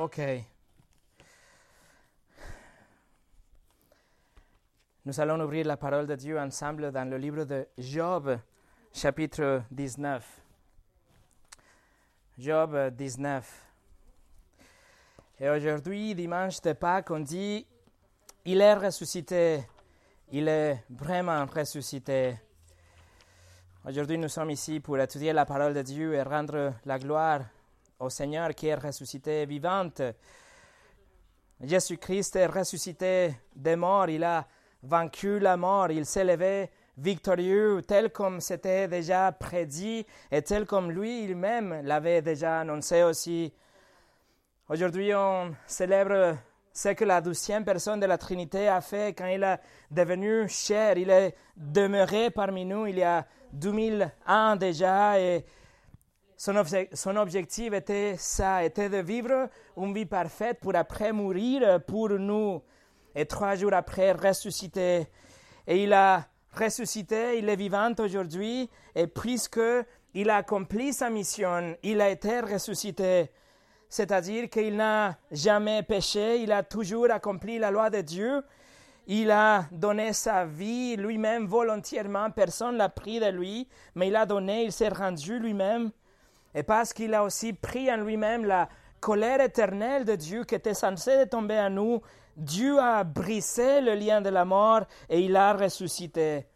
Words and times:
Ok. 0.00 0.18
Nous 5.04 5.20
allons 5.20 5.38
ouvrir 5.44 5.66
la 5.66 5.76
parole 5.76 6.06
de 6.06 6.14
Dieu 6.14 6.38
ensemble 6.38 6.90
dans 6.90 7.06
le 7.06 7.18
livre 7.18 7.44
de 7.44 7.68
Job, 7.76 8.38
chapitre 8.94 9.62
19. 9.70 10.24
Job 12.38 12.94
19. 12.96 13.66
Et 15.40 15.50
aujourd'hui, 15.50 16.14
dimanche 16.14 16.62
de 16.62 16.72
Pâques, 16.72 17.10
on 17.10 17.20
dit, 17.20 17.66
il 18.46 18.62
est 18.62 18.72
ressuscité, 18.72 19.66
il 20.32 20.48
est 20.48 20.82
vraiment 20.88 21.44
ressuscité. 21.44 22.38
Aujourd'hui, 23.84 24.16
nous 24.16 24.30
sommes 24.30 24.50
ici 24.50 24.80
pour 24.80 24.98
étudier 24.98 25.34
la 25.34 25.44
parole 25.44 25.74
de 25.74 25.82
Dieu 25.82 26.14
et 26.14 26.22
rendre 26.22 26.72
la 26.86 26.98
gloire 26.98 27.42
au 28.00 28.08
Seigneur 28.08 28.54
qui 28.54 28.66
est 28.66 28.74
ressuscité 28.74 29.46
vivante. 29.46 30.02
Jésus-Christ 31.60 32.36
est 32.36 32.46
ressuscité 32.46 33.34
des 33.54 33.76
morts, 33.76 34.08
il 34.08 34.24
a 34.24 34.46
vaincu 34.82 35.38
la 35.38 35.56
mort, 35.58 35.90
il 35.90 36.06
s'est 36.06 36.24
levé 36.24 36.70
victorieux, 36.96 37.82
tel 37.86 38.10
comme 38.10 38.40
c'était 38.40 38.88
déjà 38.88 39.30
prédit 39.32 40.06
et 40.30 40.42
tel 40.42 40.66
comme 40.66 40.90
lui 40.90 41.26
lui-même 41.26 41.82
l'avait 41.84 42.22
déjà 42.22 42.60
annoncé 42.60 43.02
aussi. 43.02 43.52
Aujourd'hui, 44.68 45.14
on 45.14 45.54
célèbre 45.66 46.36
ce 46.72 46.90
que 46.90 47.04
la 47.04 47.20
douzième 47.20 47.64
personne 47.64 48.00
de 48.00 48.06
la 48.06 48.16
Trinité 48.16 48.68
a 48.68 48.80
fait 48.80 49.14
quand 49.16 49.26
il 49.26 49.42
est 49.42 49.60
devenu 49.90 50.48
cher. 50.48 50.96
Il 50.96 51.10
est 51.10 51.34
demeuré 51.56 52.30
parmi 52.30 52.64
nous 52.64 52.86
il 52.86 52.98
y 52.98 53.02
a 53.02 53.26
2000 53.52 54.10
ans 54.26 54.56
déjà 54.56 55.20
et 55.20 55.44
son, 56.40 57.16
objectif 57.16 57.74
était 57.74 58.14
ça, 58.16 58.64
était 58.64 58.88
de 58.88 58.96
vivre 58.96 59.50
une 59.76 59.92
vie 59.92 60.06
parfaite 60.06 60.58
pour 60.58 60.74
après 60.74 61.12
mourir 61.12 61.84
pour 61.84 62.08
nous. 62.08 62.62
Et 63.14 63.26
trois 63.26 63.56
jours 63.56 63.74
après 63.74 64.12
ressusciter. 64.12 65.06
Et 65.66 65.82
il 65.82 65.92
a 65.92 66.26
ressuscité, 66.58 67.36
il 67.36 67.46
est 67.46 67.56
vivant 67.56 67.92
aujourd'hui. 67.98 68.70
Et 68.94 69.06
puisque 69.06 69.60
il 70.14 70.30
a 70.30 70.36
accompli 70.36 70.94
sa 70.94 71.10
mission, 71.10 71.76
il 71.82 72.00
a 72.00 72.08
été 72.08 72.40
ressuscité. 72.40 73.30
C'est-à-dire 73.90 74.48
qu'il 74.48 74.76
n'a 74.76 75.18
jamais 75.30 75.82
péché, 75.82 76.38
il 76.40 76.52
a 76.52 76.62
toujours 76.62 77.10
accompli 77.10 77.58
la 77.58 77.70
loi 77.70 77.90
de 77.90 78.00
Dieu, 78.00 78.42
il 79.06 79.30
a 79.30 79.66
donné 79.72 80.14
sa 80.14 80.46
vie 80.46 80.96
lui-même 80.96 81.46
volontairement, 81.46 82.30
personne 82.30 82.74
ne 82.74 82.78
l'a 82.78 82.88
pris 82.88 83.20
de 83.20 83.26
lui, 83.26 83.68
mais 83.94 84.08
il 84.08 84.16
a 84.16 84.24
donné, 84.24 84.64
il 84.64 84.72
s'est 84.72 84.88
rendu 84.88 85.38
lui-même, 85.38 85.90
et 86.54 86.62
parce 86.62 86.92
qu'il 86.92 87.14
a 87.14 87.22
aussi 87.22 87.52
pris 87.52 87.90
en 87.92 87.98
lui-même 87.98 88.44
la 88.44 88.68
colère 89.00 89.40
éternelle 89.40 90.04
de 90.04 90.14
Dieu 90.14 90.44
qui 90.44 90.54
était 90.54 90.74
censée 90.74 91.26
tomber 91.28 91.56
à 91.56 91.70
nous, 91.70 92.00
Dieu 92.36 92.78
a 92.78 93.04
brisé 93.04 93.80
le 93.80 93.94
lien 93.94 94.20
de 94.20 94.28
la 94.28 94.44
mort 94.44 94.82
et 95.08 95.20
il 95.20 95.36
a 95.36 95.52
ressuscité. 95.52 96.46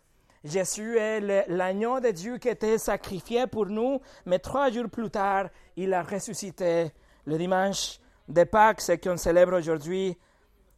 Jésus 0.45 0.99
est 0.99 1.49
l'agneau 1.49 2.01
de 2.01 2.11
Dieu 2.11 2.39
qui 2.39 2.49
était 2.49 2.77
sacrifié 2.77 3.47
pour 3.47 3.67
nous, 3.67 4.01
mais 4.27 4.39
trois 4.39 4.71
jours 4.71 4.91
plus 4.91 5.11
tard, 5.11 5.49
il 5.77 5.95
a 5.95 6.03
ressuscité 6.03 6.93
le 7.25 7.39
dimanche 7.39 7.99
de 8.29 8.45
Pâques, 8.45 8.83
ce 8.83 8.93
qu'on 8.93 9.17
célèbre 9.17 9.57
aujourd'hui. 9.57 10.19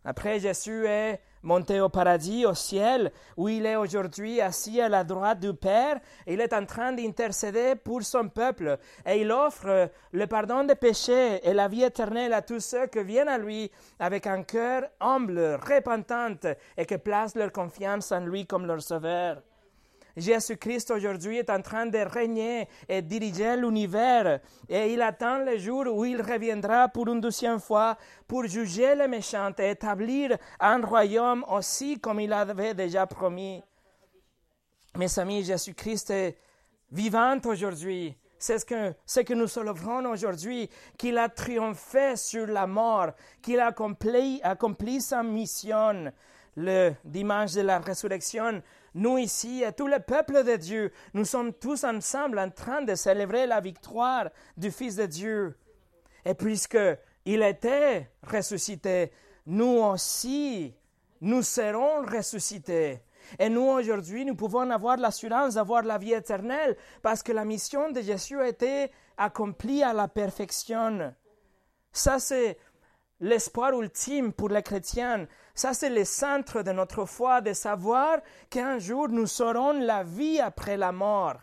Après, 0.05 0.39
Jésus 0.39 0.87
est 0.87 1.21
monté 1.47 1.81
au 1.81 1.89
paradis, 1.89 2.45
au 2.45 2.55
ciel, 2.55 3.13
où 3.37 3.49
il 3.49 3.65
est 3.65 3.77
aujourd'hui 3.77 4.41
assis 4.41 4.81
à 4.81 4.89
la 4.89 5.05
droite 5.05 5.41
du 5.41 5.55
Père. 5.55 6.01
il 6.27 6.41
est 6.41 6.53
en 6.53 6.67
train 6.67 6.93
d'intercéder 6.93 7.77
pour 7.77 8.03
son 8.03 8.29
peuple. 8.29 8.79
Et 9.07 9.21
il 9.21 9.31
offre 9.31 9.89
le 10.13 10.27
pardon 10.27 10.65
des 10.65 10.75
péchés 10.75 11.41
et 11.49 11.55
la 11.55 11.69
vie 11.69 11.85
éternelle 11.85 12.33
à 12.33 12.43
tous 12.43 12.61
ceux 12.61 12.89
qui 12.89 13.03
viennent 13.05 13.29
à 13.29 13.39
lui 13.39 13.71
avec 13.99 14.27
un 14.27 14.43
cœur 14.43 14.83
humble, 15.01 15.59
repentant 15.63 16.37
et 16.77 16.85
qui 16.85 16.99
placent 16.99 17.37
leur 17.37 17.53
confiance 17.53 18.11
en 18.13 18.21
lui 18.21 18.45
comme 18.45 18.67
leur 18.67 18.83
sauveur. 18.83 19.41
Jésus-Christ 20.17 20.91
aujourd'hui 20.93 21.37
est 21.39 21.51
en 21.51 21.61
train 21.61 21.87
de 21.87 21.99
régner 21.99 22.69
et 22.89 23.03
diriger 23.03 23.55
l'univers 23.57 24.41
et 24.69 24.93
il 24.93 25.03
attend 25.03 25.39
le 25.39 25.59
jour 25.59 25.87
où 25.93 26.07
il 26.07 26.23
reviendra 26.23 26.89
pour 26.89 27.07
une 27.09 27.21
deuxième 27.21 27.61
fois 27.61 27.99
pour 28.27 28.45
juger 28.47 28.95
les 28.95 29.09
méchants 29.09 29.53
et 29.59 29.71
établir 29.71 30.39
un 30.59 30.81
royaume 30.81 31.45
aussi 31.49 32.01
comme 32.01 32.21
il 32.21 32.33
avait 32.33 32.73
déjà 32.73 33.07
promis. 33.07 33.63
Mes 34.97 35.19
amis, 35.19 35.45
Jésus-Christ 35.45 36.11
est 36.11 36.39
vivant 36.91 37.39
aujourd'hui. 37.45 38.17
C'est 38.39 38.59
ce 38.59 38.65
que, 38.65 39.23
que 39.23 39.35
nous 39.35 39.47
célébrons 39.47 40.07
aujourd'hui, 40.07 40.71
qu'il 40.97 41.19
a 41.19 41.29
triomphé 41.29 42.17
sur 42.17 42.47
la 42.47 42.67
mort, 42.67 43.13
qu'il 43.43 43.61
a 43.61 43.67
accompli, 43.67 44.41
accompli 44.43 45.01
sa 45.01 45.23
mission 45.23 46.11
le 46.57 46.93
dimanche 47.05 47.53
de 47.53 47.61
la 47.61 47.79
résurrection 47.79 48.63
nous 48.97 49.19
ici 49.19 49.63
et 49.63 49.73
tout 49.73 49.87
le 49.87 50.01
peuple 50.01 50.43
de 50.43 50.57
Dieu, 50.57 50.91
nous 51.13 51.27
sommes 51.27 51.53
tous 51.53 51.85
ensemble 51.85 52.39
en 52.39 52.51
train 52.51 52.81
de 52.83 52.95
célébrer 52.95 53.47
la 53.47 53.61
victoire 53.61 54.31
du 54.57 54.71
Fils 54.71 54.97
de 54.97 55.05
Dieu. 55.05 55.57
Et 56.25 56.35
puisque 56.35 56.79
il 57.27 57.43
était 57.43 58.11
ressuscité, 58.27 59.13
nous 59.45 59.83
aussi, 59.83 60.75
nous 61.21 61.43
serons 61.43 62.07
ressuscités. 62.07 63.03
Et 63.39 63.51
nous, 63.51 63.69
aujourd'hui, 63.69 64.25
nous 64.25 64.35
pouvons 64.35 64.71
avoir 64.71 64.97
l'assurance 64.97 65.55
d'avoir 65.55 65.83
la 65.83 65.99
vie 65.99 66.15
éternelle 66.15 66.77
parce 67.03 67.23
que 67.23 67.33
la 67.33 67.45
mission 67.45 67.91
de 67.91 68.01
Jésus 68.01 68.41
a 68.41 68.49
été 68.49 68.91
accomplie 69.19 69.83
à 69.83 69.93
la 69.93 70.09
perfection. 70.09 71.13
Ça, 71.93 72.19
c'est 72.19 72.57
l'espoir 73.21 73.73
ultime 73.73 74.33
pour 74.33 74.49
les 74.49 74.63
chrétiens. 74.63 75.27
Ça, 75.55 75.73
c'est 75.73 75.91
le 75.91 76.05
centre 76.05 76.63
de 76.63 76.73
notre 76.73 77.05
foi, 77.05 77.41
de 77.41 77.53
savoir 77.53 78.19
qu'un 78.51 78.79
jour 78.79 79.09
nous 79.09 79.27
saurons 79.27 79.73
la 79.73 80.03
vie 80.03 80.41
après 80.41 80.77
la 80.77 80.93
mort. 80.93 81.37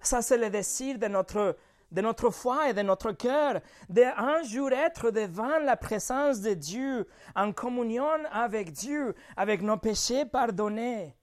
Ça, 0.00 0.20
c'est 0.20 0.38
le 0.38 0.50
désir 0.50 0.98
de 0.98 1.06
notre, 1.06 1.56
de 1.92 2.00
notre 2.00 2.30
foi 2.30 2.70
et 2.70 2.74
de 2.74 2.82
notre 2.82 3.12
cœur, 3.12 3.60
d'un 3.88 4.42
jour 4.42 4.72
être 4.72 5.10
devant 5.10 5.58
la 5.58 5.76
présence 5.76 6.40
de 6.40 6.54
Dieu, 6.54 7.06
en 7.36 7.52
communion 7.52 8.24
avec 8.32 8.72
Dieu, 8.72 9.14
avec 9.36 9.62
nos 9.62 9.76
péchés 9.76 10.24
pardonnés. 10.24 11.16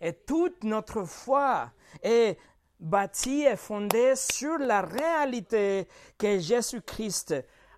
Et 0.00 0.12
toute 0.12 0.62
notre 0.62 1.04
foi 1.04 1.70
est 2.02 2.38
bâtie 2.78 3.42
et 3.42 3.56
fondée 3.56 4.14
sur 4.14 4.58
la 4.58 4.82
réalité 4.82 5.88
que 6.18 6.38
Jésus-Christ 6.38 7.34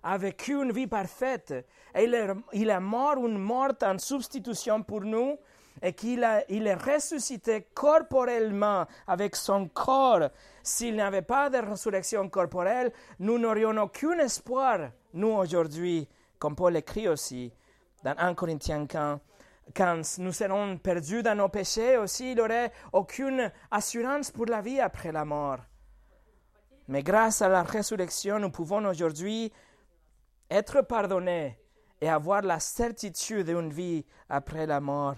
a 0.09 0.17
vécu 0.17 0.53
une 0.53 0.71
vie 0.71 0.87
parfaite 0.87 1.53
et 1.93 2.05
il 2.53 2.69
est, 2.69 2.79
mort 2.79 3.17
une 3.17 3.37
mort 3.37 3.73
en 3.83 3.99
substitution 3.99 4.81
pour 4.81 5.01
nous 5.01 5.37
et 5.83 5.93
qu'il 5.93 6.27
il 6.49 6.65
est 6.65 6.73
ressuscité 6.73 7.67
corporellement 7.75 8.87
avec 9.05 9.35
son 9.35 9.67
corps. 9.67 10.29
S'il 10.63 10.95
n'y 10.95 11.01
avait 11.01 11.21
pas 11.21 11.51
de 11.51 11.57
résurrection 11.57 12.27
corporelle, 12.27 12.91
nous 13.19 13.37
n'aurions 13.37 13.77
aucun 13.77 14.17
espoir, 14.17 14.89
nous 15.13 15.27
aujourd'hui, 15.27 16.07
comme 16.39 16.55
Paul 16.55 16.75
écrit 16.75 17.07
aussi 17.07 17.53
dans 18.03 18.15
1 18.17 18.33
Corinthiens 18.33 18.87
15. 18.87 19.19
Quand 19.75 20.01
nous 20.17 20.33
serons 20.33 20.79
perdus 20.79 21.21
dans 21.21 21.35
nos 21.35 21.49
péchés 21.49 21.97
aussi, 21.97 22.31
il 22.31 22.35
n'y 22.35 22.41
aurait 22.41 22.71
aucune 22.93 23.51
assurance 23.69 24.31
pour 24.31 24.47
la 24.47 24.61
vie 24.61 24.79
après 24.79 25.11
la 25.11 25.23
mort. 25.23 25.59
Mais 26.87 27.03
grâce 27.03 27.43
à 27.43 27.49
la 27.49 27.61
résurrection, 27.61 28.39
nous 28.39 28.49
pouvons 28.49 28.83
aujourd'hui 28.85 29.53
être 30.49 30.81
pardonné 30.81 31.59
et 32.01 32.09
avoir 32.09 32.41
la 32.41 32.59
certitude 32.59 33.47
d'une 33.47 33.71
vie 33.71 34.05
après 34.29 34.65
la 34.65 34.79
mort. 34.79 35.15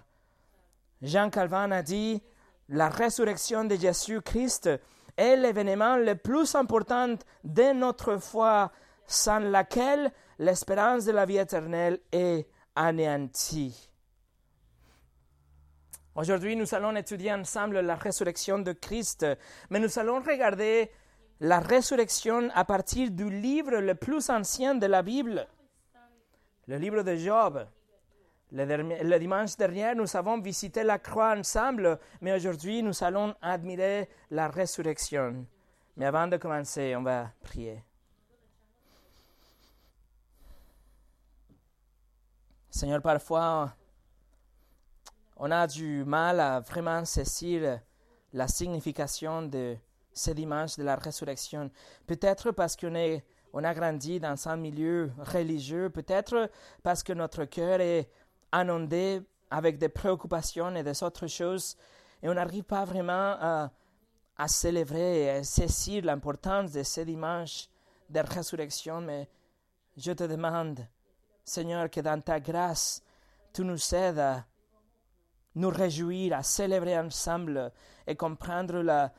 Jean 1.02 1.30
Calvin 1.30 1.72
a 1.72 1.82
dit, 1.82 2.22
la 2.70 2.90
résurrection 2.90 3.66
de 3.66 3.76
Jésus-Christ 3.76 4.70
est 5.18 5.36
l'événement 5.36 5.98
le 5.98 6.16
plus 6.16 6.56
important 6.56 7.16
de 7.44 7.74
notre 7.74 8.18
foi, 8.18 8.72
sans 9.06 9.40
laquelle 9.40 10.12
l'espérance 10.40 11.06
de 11.06 11.12
la 11.12 11.26
vie 11.26 11.38
éternelle 11.38 12.00
est 12.12 12.48
anéantie. 12.76 13.90
Aujourd'hui, 16.16 16.56
nous 16.56 16.74
allons 16.76 16.96
étudier 16.96 17.34
ensemble 17.34 17.80
la 17.80 17.96
résurrection 17.96 18.60
de 18.60 18.74
Christ, 18.74 19.26
mais 19.70 19.80
nous 19.80 20.00
allons 20.00 20.22
regarder 20.22 20.92
la 21.42 21.60
résurrection 21.60 22.50
à 22.54 22.64
partir 22.64 23.10
du 23.10 23.28
livre 23.30 23.78
le 23.78 23.96
plus 23.96 24.30
ancien 24.30 24.76
de 24.76 24.86
la 24.86 25.02
Bible, 25.02 25.48
le 26.68 26.78
livre 26.78 27.02
de 27.02 27.16
Job. 27.16 27.68
Le, 28.54 29.18
dimanche 29.18 29.56
dernier, 29.58 29.96
nous 29.96 30.16
avons 30.16 30.40
visité 30.40 30.84
la 30.84 31.00
croix 31.00 31.36
ensemble, 31.36 31.98
mais 32.20 32.36
aujourd'hui, 32.36 32.84
nous 32.84 33.04
allons 33.04 33.34
admirer 33.42 34.10
la 34.30 34.50
résurrection. 34.50 35.46
Mais 35.96 36.06
avant 36.06 36.28
de 36.28 36.38
commencer, 36.38 36.94
on 36.96 37.02
va 37.02 37.32
prier. 37.42 37.82
Seigneur, 42.70 43.02
parfois, 43.02 43.74
on 45.38 45.50
a 45.50 45.66
du 45.66 46.04
mal 46.04 46.40
à 46.40 46.60
vraiment 46.60 47.04
saisir 47.06 47.80
la 48.34 48.48
signification 48.48 49.44
de 49.44 49.78
ce 50.14 50.32
dimanche 50.32 50.78
de 50.78 50.84
la 50.84 50.96
résurrection. 50.96 51.70
Peut-être 52.06 52.52
parce 52.52 52.76
qu'on 52.76 52.96
est 52.96 53.24
on 53.54 53.64
a 53.64 53.74
grandi 53.74 54.20
dans 54.20 54.48
un 54.48 54.56
milieu 54.56 55.12
religieux, 55.18 55.90
peut-être 55.90 56.50
parce 56.84 57.04
que 57.04 57.14
notre 57.14 57.46
cœur 57.46 57.82
est 57.82 58.10
inondé 58.54 59.22
avec 59.50 59.78
des 59.78 59.90
préoccupations 59.90 60.74
et 60.76 60.84
des 60.84 61.04
autres 61.04 61.28
choses, 61.28 61.76
et 62.24 62.30
on 62.30 62.34
n'arrive 62.34 62.64
pas 62.64 62.86
vraiment 62.86 63.36
à, 63.40 63.72
célébrer 64.48 65.24
et 65.24 65.30
à 65.30 65.44
saisir 65.44 66.04
l'importance 66.04 66.72
de 66.72 66.82
ce 66.82 67.02
dimanche 67.02 67.68
de 68.10 68.22
résurrection, 68.22 69.02
mais 69.02 69.30
je 69.98 70.14
te 70.14 70.24
demande, 70.24 70.80
Seigneur, 71.44 71.90
que 71.90 72.00
dans 72.00 72.20
ta 72.22 72.40
grâce, 72.40 73.04
tu 73.54 73.64
nous 73.64 73.94
aides 73.94 74.18
à 74.18 74.46
nous 75.56 75.70
réjouir, 75.70 76.34
à 76.34 76.44
célébrer 76.44 76.98
ensemble 76.98 77.72
et 78.08 78.16
comprendre 78.16 78.82
la 78.82 79.12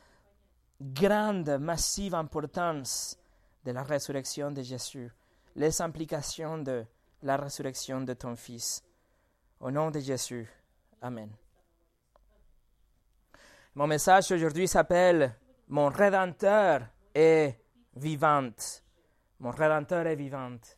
grande, 0.91 1.57
massive 1.59 2.15
importance 2.15 3.17
de 3.63 3.71
la 3.71 3.83
résurrection 3.83 4.51
de 4.51 4.61
Jésus, 4.61 5.09
les 5.55 5.81
implications 5.81 6.57
de 6.57 6.85
la 7.21 7.37
résurrection 7.37 8.01
de 8.01 8.13
ton 8.13 8.35
Fils. 8.35 8.83
Au 9.59 9.71
nom 9.71 9.91
de 9.91 9.99
Jésus. 9.99 10.49
Amen. 11.01 11.29
Mon 13.75 13.87
message 13.87 14.31
aujourd'hui 14.31 14.67
s'appelle 14.67 15.33
Mon 15.69 15.87
Rédempteur 15.87 16.81
est 17.15 17.57
vivante. 17.95 18.83
Mon 19.39 19.51
Rédempteur 19.51 20.05
est 20.05 20.15
vivante. 20.15 20.77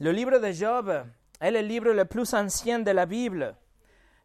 Le 0.00 0.10
livre 0.10 0.38
de 0.38 0.50
Job 0.50 1.06
est 1.40 1.50
le 1.52 1.60
livre 1.60 1.92
le 1.92 2.04
plus 2.06 2.34
ancien 2.34 2.80
de 2.80 2.90
la 2.90 3.06
Bible. 3.06 3.54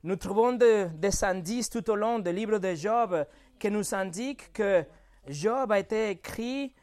Nous 0.02 0.16
trouvons 0.16 0.54
des 0.54 1.24
indices 1.24 1.70
tout 1.70 1.88
au 1.90 1.96
long 1.96 2.20
du 2.20 2.32
livre 2.32 2.58
de 2.58 2.74
Job 2.74 3.26
qui 3.60 3.70
nous 3.70 3.94
indiquent 3.94 4.52
que 4.54 4.84
Job 5.28 5.72
a 5.72 5.80
été 5.80 6.12
écrit 6.12 6.74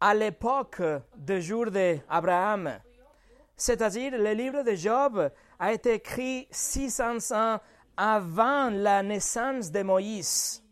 à 0.00 0.14
l'époque 0.14 0.82
du 1.16 1.40
jour 1.40 1.70
d'Abraham. 1.70 2.78
C'est-à-dire, 3.56 4.18
le 4.18 4.32
livre 4.32 4.62
de 4.62 4.74
Job 4.74 5.30
a 5.58 5.72
été 5.72 5.94
écrit 5.94 6.48
600 6.50 7.34
ans 7.34 7.60
avant 7.96 8.70
la 8.70 9.02
naissance 9.02 9.70
de 9.70 9.82
Moïse. 9.82 10.62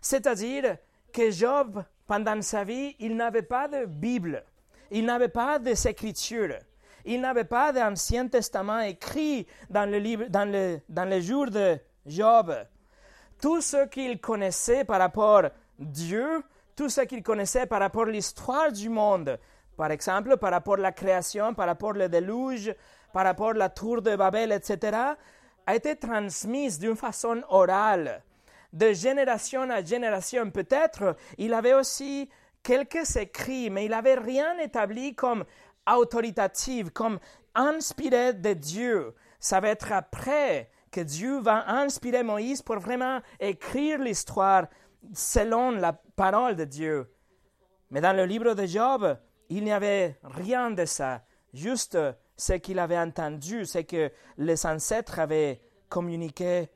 C'est-à-dire 0.00 0.78
que 1.12 1.30
Job, 1.30 1.84
pendant 2.06 2.40
sa 2.42 2.64
vie, 2.64 2.96
il 2.98 3.16
n'avait 3.16 3.42
pas 3.42 3.68
de 3.68 3.84
Bible, 3.86 4.44
il 4.90 5.04
n'avait 5.04 5.28
pas 5.28 5.58
d'écriture, 5.58 6.58
il 7.04 7.20
n'avait 7.20 7.44
pas 7.44 7.72
d'Ancien 7.72 8.28
Testament 8.28 8.80
écrit 8.80 9.46
dans 9.70 9.88
le, 9.88 9.98
livre, 9.98 10.24
dans, 10.28 10.50
le, 10.50 10.80
dans 10.88 11.08
le 11.08 11.20
jour 11.20 11.50
de 11.50 11.78
Job. 12.06 12.54
Tout 13.40 13.60
ce 13.60 13.86
qu'il 13.86 14.20
connaissait 14.20 14.84
par 14.84 14.98
rapport 14.98 15.44
à 15.44 15.50
Dieu, 15.78 16.42
tout 16.74 16.88
ce 16.88 17.02
qu'il 17.02 17.22
connaissait 17.22 17.66
par 17.66 17.80
rapport 17.80 18.08
à 18.08 18.10
l'histoire 18.10 18.72
du 18.72 18.88
monde, 18.88 19.38
par 19.76 19.90
exemple 19.92 20.36
par 20.36 20.50
rapport 20.50 20.74
à 20.74 20.78
la 20.78 20.92
création, 20.92 21.54
par 21.54 21.66
rapport 21.66 21.90
au 21.90 22.08
déluge, 22.08 22.74
par 23.12 23.24
rapport 23.24 23.50
à 23.50 23.54
la 23.54 23.68
tour 23.68 24.02
de 24.02 24.16
Babel, 24.16 24.52
etc., 24.52 24.96
a 25.66 25.74
été 25.74 25.96
transmise 25.96 26.78
d'une 26.78 26.96
façon 26.96 27.42
orale, 27.48 28.22
de 28.72 28.92
génération 28.92 29.70
à 29.70 29.84
génération. 29.84 30.50
Peut-être 30.50 31.16
il 31.36 31.54
avait 31.54 31.74
aussi 31.74 32.28
quelques 32.62 33.16
écrits, 33.16 33.70
mais 33.70 33.84
il 33.84 33.90
n'avait 33.90 34.14
rien 34.14 34.58
établi 34.58 35.14
comme 35.14 35.44
autoritatif, 35.86 36.90
comme 36.90 37.18
inspiré 37.54 38.32
de 38.34 38.52
Dieu. 38.52 39.14
Ça 39.38 39.60
va 39.60 39.68
être 39.68 39.92
après 39.92 40.70
que 40.90 41.00
Dieu 41.00 41.40
va 41.40 41.68
inspirer 41.68 42.22
Moïse 42.22 42.62
pour 42.62 42.78
vraiment 42.78 43.20
écrire 43.40 43.98
l'histoire 44.00 44.66
selon 45.12 45.72
la 45.72 45.92
parole 45.92 46.56
de 46.56 46.64
Dieu. 46.64 47.12
Mais 47.90 48.00
dans 48.00 48.16
le 48.16 48.24
livre 48.24 48.54
de 48.54 48.66
Job, 48.66 49.18
il 49.48 49.64
n'y 49.64 49.72
avait 49.72 50.18
rien 50.22 50.70
de 50.70 50.84
ça, 50.84 51.22
juste 51.52 51.98
ce 52.36 52.52
qu'il 52.54 52.78
avait 52.78 52.98
entendu, 52.98 53.64
ce 53.64 53.78
que 53.78 54.12
les 54.36 54.66
ancêtres 54.66 55.18
avaient 55.18 55.60
communiqué. 55.88 56.68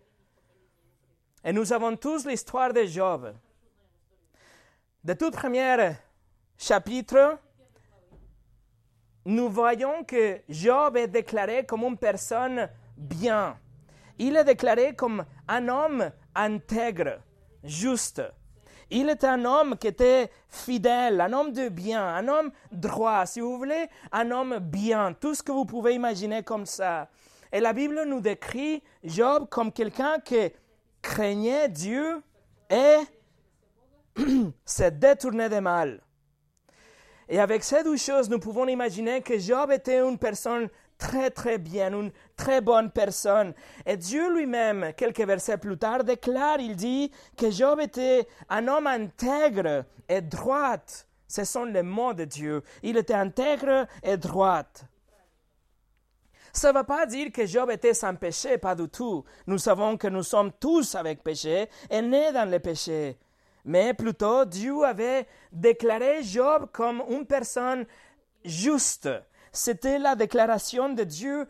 Et 1.44 1.52
nous 1.52 1.72
avons 1.72 1.96
tous 1.96 2.26
l'histoire 2.26 2.72
de 2.72 2.84
Job. 2.84 3.34
De 5.04 5.12
tout 5.14 5.30
premier 5.30 5.92
chapitre, 6.56 7.38
nous 9.24 9.48
voyons 9.48 10.04
que 10.04 10.40
Job 10.48 10.96
est 10.96 11.08
déclaré 11.08 11.66
comme 11.66 11.82
une 11.82 11.98
personne 11.98 12.68
bien. 12.96 13.58
Il 14.24 14.36
est 14.36 14.44
déclaré 14.44 14.94
comme 14.94 15.24
un 15.48 15.68
homme 15.68 16.12
intègre, 16.36 17.18
juste. 17.64 18.22
Il 18.88 19.08
est 19.08 19.24
un 19.24 19.44
homme 19.44 19.76
qui 19.76 19.88
était 19.88 20.30
fidèle, 20.48 21.20
un 21.20 21.32
homme 21.32 21.52
de 21.52 21.68
bien, 21.68 22.06
un 22.06 22.28
homme 22.28 22.52
droit, 22.70 23.26
si 23.26 23.40
vous 23.40 23.58
voulez, 23.58 23.88
un 24.12 24.30
homme 24.30 24.60
bien, 24.60 25.12
tout 25.12 25.34
ce 25.34 25.42
que 25.42 25.50
vous 25.50 25.64
pouvez 25.64 25.94
imaginer 25.94 26.44
comme 26.44 26.66
ça. 26.66 27.08
Et 27.50 27.58
la 27.58 27.72
Bible 27.72 28.04
nous 28.06 28.20
décrit 28.20 28.84
Job 29.02 29.48
comme 29.50 29.72
quelqu'un 29.72 30.20
qui 30.20 30.52
craignait 31.02 31.68
Dieu 31.68 32.22
et 32.70 32.98
se 34.64 34.84
détournait 34.84 35.48
des 35.48 35.60
mal. 35.60 36.00
Et 37.28 37.40
avec 37.40 37.64
ces 37.64 37.82
deux 37.82 37.96
choses, 37.96 38.30
nous 38.30 38.38
pouvons 38.38 38.68
imaginer 38.68 39.20
que 39.20 39.36
Job 39.36 39.72
était 39.72 39.98
une 39.98 40.18
personne 40.18 40.68
très 41.02 41.30
très 41.30 41.58
bien, 41.58 41.92
une 41.92 42.12
très 42.36 42.60
bonne 42.60 42.90
personne. 42.92 43.54
Et 43.84 43.96
Dieu 43.96 44.32
lui-même, 44.32 44.92
quelques 44.96 45.26
versets 45.26 45.58
plus 45.58 45.76
tard, 45.76 46.04
déclare, 46.04 46.60
il 46.60 46.76
dit 46.76 47.10
que 47.36 47.50
Job 47.50 47.80
était 47.80 48.28
un 48.48 48.68
homme 48.68 48.86
intègre 48.86 49.84
et 50.08 50.20
droit. 50.20 50.76
Ce 51.26 51.42
sont 51.44 51.64
les 51.64 51.82
mots 51.82 52.14
de 52.14 52.24
Dieu. 52.24 52.62
Il 52.84 52.96
était 52.96 53.14
intègre 53.14 53.88
et 54.04 54.16
droit. 54.16 54.62
Ça 56.52 56.72
ne 56.72 56.78
veut 56.78 56.84
pas 56.84 57.04
dire 57.06 57.32
que 57.32 57.46
Job 57.46 57.68
était 57.70 57.94
sans 57.94 58.14
péché, 58.14 58.56
pas 58.58 58.76
du 58.76 58.88
tout. 58.88 59.24
Nous 59.48 59.58
savons 59.58 59.96
que 59.96 60.06
nous 60.06 60.22
sommes 60.22 60.52
tous 60.52 60.94
avec 60.94 61.24
péché 61.24 61.68
et 61.90 62.00
nés 62.00 62.30
dans 62.30 62.48
le 62.48 62.60
péché. 62.60 63.18
Mais 63.64 63.92
plutôt, 63.92 64.44
Dieu 64.44 64.84
avait 64.84 65.26
déclaré 65.50 66.22
Job 66.22 66.68
comme 66.72 67.02
une 67.08 67.26
personne 67.26 67.86
juste, 68.44 69.08
c'était 69.52 69.98
la 69.98 70.14
déclaration 70.14 70.88
de 70.88 71.04
Dieu 71.04 71.46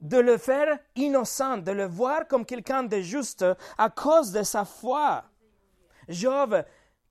de 0.00 0.18
le 0.18 0.36
faire 0.36 0.78
innocent, 0.96 1.58
de 1.58 1.72
le 1.72 1.86
voir 1.86 2.26
comme 2.26 2.44
quelqu'un 2.44 2.82
de 2.82 3.00
juste 3.00 3.44
à 3.78 3.88
cause 3.88 4.32
de 4.32 4.42
sa 4.42 4.64
foi. 4.64 5.24
Job 6.08 6.64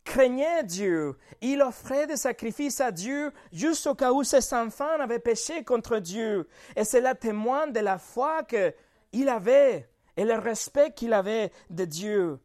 craignait 0.03 0.63
Dieu. 0.63 1.17
Il 1.41 1.61
offrait 1.61 2.07
des 2.07 2.17
sacrifices 2.17 2.81
à 2.81 2.91
Dieu 2.91 3.31
juste 3.53 3.87
au 3.87 3.95
cas 3.95 4.11
où 4.11 4.23
ses 4.23 4.53
enfants 4.53 4.99
avaient 4.99 5.19
péché 5.19 5.63
contre 5.63 5.99
Dieu. 5.99 6.47
Et 6.75 6.83
c'est 6.83 7.01
la 7.01 7.15
témoin 7.15 7.67
de 7.67 7.79
la 7.79 7.97
foi 7.97 8.43
qu'il 8.43 9.29
avait 9.29 9.89
et 10.17 10.25
le 10.25 10.35
respect 10.35 10.91
qu'il 10.91 11.13
avait 11.13 11.51
de 11.69 11.85
Dieu. 11.85 12.39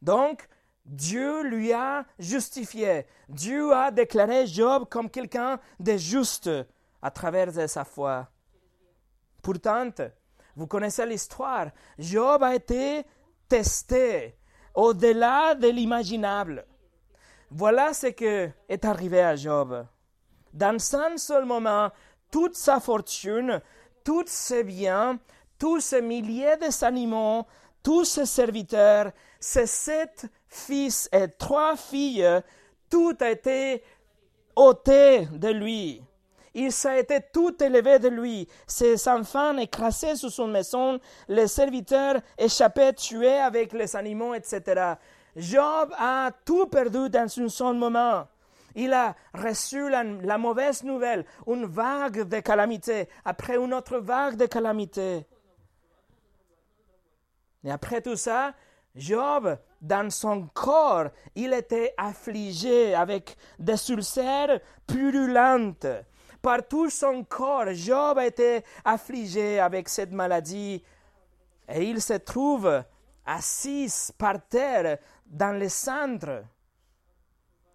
Donc, 0.00 0.48
Dieu 0.86 1.42
lui 1.42 1.72
a 1.72 2.06
justifié. 2.18 3.06
Dieu 3.28 3.72
a 3.72 3.90
déclaré 3.90 4.46
Job 4.46 4.86
comme 4.88 5.10
quelqu'un 5.10 5.58
de 5.80 5.96
juste 5.96 6.48
à 7.02 7.10
travers 7.10 7.52
de 7.52 7.66
sa 7.66 7.84
foi. 7.84 8.28
Pourtant, 9.42 9.90
vous 10.56 10.66
connaissez 10.66 11.06
l'histoire. 11.06 11.68
Job 11.98 12.42
a 12.42 12.54
été 12.54 13.04
testé 13.48 14.36
au-delà 14.74 15.54
de 15.54 15.68
l'imaginable. 15.68 16.66
Voilà 17.50 17.92
ce 17.92 18.08
qui 18.08 18.24
est 18.24 18.84
arrivé 18.84 19.20
à 19.20 19.36
Job. 19.36 19.86
Dans 20.52 20.96
un 20.96 21.16
seul 21.16 21.44
moment, 21.44 21.90
toute 22.30 22.56
sa 22.56 22.80
fortune, 22.80 23.60
tous 24.02 24.26
ses 24.26 24.64
biens, 24.64 25.18
tous 25.58 25.80
ses 25.80 26.02
milliers 26.02 26.56
d'animaux, 26.56 27.46
tous 27.82 28.04
ses 28.04 28.26
serviteurs, 28.26 29.12
ses 29.38 29.66
sept 29.66 30.26
fils 30.48 31.08
et 31.12 31.28
trois 31.28 31.76
filles, 31.76 32.42
tout 32.90 33.16
a 33.20 33.30
été 33.30 33.82
ôté 34.54 35.26
de 35.26 35.48
lui. 35.48 36.02
Il 36.58 36.72
été 36.98 37.20
tout 37.34 37.62
élevé 37.62 37.98
de 37.98 38.08
lui. 38.08 38.48
Ses 38.66 39.08
enfants 39.08 39.58
écrasés 39.58 40.16
sous 40.16 40.30
son 40.30 40.46
maison, 40.46 40.98
les 41.28 41.48
serviteurs 41.48 42.22
échappés, 42.38 42.94
tués 42.94 43.38
avec 43.38 43.74
les 43.74 43.94
animaux, 43.94 44.32
etc. 44.32 44.94
Job 45.36 45.92
a 45.98 46.30
tout 46.46 46.66
perdu 46.66 47.10
dans 47.10 47.28
un 47.38 47.48
seul 47.50 47.76
moment. 47.76 48.26
Il 48.74 48.94
a 48.94 49.14
reçu 49.34 49.90
la, 49.90 50.02
la, 50.02 50.38
mauvaise 50.38 50.82
nouvelle, 50.82 51.26
une 51.46 51.66
vague 51.66 52.22
de 52.22 52.40
calamité, 52.40 53.06
après 53.22 53.56
une 53.56 53.74
autre 53.74 53.98
vague 53.98 54.36
de 54.36 54.46
calamité. 54.46 55.26
Et 57.64 57.70
après 57.70 58.00
tout 58.00 58.16
ça, 58.16 58.54
Job, 58.94 59.58
dans 59.82 60.10
son 60.10 60.46
corps, 60.54 61.08
il 61.34 61.52
était 61.52 61.92
affligé 61.98 62.94
avec 62.94 63.36
des 63.58 63.90
ulcères 63.90 64.58
purulentes 64.86 65.86
par 66.46 66.68
tout 66.68 66.90
son 66.90 67.24
corps. 67.24 67.74
Job 67.74 68.18
a 68.18 68.26
été 68.26 68.62
affligé 68.84 69.58
avec 69.58 69.88
cette 69.88 70.12
maladie 70.12 70.80
et 71.68 71.82
il 71.82 72.00
se 72.00 72.12
trouve 72.12 72.84
assis 73.24 74.12
par 74.16 74.46
terre 74.46 74.98
dans 75.26 75.58
le 75.58 75.68
centre. 75.68 76.44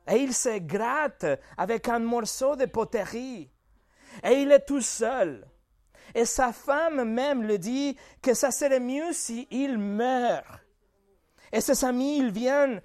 Et 0.08 0.20
il 0.20 0.34
se 0.34 0.60
gratte 0.60 1.26
avec 1.58 1.90
un 1.90 2.00
morceau 2.00 2.56
de 2.56 2.64
poterie. 2.64 3.52
Et 4.24 4.42
il 4.42 4.50
est 4.54 4.66
tout 4.66 4.80
seul. 4.80 5.46
Et 6.16 6.24
sa 6.24 6.54
femme 6.54 7.04
même 7.04 7.44
le 7.44 7.58
dit 7.58 7.98
que 8.22 8.34
ça 8.34 8.52
serait 8.52 8.80
mieux 8.80 9.12
s'il 9.12 9.78
meurt. 9.80 10.62
Et 11.52 11.60
ses 11.60 11.84
amis, 11.84 12.20
ils 12.20 12.32
viennent 12.32 12.82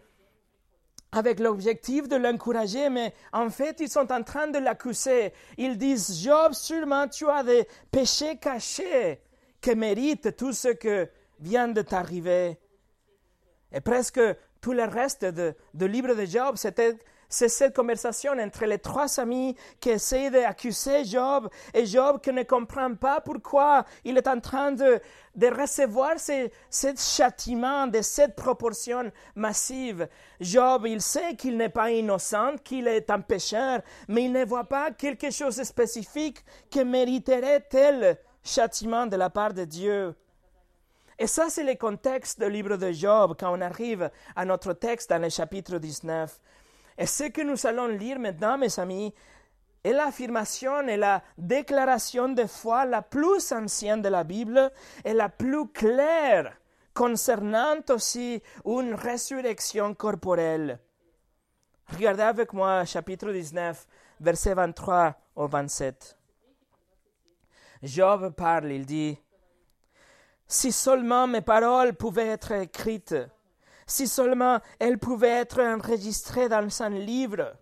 avec 1.13 1.41
l'objectif 1.41 2.09
de 2.09 2.17
l'encourager, 2.17 2.91
mais 2.91 3.15
en 3.33 3.49
fait, 3.49 3.81
ils 3.81 3.89
sont 3.89 4.11
en 4.13 4.23
train 4.23 4.49
de 4.49 4.59
l'accuser. 4.59 5.33
Ils 5.57 5.79
disent, 5.79 6.23
Job, 6.23 6.53
sûrement 6.53 7.09
tu 7.09 7.29
as 7.29 7.43
des 7.43 7.67
péchés 7.91 8.37
cachés 8.37 9.21
qui 9.61 9.75
méritent 9.75 10.37
tout 10.37 10.53
ce 10.53 10.69
que 10.69 11.09
vient 11.41 11.69
de 11.69 11.83
t'arriver. 11.83 12.59
Et 13.73 13.81
presque 13.81 14.21
tout 14.61 14.73
le 14.73 14.85
reste 14.85 15.25
de, 15.25 15.55
de 15.75 15.87
livre 15.87 16.15
de 16.15 16.25
Job, 16.25 16.57
c'était 16.57 16.97
c'est 17.29 17.49
cette 17.49 17.75
conversation 17.75 18.33
entre 18.33 18.65
les 18.67 18.79
trois 18.79 19.21
amis 19.21 19.57
qui 19.81 19.91
essayent 19.91 20.31
d'accuser 20.31 21.05
Job 21.05 21.49
et 21.75 21.87
Job 21.87 22.21
qui 22.21 22.33
ne 22.33 22.43
comprend 22.43 22.95
pas 22.95 23.21
pourquoi 23.21 23.85
il 24.05 24.17
est 24.17 24.29
en 24.29 24.41
train 24.41 24.73
de, 24.73 25.01
de 25.35 25.47
recevoir 25.49 26.19
ce, 26.19 26.49
ce 26.71 26.89
châtiment 26.97 27.87
de 27.87 28.03
cette 28.03 28.37
proportion 28.37 29.11
massive. 29.35 30.09
Job, 30.41 30.85
il 30.87 31.01
sait 31.01 31.35
qu'il 31.37 31.57
n'est 31.57 31.69
pas 31.69 31.91
innocent, 31.91 32.57
qu'il 32.63 32.87
est 32.87 33.11
un 33.11 33.21
pécheur, 33.21 33.81
mais 34.09 34.25
il 34.25 34.33
ne 34.33 34.45
voit 34.45 34.65
pas 34.65 34.91
quelque 34.91 35.31
chose 35.31 35.57
de 35.57 35.65
spécifique 35.65 36.45
qui 36.71 36.85
mériterait 36.85 37.61
tel 37.69 38.19
châtiment 38.43 39.07
de 39.07 39.17
la 39.17 39.31
part 39.31 39.53
de 39.53 39.65
Dieu. 39.65 40.15
Et 41.19 41.27
ça, 41.27 41.47
c'est 41.49 41.65
le 41.65 41.75
contexte 41.75 42.41
du 42.43 42.51
livre 42.51 42.77
de 42.77 42.93
Job 42.93 43.37
quand 43.39 43.57
on 43.57 43.61
arrive 43.63 44.11
à 44.35 44.45
notre 44.45 44.75
texte 44.75 45.09
dans 45.09 45.21
le 45.21 45.31
chapitre 45.31 45.79
19. 45.79 46.39
Et 46.99 47.07
ce 47.07 47.25
que 47.25 47.43
nous 47.43 47.67
allons 47.67 47.89
lire 47.89 48.19
maintenant, 48.19 48.59
mes 48.59 48.79
amis, 48.79 49.13
est 49.85 49.93
l'affirmation 49.93 50.89
et 50.89 50.97
la 50.97 51.23
déclaration 51.39 52.29
de 52.29 52.47
foi 52.47 52.85
la 52.85 53.03
plus 53.03 53.53
ancienne 53.53 54.03
de 54.03 54.09
la 54.09 54.25
Bible 54.25 54.73
et 55.05 55.13
la 55.13 55.29
plus 55.29 55.69
claire 55.69 56.57
concernant 56.93 57.77
aussi 57.91 58.43
une 58.65 58.95
résurrection 58.95 59.95
corporelle. 59.95 60.81
Regardez 61.93 62.23
avec 62.23 62.53
moi 62.53 62.85
chapitre 62.85 63.31
19, 63.31 63.87
versets 64.21 64.55
23 64.55 65.15
au 65.37 65.47
27. 65.47 66.17
Job 67.83 68.31
parle, 68.35 68.73
il 68.73 68.87
dit, 68.87 69.17
Si 70.49 70.73
seulement 70.73 71.29
mes 71.29 71.43
paroles 71.43 71.93
pouvaient 71.93 72.29
être 72.29 72.53
écrites, 72.53 73.15
si 73.87 74.09
seulement 74.09 74.59
elles 74.79 74.99
pouvaient 74.99 75.41
être 75.41 75.61
enregistrées 75.63 76.49
dans 76.49 76.83
un 76.83 76.91
livre. 76.91 77.57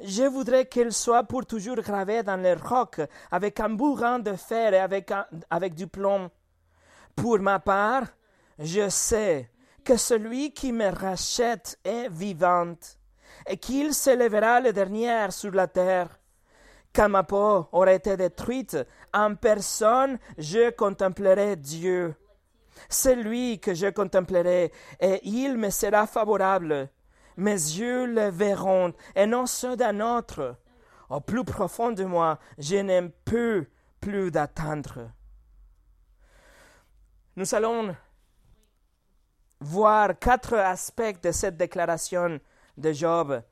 Je 0.00 0.24
voudrais 0.24 0.66
qu'elles 0.66 0.92
soient 0.92 1.24
pour 1.24 1.46
toujours 1.46 1.76
gravées 1.76 2.24
dans 2.24 2.40
les 2.40 2.54
rocs 2.54 3.00
avec 3.30 3.60
un 3.60 3.70
bourrin 3.70 4.18
de 4.18 4.34
fer 4.34 4.74
et 4.74 4.80
avec, 4.80 5.12
avec 5.50 5.74
du 5.74 5.86
plomb. 5.86 6.30
Pour 7.14 7.38
ma 7.38 7.60
part, 7.60 8.04
je 8.58 8.88
sais 8.88 9.50
que 9.84 9.96
celui 9.96 10.52
qui 10.52 10.72
me 10.72 10.90
rachète 10.90 11.78
est 11.84 12.08
vivant 12.08 12.74
et 13.46 13.56
qu'il 13.56 13.94
s'élèvera 13.94 14.60
le 14.60 14.72
dernier 14.72 15.30
sur 15.30 15.52
la 15.52 15.68
terre. 15.68 16.18
Quand 16.92 17.08
ma 17.08 17.22
peau 17.22 17.68
aurait 17.72 17.96
été 17.96 18.16
détruite, 18.16 18.76
en 19.12 19.34
personne 19.34 20.18
je 20.38 20.70
contemplerai 20.70 21.56
Dieu 21.56 22.14
c'est 22.88 23.16
lui 23.16 23.58
que 23.60 23.74
je 23.74 23.86
contemplerai, 23.86 24.72
et 25.00 25.20
il 25.24 25.56
me 25.56 25.70
sera 25.70 26.06
favorable. 26.06 26.88
Mes 27.36 27.50
yeux 27.50 28.06
le 28.06 28.30
verront, 28.30 28.92
et 29.14 29.26
non 29.26 29.46
ceux 29.46 29.76
d'un 29.76 30.00
autre. 30.00 30.56
Au 31.10 31.20
plus 31.20 31.44
profond 31.44 31.92
de 31.92 32.04
moi, 32.04 32.38
je 32.58 32.76
n'aime 32.76 33.10
peux 33.24 33.66
plus 34.00 34.30
d'attendre. 34.30 35.10
Nous 37.36 37.54
allons 37.54 37.96
voir 39.60 40.18
quatre 40.18 40.54
aspects 40.54 41.20
de 41.22 41.32
cette 41.32 41.56
déclaration 41.56 42.38
de 42.76 42.92
Job. 42.92 43.42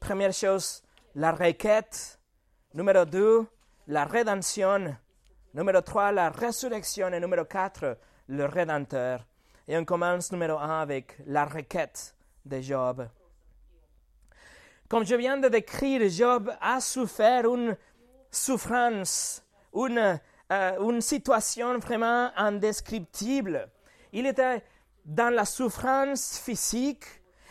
Première 0.00 0.32
chose, 0.32 0.82
la 1.14 1.32
requête. 1.32 2.18
Numéro 2.74 3.04
deux, 3.04 3.46
la 3.86 4.04
rédemption. 4.04 4.96
Numéro 5.54 5.80
trois, 5.80 6.12
la 6.12 6.30
résurrection. 6.30 7.08
Et 7.08 7.20
numéro 7.20 7.44
quatre, 7.44 7.98
le 8.28 8.44
Rédempteur. 8.44 9.26
Et 9.66 9.76
on 9.76 9.84
commence 9.84 10.32
numéro 10.32 10.58
un 10.58 10.80
avec 10.80 11.16
la 11.26 11.44
requête 11.44 12.14
de 12.44 12.60
Job. 12.60 13.08
Comme 14.88 15.04
je 15.04 15.14
viens 15.14 15.36
de 15.36 15.48
décrire, 15.48 16.08
Job 16.08 16.50
a 16.60 16.80
souffert 16.80 17.44
une 17.52 17.76
souffrance, 18.30 19.42
une, 19.74 20.18
euh, 20.52 20.90
une 20.90 21.00
situation 21.00 21.78
vraiment 21.78 22.30
indescriptible. 22.36 23.68
Il 24.12 24.26
était 24.26 24.62
dans 25.04 25.32
la 25.34 25.44
souffrance 25.44 26.38
physique, 26.38 27.04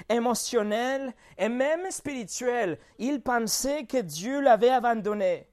émotionnelle 0.09 1.13
et 1.37 1.49
même 1.49 1.91
spirituelle. 1.91 2.79
Il 2.97 3.21
pensait 3.21 3.85
que 3.85 4.01
Dieu 4.01 4.41
l'avait 4.41 4.69
abandonné. 4.69 5.47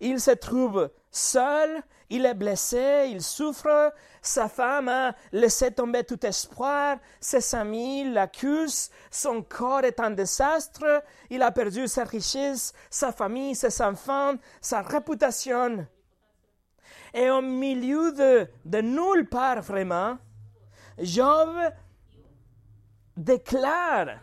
Il 0.00 0.20
se 0.20 0.32
trouve 0.32 0.90
seul, 1.16 1.82
il 2.10 2.26
est 2.26 2.34
blessé, 2.34 3.08
il 3.10 3.22
souffre, 3.22 3.92
sa 4.20 4.48
femme 4.48 4.88
a 4.88 5.14
laissé 5.32 5.70
tomber 5.70 6.04
tout 6.04 6.24
espoir, 6.26 6.98
ses 7.20 7.54
amis 7.54 8.10
l'accusent, 8.10 8.90
son 9.10 9.42
corps 9.42 9.84
est 9.84 10.00
un 10.00 10.10
désastre, 10.10 11.02
il 11.30 11.42
a 11.42 11.52
perdu 11.52 11.88
sa 11.88 12.04
richesse, 12.04 12.72
sa 12.90 13.12
famille, 13.12 13.54
ses 13.54 13.80
enfants, 13.80 14.34
sa 14.60 14.82
réputation. 14.82 15.86
Et 17.12 17.30
au 17.30 17.40
milieu 17.40 18.12
de, 18.12 18.48
de 18.64 18.80
nulle 18.80 19.28
part 19.28 19.62
vraiment, 19.62 20.18
Job 20.98 21.56
déclare 23.16 24.18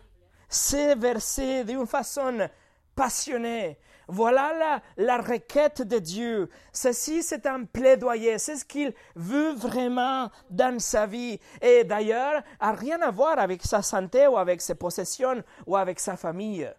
ces 0.49 0.95
versets 0.95 1.63
d'une 1.63 1.87
façon 1.87 2.49
passionnée. 2.95 3.79
Voilà 4.07 4.81
la, 4.97 5.17
requête 5.17 5.81
de 5.81 5.99
Dieu. 5.99 6.49
Ceci, 6.73 7.23
c'est 7.23 7.45
un 7.45 7.63
plaidoyer. 7.65 8.37
C'est 8.39 8.57
ce 8.57 8.65
qu'il 8.65 8.93
veut 9.15 9.53
vraiment 9.53 10.29
dans 10.49 10.79
sa 10.79 11.05
vie. 11.05 11.39
Et 11.61 11.83
d'ailleurs, 11.83 12.43
a 12.59 12.73
rien 12.73 13.01
à 13.01 13.11
voir 13.11 13.39
avec 13.39 13.63
sa 13.63 13.81
santé 13.81 14.27
ou 14.27 14.37
avec 14.37 14.61
ses 14.61 14.75
possessions 14.75 15.43
ou 15.65 15.77
avec 15.77 15.99
sa 15.99 16.17
famille. 16.17 16.69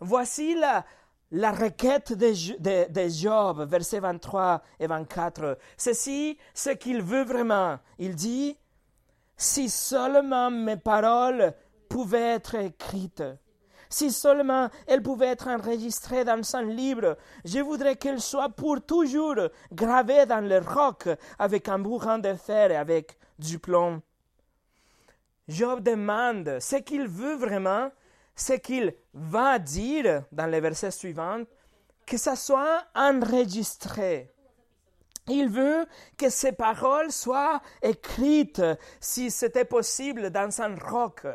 Voici 0.00 0.54
la, 0.54 0.84
la 1.30 1.52
requête 1.52 2.12
de, 2.12 2.88
de, 2.88 3.08
Job, 3.08 3.66
versets 3.68 4.00
23 4.00 4.62
et 4.80 4.86
24. 4.86 5.58
Ceci, 5.76 6.38
ce 6.52 6.70
qu'il 6.70 7.02
veut 7.02 7.24
vraiment. 7.24 7.78
Il 7.98 8.14
dit, 8.14 8.58
si 9.36 9.68
seulement 9.68 10.50
mes 10.50 10.76
paroles 10.76 11.54
pouvaient 11.88 12.34
être 12.34 12.56
écrites 12.56 13.22
si 13.94 14.10
seulement 14.10 14.70
elle 14.88 15.02
pouvait 15.02 15.28
être 15.28 15.46
enregistrée 15.46 16.24
dans 16.24 16.42
un 16.56 16.64
livre, 16.64 17.16
je 17.44 17.60
voudrais 17.60 17.94
qu'elle 17.94 18.20
soit 18.20 18.48
pour 18.48 18.84
toujours 18.84 19.36
gravée 19.70 20.26
dans 20.26 20.40
le 20.40 20.58
roc 20.58 21.08
avec 21.38 21.68
un 21.68 21.78
bourrin 21.78 22.18
de 22.18 22.34
fer 22.34 22.72
et 22.72 22.76
avec 22.76 23.16
du 23.38 23.60
plomb. 23.60 24.02
Job 25.46 25.80
demande 25.80 26.58
ce 26.58 26.74
qu'il 26.74 27.06
veut 27.06 27.36
vraiment, 27.36 27.92
ce 28.34 28.54
qu'il 28.54 28.94
va 29.12 29.60
dire 29.60 30.24
dans 30.32 30.46
les 30.46 30.60
versets 30.60 30.90
suivants, 30.90 31.44
que 32.04 32.16
ça 32.16 32.34
soit 32.34 32.82
enregistré. 32.96 34.32
Il 35.28 35.48
veut 35.48 35.86
que 36.18 36.30
ces 36.30 36.52
paroles 36.52 37.12
soient 37.12 37.62
écrites, 37.80 38.62
si 38.98 39.30
c'était 39.30 39.64
possible, 39.64 40.30
dans 40.30 40.60
un 40.60 40.74
roc 40.74 41.26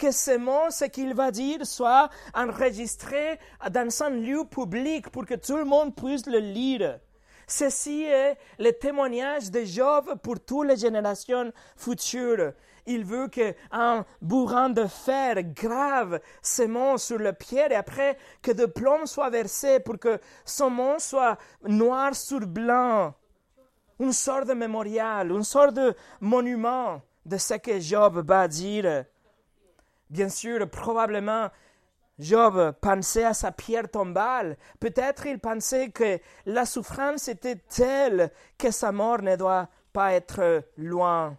que 0.00 0.10
ce 0.12 0.38
mot, 0.38 0.70
ce 0.70 0.86
qu'il 0.86 1.12
va 1.12 1.30
dire, 1.30 1.66
soit 1.66 2.08
enregistré 2.34 3.38
dans 3.70 4.02
un 4.02 4.08
lieu 4.10 4.44
public 4.46 5.10
pour 5.10 5.26
que 5.26 5.34
tout 5.34 5.58
le 5.58 5.66
monde 5.66 5.94
puisse 5.94 6.26
le 6.26 6.38
lire. 6.38 6.98
Ceci 7.46 8.04
est 8.04 8.38
le 8.58 8.70
témoignage 8.72 9.50
de 9.50 9.62
Job 9.62 10.14
pour 10.22 10.40
toutes 10.40 10.68
les 10.68 10.78
générations 10.78 11.52
futures. 11.76 12.54
Il 12.86 13.04
veut 13.04 13.28
qu'un 13.28 14.06
bourrin 14.22 14.70
de 14.70 14.86
fer 14.86 15.42
grave 15.42 16.20
ce 16.40 16.62
mot 16.62 16.96
sur 16.96 17.18
le 17.18 17.34
pierre 17.34 17.70
et 17.70 17.74
après 17.74 18.16
que 18.40 18.52
de 18.52 18.64
plomb 18.64 19.04
soit 19.04 19.28
versé 19.28 19.80
pour 19.80 19.98
que 19.98 20.18
son 20.46 20.70
mot 20.70 20.98
soit 20.98 21.36
noir 21.62 22.14
sur 22.14 22.40
blanc. 22.40 23.12
Une 23.98 24.14
sorte 24.14 24.48
de 24.48 24.54
mémorial, 24.54 25.30
une 25.30 25.44
sorte 25.44 25.74
de 25.74 25.94
monument 26.20 27.02
de 27.26 27.36
ce 27.36 27.54
que 27.54 27.78
Job 27.80 28.24
va 28.26 28.48
dire. 28.48 29.04
Bien 30.10 30.28
sûr, 30.28 30.68
probablement, 30.68 31.48
Job 32.18 32.74
pensait 32.80 33.24
à 33.24 33.32
sa 33.32 33.52
pierre 33.52 33.88
tombale. 33.88 34.58
Peut-être 34.78 35.26
il 35.26 35.38
pensait 35.38 35.90
que 35.90 36.18
la 36.46 36.66
souffrance 36.66 37.28
était 37.28 37.56
telle 37.56 38.30
que 38.58 38.70
sa 38.70 38.92
mort 38.92 39.22
ne 39.22 39.36
doit 39.36 39.68
pas 39.92 40.12
être 40.12 40.64
loin. 40.76 41.38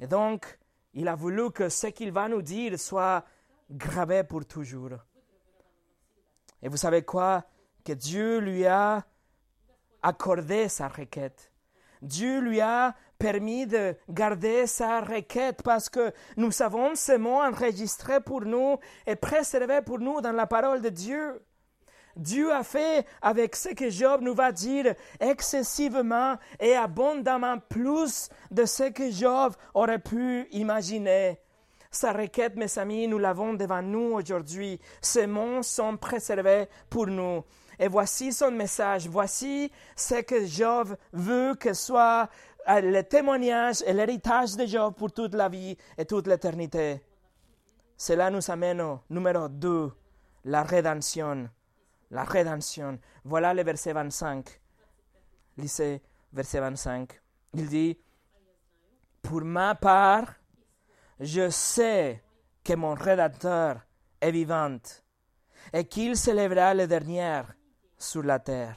Et 0.00 0.06
donc, 0.06 0.58
il 0.92 1.08
a 1.08 1.14
voulu 1.14 1.50
que 1.50 1.68
ce 1.68 1.86
qu'il 1.86 2.12
va 2.12 2.28
nous 2.28 2.42
dire 2.42 2.78
soit 2.78 3.24
gravé 3.70 4.24
pour 4.24 4.44
toujours. 4.44 4.98
Et 6.62 6.68
vous 6.68 6.76
savez 6.76 7.02
quoi? 7.02 7.44
Que 7.84 7.92
Dieu 7.92 8.38
lui 8.38 8.66
a 8.66 9.04
accordé 10.02 10.68
sa 10.68 10.88
requête. 10.88 11.52
Dieu 12.02 12.40
lui 12.40 12.60
a 12.60 12.94
permis 13.18 13.66
de 13.66 13.94
garder 14.08 14.66
sa 14.66 15.00
requête 15.00 15.62
parce 15.62 15.88
que 15.88 16.12
nous 16.36 16.62
avons 16.62 16.94
ces 16.94 17.18
mots 17.18 17.42
enregistrés 17.42 18.20
pour 18.20 18.42
nous 18.42 18.78
et 19.06 19.16
préservés 19.16 19.82
pour 19.84 19.98
nous 19.98 20.20
dans 20.20 20.32
la 20.32 20.46
parole 20.46 20.80
de 20.80 20.88
Dieu. 20.88 21.40
Dieu 22.16 22.50
a 22.50 22.62
fait 22.62 23.06
avec 23.20 23.54
ce 23.54 23.70
que 23.70 23.90
Job 23.90 24.22
nous 24.22 24.34
va 24.34 24.50
dire 24.50 24.94
excessivement 25.20 26.36
et 26.58 26.74
abondamment 26.74 27.58
plus 27.68 28.30
de 28.50 28.64
ce 28.64 28.84
que 28.84 29.10
Job 29.10 29.52
aurait 29.74 29.98
pu 29.98 30.46
imaginer. 30.52 31.38
Sa 31.90 32.12
requête, 32.12 32.56
mes 32.56 32.78
amis, 32.78 33.06
nous 33.06 33.18
l'avons 33.18 33.54
devant 33.54 33.82
nous 33.82 34.12
aujourd'hui. 34.14 34.80
Ces 35.00 35.26
mots 35.26 35.62
sont 35.62 35.96
préservés 35.96 36.66
pour 36.90 37.06
nous. 37.06 37.44
Et 37.78 37.88
voici 37.88 38.32
son 38.32 38.50
message. 38.50 39.08
Voici 39.08 39.70
ce 39.94 40.16
que 40.16 40.46
Job 40.46 40.96
veut 41.12 41.54
que 41.54 41.74
soit 41.74 42.28
le 42.68 43.02
témoignage 43.02 43.82
et 43.86 43.92
l'héritage 43.92 44.56
de 44.56 44.66
Job 44.66 44.94
pour 44.94 45.12
toute 45.12 45.34
la 45.34 45.48
vie 45.48 45.76
et 45.96 46.04
toute 46.04 46.26
l'éternité. 46.26 47.02
Cela 47.96 48.30
nous 48.30 48.50
amène 48.50 48.80
au 48.80 49.00
numéro 49.08 49.48
2, 49.48 49.90
la 50.44 50.62
rédemption 50.62 51.48
la 52.10 52.24
rédemption. 52.24 52.98
Voilà 53.24 53.54
le 53.54 53.62
verset 53.62 53.92
25. 53.92 54.60
Lisez 55.56 56.02
verset 56.32 56.60
25. 56.60 57.20
Il 57.54 57.68
dit, 57.68 57.98
Pour 59.22 59.42
ma 59.42 59.74
part, 59.74 60.34
je 61.18 61.48
sais 61.50 62.22
que 62.62 62.74
mon 62.74 62.94
Rédacteur 62.94 63.80
est 64.20 64.30
vivant 64.30 64.78
et 65.72 65.84
qu'il 65.84 66.16
s'élèvera 66.16 66.74
le 66.74 66.86
dernier 66.86 67.42
sur 67.96 68.22
la 68.22 68.38
terre. 68.38 68.76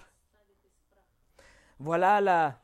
Voilà 1.80 2.22
la 2.22 2.60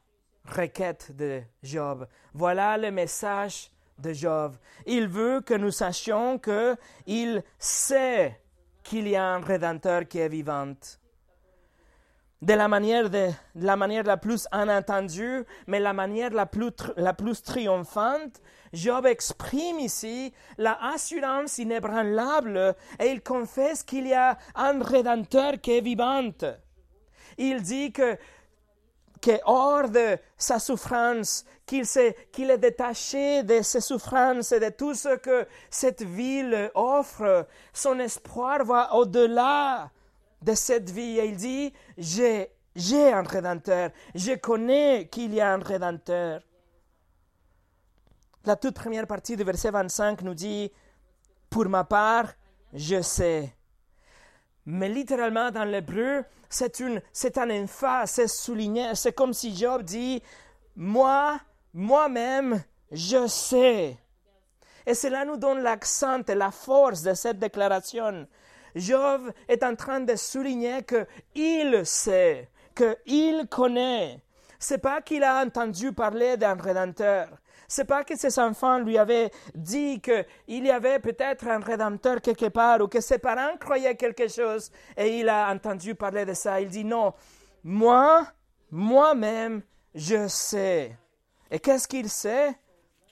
requête 0.47 1.15
de 1.15 1.41
Job. 1.63 2.07
Voilà 2.33 2.77
le 2.77 2.91
message 2.91 3.71
de 3.97 4.13
Job. 4.13 4.55
Il 4.85 5.07
veut 5.07 5.41
que 5.41 5.53
nous 5.53 5.71
sachions 5.71 6.39
qu'il 6.39 7.43
sait 7.57 8.39
qu'il 8.83 9.07
y 9.07 9.15
a 9.15 9.25
un 9.25 9.41
Rédempteur 9.41 10.07
qui 10.07 10.19
est 10.19 10.29
vivant. 10.29 10.75
De 12.41 12.53
la 12.53 12.67
manière, 12.67 13.09
de, 13.09 13.29
la 13.55 13.75
manière 13.75 14.03
la 14.03 14.17
plus 14.17 14.47
inattendue, 14.53 15.45
mais 15.67 15.79
la 15.79 15.93
manière 15.93 16.31
la 16.31 16.45
plus, 16.45 16.71
la 16.95 17.13
plus 17.13 17.41
triomphante, 17.41 18.41
Job 18.73 19.05
exprime 19.05 19.79
ici 19.79 20.33
la 20.57 20.77
assurance 20.93 21.57
inébranlable 21.57 22.75
et 22.99 23.07
il 23.07 23.23
confesse 23.23 23.83
qu'il 23.83 24.05
y 24.05 24.13
a 24.13 24.37
un 24.53 24.83
Rédempteur 24.83 25.53
qui 25.61 25.77
est 25.77 25.81
vivant. 25.81 26.29
Il 27.37 27.61
dit 27.63 27.91
que 27.91 28.17
que 29.25 29.39
hors 29.45 29.89
de 29.89 30.19
sa 30.37 30.59
souffrance, 30.59 31.45
qu'il 31.65 31.83
qu'il 32.31 32.51
est 32.51 32.59
détaché 32.59 33.41
de 33.41 33.63
ses 33.63 33.81
souffrances 33.81 34.51
et 34.51 34.59
de 34.59 34.69
tout 34.69 34.93
ce 34.93 35.15
que 35.17 35.47
cette 35.67 36.03
ville 36.03 36.69
offre. 36.75 37.47
Son 37.73 37.97
espoir 37.97 38.63
va 38.63 38.93
au-delà 38.93 39.89
de 40.43 40.53
cette 40.53 40.91
vie. 40.91 41.17
Et 41.17 41.25
il 41.25 41.37
dit, 41.37 41.73
j'ai, 41.97 42.51
j'ai 42.75 43.11
un 43.11 43.23
Rédempteur. 43.23 43.89
Je 44.13 44.33
connais 44.35 45.07
qu'il 45.07 45.33
y 45.33 45.41
a 45.41 45.53
un 45.53 45.59
Rédempteur. 45.59 46.41
La 48.45 48.55
toute 48.55 48.75
première 48.75 49.07
partie 49.07 49.35
du 49.35 49.43
verset 49.43 49.71
25 49.71 50.21
nous 50.21 50.35
dit, 50.35 50.71
pour 51.49 51.67
ma 51.67 51.83
part, 51.83 52.31
je 52.73 53.01
sais. 53.01 53.51
Mais 54.65 54.89
littéralement 54.89 55.51
dans 55.51 55.63
l'hébreu, 55.63 56.23
c'est, 56.49 56.79
une, 56.79 57.01
c'est 57.11 57.37
un 57.37 57.49
emphase, 57.49 58.11
c'est 58.11 58.27
souligné. 58.27 58.95
C'est 58.95 59.13
comme 59.13 59.33
si 59.33 59.55
Job 59.55 59.83
dit, 59.83 60.21
moi, 60.75 61.39
moi-même, 61.73 62.63
je 62.91 63.27
sais. 63.27 63.97
Et 64.85 64.93
cela 64.93 65.25
nous 65.25 65.37
donne 65.37 65.61
l'accent 65.61 66.21
et 66.27 66.35
la 66.35 66.51
force 66.51 67.01
de 67.01 67.13
cette 67.13 67.39
déclaration. 67.39 68.27
Job 68.75 69.31
est 69.47 69.63
en 69.63 69.75
train 69.75 70.01
de 70.01 70.15
souligner 70.15 70.83
que 70.83 71.07
il 71.33 71.85
sait, 71.85 72.49
qu'il 72.75 73.47
connaît. 73.47 74.21
C'est 74.59 74.79
pas 74.79 75.01
qu'il 75.01 75.23
a 75.23 75.43
entendu 75.43 75.91
parler 75.91 76.37
d'un 76.37 76.55
rédempteur. 76.55 77.29
C'est 77.67 77.85
pas 77.85 78.03
que 78.03 78.15
ses 78.15 78.37
enfants 78.39 78.79
lui 78.79 78.97
avaient 78.97 79.31
dit 79.53 80.01
qu'il 80.01 80.65
y 80.65 80.69
avait 80.69 80.99
peut-être 80.99 81.47
un 81.47 81.59
rédempteur 81.59 82.21
quelque 82.21 82.47
part 82.47 82.81
ou 82.81 82.87
que 82.87 83.01
ses 83.01 83.17
parents 83.17 83.57
croyaient 83.59 83.95
quelque 83.95 84.27
chose 84.27 84.71
et 84.95 85.19
il 85.19 85.29
a 85.29 85.51
entendu 85.51 85.95
parler 85.95 86.25
de 86.25 86.33
ça. 86.33 86.61
Il 86.61 86.69
dit 86.69 86.85
non, 86.85 87.13
moi, 87.63 88.27
moi-même, 88.69 89.63
je 89.93 90.27
sais. 90.27 90.95
Et 91.49 91.59
qu'est-ce 91.59 91.87
qu'il 91.87 92.09
sait? 92.09 92.55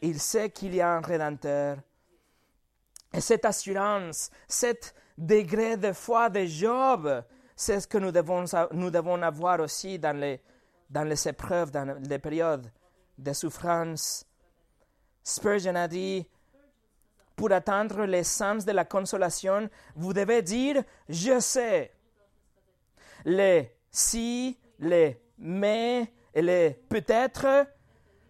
Il 0.01 0.19
sait 0.19 0.49
qu'il 0.49 0.75
y 0.75 0.81
a 0.81 0.89
un 0.95 1.01
rédempteur. 1.01 1.77
Et 3.13 3.21
cette 3.21 3.45
assurance, 3.45 4.29
cet 4.47 4.93
degré 5.17 5.77
de 5.77 5.93
foi 5.93 6.29
de 6.29 6.45
Job, 6.45 7.23
c'est 7.55 7.79
ce 7.79 7.87
que 7.87 7.97
nous 7.97 8.11
devons, 8.11 8.45
nous 8.71 8.89
devons 8.89 9.21
avoir 9.21 9.59
aussi 9.59 9.99
dans 9.99 10.17
les, 10.17 10.41
dans 10.89 11.03
les 11.03 11.27
épreuves, 11.27 11.71
dans 11.71 11.97
les 12.07 12.19
périodes 12.19 12.71
de 13.17 13.33
souffrance 13.33 14.25
Spurgeon 15.23 15.75
a 15.75 15.87
dit, 15.87 16.27
pour 17.35 17.51
atteindre 17.51 18.03
l'essence 18.05 18.65
de 18.65 18.71
la 18.71 18.85
consolation, 18.85 19.69
vous 19.95 20.13
devez 20.13 20.41
dire 20.41 20.83
je 21.09 21.39
sais. 21.39 21.91
Les 23.25 23.75
si, 23.89 24.57
les 24.79 25.19
mais 25.37 26.11
et 26.33 26.41
les 26.41 26.71
peut-être 26.89 27.67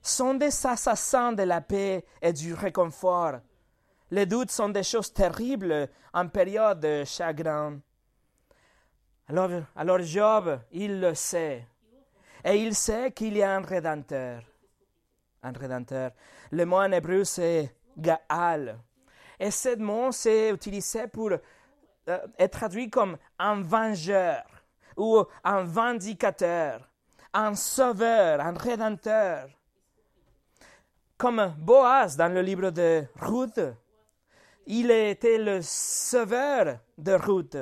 sont 0.02 0.36
des 0.36 0.66
assassins 0.66 1.34
de 1.34 1.44
la 1.44 1.62
paix 1.62 2.06
et 2.22 2.34
du 2.34 2.54
réconfort. 2.54 3.40
Les 4.12 4.26
doutes 4.26 4.52
sont 4.52 4.70
des 4.70 4.84
choses 4.84 5.12
terribles 5.12 5.90
en 6.14 6.28
période 6.28 6.80
de 6.80 7.04
chagrin. 7.04 7.80
Alors, 9.28 9.50
alors 9.76 10.00
Job, 10.02 10.60
il 10.72 11.00
le 11.00 11.16
sait. 11.16 11.66
Et 12.46 12.58
il 12.58 12.76
sait 12.76 13.12
qu'il 13.12 13.38
y 13.38 13.42
a 13.42 13.56
un 13.56 13.62
rédempteur 13.62 14.44
un 15.44 15.52
rédempteur. 15.52 16.12
Le 16.52 16.66
mot 16.66 16.78
en 16.78 16.92
hébreu, 16.92 17.24
c'est 17.24 17.76
Gaal. 17.98 18.80
Et 19.40 19.52
ce 19.52 19.76
mot, 19.78 20.12
c'est 20.12 20.50
utilisé 20.50 21.08
pour 21.08 21.32
euh, 21.32 22.18
être 22.40 22.58
traduit 22.58 22.90
comme 22.90 23.18
un 23.38 23.62
vengeur 23.62 24.44
ou 24.98 25.24
un 25.44 25.64
vindicateur, 25.64 26.88
un 27.34 27.56
sauveur, 27.56 28.40
un 28.42 28.54
rédempteur. 28.54 29.50
Comme 31.18 31.54
Boaz 31.58 32.18
dans 32.18 32.34
le 32.34 32.42
livre 32.42 32.70
de 32.72 33.04
Ruth, 33.20 33.60
il 34.66 34.92
était 34.92 35.38
le 35.38 35.62
sauveur 35.62 36.80
de 36.98 37.12
Ruth. 37.14 37.58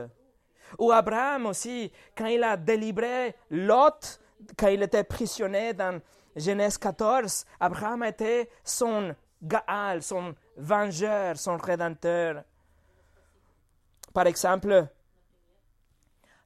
Ou 0.79 0.91
Abraham 0.91 1.47
aussi, 1.47 1.91
quand 2.15 2.27
il 2.27 2.43
a 2.43 2.57
délivré 2.57 3.35
Lot, 3.49 4.19
quand 4.57 4.67
il 4.67 4.83
était 4.83 5.03
prisonnier 5.03 5.73
dans 5.73 6.01
Genèse 6.35 6.77
14, 6.77 7.45
Abraham 7.59 8.03
était 8.03 8.49
son 8.63 9.15
Gaal, 9.43 10.03
son 10.03 10.35
vengeur, 10.55 11.37
son 11.37 11.57
rédempteur. 11.57 12.43
Par 14.13 14.27
exemple, 14.27 14.87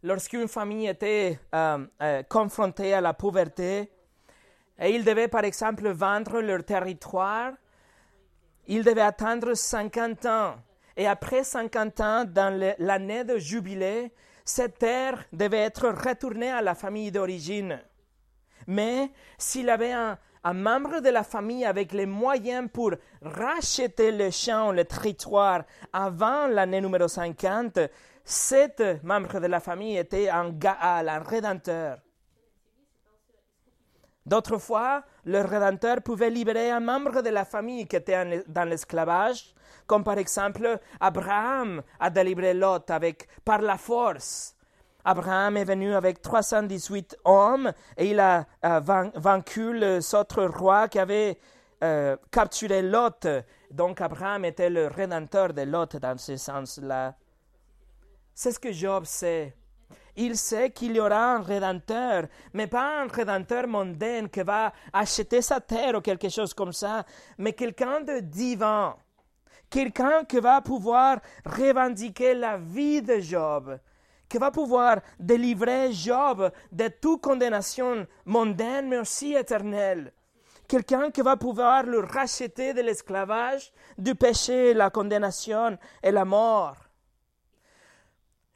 lorsqu'une 0.02 0.48
famille 0.48 0.88
était 0.88 1.40
euh, 1.54 1.86
euh, 2.02 2.24
confrontée 2.24 2.94
à 2.94 3.02
la 3.02 3.14
pauvreté, 3.14 3.92
et 4.80 4.90
ils 4.90 5.04
devaient 5.04 5.28
par 5.28 5.44
exemple 5.44 5.90
vendre 5.90 6.42
leur 6.42 6.64
territoire, 6.64 7.54
ils 8.68 8.84
devaient 8.84 9.02
attendre 9.02 9.54
50 9.54 10.26
ans. 10.26 10.56
Et 10.98 11.08
après 11.08 11.44
50 11.44 12.00
ans, 12.02 12.26
dans 12.26 12.76
l'année 12.80 13.24
de 13.24 13.38
jubilé, 13.38 14.12
cette 14.46 14.80
terre 14.80 15.26
devait 15.34 15.60
être 15.60 15.90
retournée 15.90 16.52
à 16.52 16.62
la 16.62 16.76
famille 16.76 17.12
d'origine. 17.12 17.80
Mais 18.68 19.12
s'il 19.38 19.70
avait 19.70 19.94
un, 19.94 20.18
membre 20.54 21.00
de 21.00 21.10
la 21.10 21.24
famille 21.24 21.66
avec 21.66 21.92
les 21.92 22.06
moyens 22.06 22.70
pour 22.72 22.92
racheter 23.22 24.12
le 24.12 24.30
champ, 24.30 24.72
le 24.72 24.86
territoire 24.86 25.64
avant 25.92 26.46
l'année 26.48 26.82
numéro 26.82 27.08
50, 27.08 27.80
cet 28.24 28.84
membre 29.04 29.40
de 29.40 29.48
la 29.48 29.60
famille 29.60 29.98
était 29.98 30.30
un 30.30 30.52
Gaal, 30.52 31.10
un 31.10 31.20
rédempteur. 31.20 31.98
D'autres 34.26 34.58
fois, 34.58 35.04
le 35.26 35.42
rédempteur 35.42 36.02
pouvait 36.02 36.32
libérer 36.32 36.72
un 36.72 36.80
membre 36.80 37.22
de 37.22 37.30
la 37.30 37.46
famille 37.46 37.86
qui 37.86 37.96
était 37.96 38.44
dans 38.48 38.68
l'esclavage, 38.68 39.54
comme 39.86 40.04
par 40.04 40.18
exemple 40.18 40.80
Abraham 41.00 41.84
a 42.00 42.10
délivré 42.10 42.56
Lot 42.56 42.90
avec, 42.90 43.28
par 43.44 43.62
la 43.62 43.78
force. 43.78 44.56
Abraham 45.06 45.56
est 45.56 45.64
venu 45.64 45.94
avec 45.94 46.22
318 46.22 47.18
hommes 47.26 47.72
et 47.96 48.10
il 48.10 48.20
a 48.20 48.46
vaincu 48.62 49.80
l'autre 49.80 50.44
roi 50.46 50.88
qui 50.88 50.98
avait 50.98 51.38
euh, 51.84 52.18
capturé 52.32 52.82
Lot. 52.82 53.28
Donc 53.70 54.02
Abraham 54.02 54.46
était 54.46 54.72
le 54.72 54.88
rédempteur 54.88 55.54
de 55.54 55.62
Lot 55.62 55.98
dans 55.98 56.18
ce 56.18 56.38
sens-là. 56.38 57.16
C'est 58.34 58.52
ce 58.52 58.60
que 58.60 58.72
Job 58.72 59.06
sait. 59.06 59.56
il 60.16 60.38
sait 60.38 60.72
qu'il 60.72 60.96
y 60.96 61.00
aura 61.00 61.36
un 61.36 61.42
rédempteur, 61.42 62.28
mais 62.54 62.68
pas 62.68 63.04
un 63.04 63.08
rédempteur 63.08 63.68
mondain 63.68 64.28
qui 64.28 64.42
va 64.42 64.74
acheter 64.92 65.42
sa 65.42 65.60
terre 65.60 65.96
ou 65.96 66.02
quelque 66.02 66.30
chose 66.30 66.54
comme 66.54 66.74
ça, 66.74 67.06
mais 67.38 67.54
quelqu'un 67.54 68.02
de 68.02 68.22
divin, 68.22 68.96
quelqu'un 69.70 70.24
qui 70.24 70.40
va 70.40 70.62
pouvoir 70.62 71.20
revendiquer 71.46 72.34
la 72.34 72.58
vie 72.58 73.02
de 73.02 73.20
Job, 73.20 73.78
qui 74.36 74.40
va 74.40 74.52
pouvoir 74.52 75.00
délivrer 75.18 75.94
Job 75.94 76.52
de 76.70 76.90
toute 76.90 77.22
condamnation 77.22 78.06
mondaine, 78.26 78.90
mais 78.90 78.98
aussi 78.98 79.34
éternelle. 79.34 80.12
Quelqu'un 80.68 81.10
qui 81.10 81.22
va 81.22 81.38
pouvoir 81.38 81.84
le 81.84 82.02
racheter 82.02 82.74
de 82.74 82.82
l'esclavage, 82.82 83.72
du 83.98 84.14
péché, 84.14 84.74
la 84.74 84.90
condamnation 84.90 85.78
et 86.04 86.12
la 86.12 86.26
mort. 86.26 86.76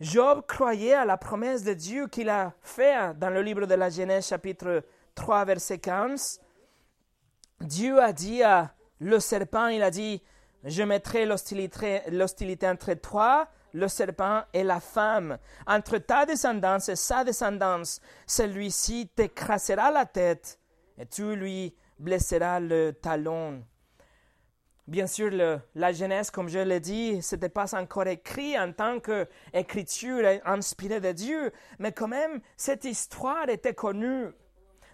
Job 0.01 0.43
croyait 0.45 0.95
à 0.95 1.05
la 1.05 1.15
promesse 1.15 1.63
de 1.63 1.73
Dieu 1.73 2.07
qu'il 2.07 2.27
a 2.27 2.51
faite 2.61 3.17
dans 3.17 3.29
le 3.29 3.41
livre 3.41 3.65
de 3.65 3.75
la 3.75 3.89
Genèse 3.89 4.27
chapitre 4.27 4.83
3 5.15 5.45
verset 5.45 5.77
15. 5.77 6.41
Dieu 7.61 8.01
a 8.01 8.11
dit 8.11 8.43
à 8.43 8.73
le 8.99 9.21
serpent, 9.21 9.67
il 9.67 9.81
a 9.81 9.91
dit, 9.91 10.21
je 10.65 10.83
mettrai 10.83 11.25
l'hostilité 11.25 12.67
entre 12.67 12.93
toi, 12.95 13.47
le 13.73 13.87
serpent 13.87 14.43
et 14.53 14.63
la 14.63 14.79
femme, 14.79 15.37
entre 15.67 15.97
ta 15.97 16.25
descendance 16.25 16.89
et 16.89 16.95
sa 16.95 17.23
descendance. 17.23 18.01
Celui-ci 18.25 19.09
t'écrasera 19.15 19.91
la 19.91 20.05
tête 20.05 20.59
et 20.97 21.05
tu 21.05 21.35
lui 21.35 21.75
blesseras 21.97 22.59
le 22.59 22.91
talon. 22.93 23.63
Bien 24.87 25.05
sûr, 25.05 25.29
la 25.75 25.93
Genèse, 25.93 26.31
comme 26.31 26.49
je 26.49 26.57
l'ai 26.57 26.79
dit, 26.79 27.21
ce 27.21 27.35
n'était 27.35 27.49
pas 27.49 27.75
encore 27.75 28.07
écrit 28.07 28.57
en 28.57 28.71
tant 28.73 28.99
qu'écriture 28.99 30.27
inspirée 30.45 30.99
de 30.99 31.11
Dieu, 31.11 31.51
mais 31.77 31.91
quand 31.91 32.07
même, 32.07 32.41
cette 32.57 32.85
histoire 32.85 33.47
était 33.49 33.75
connue. 33.75 34.29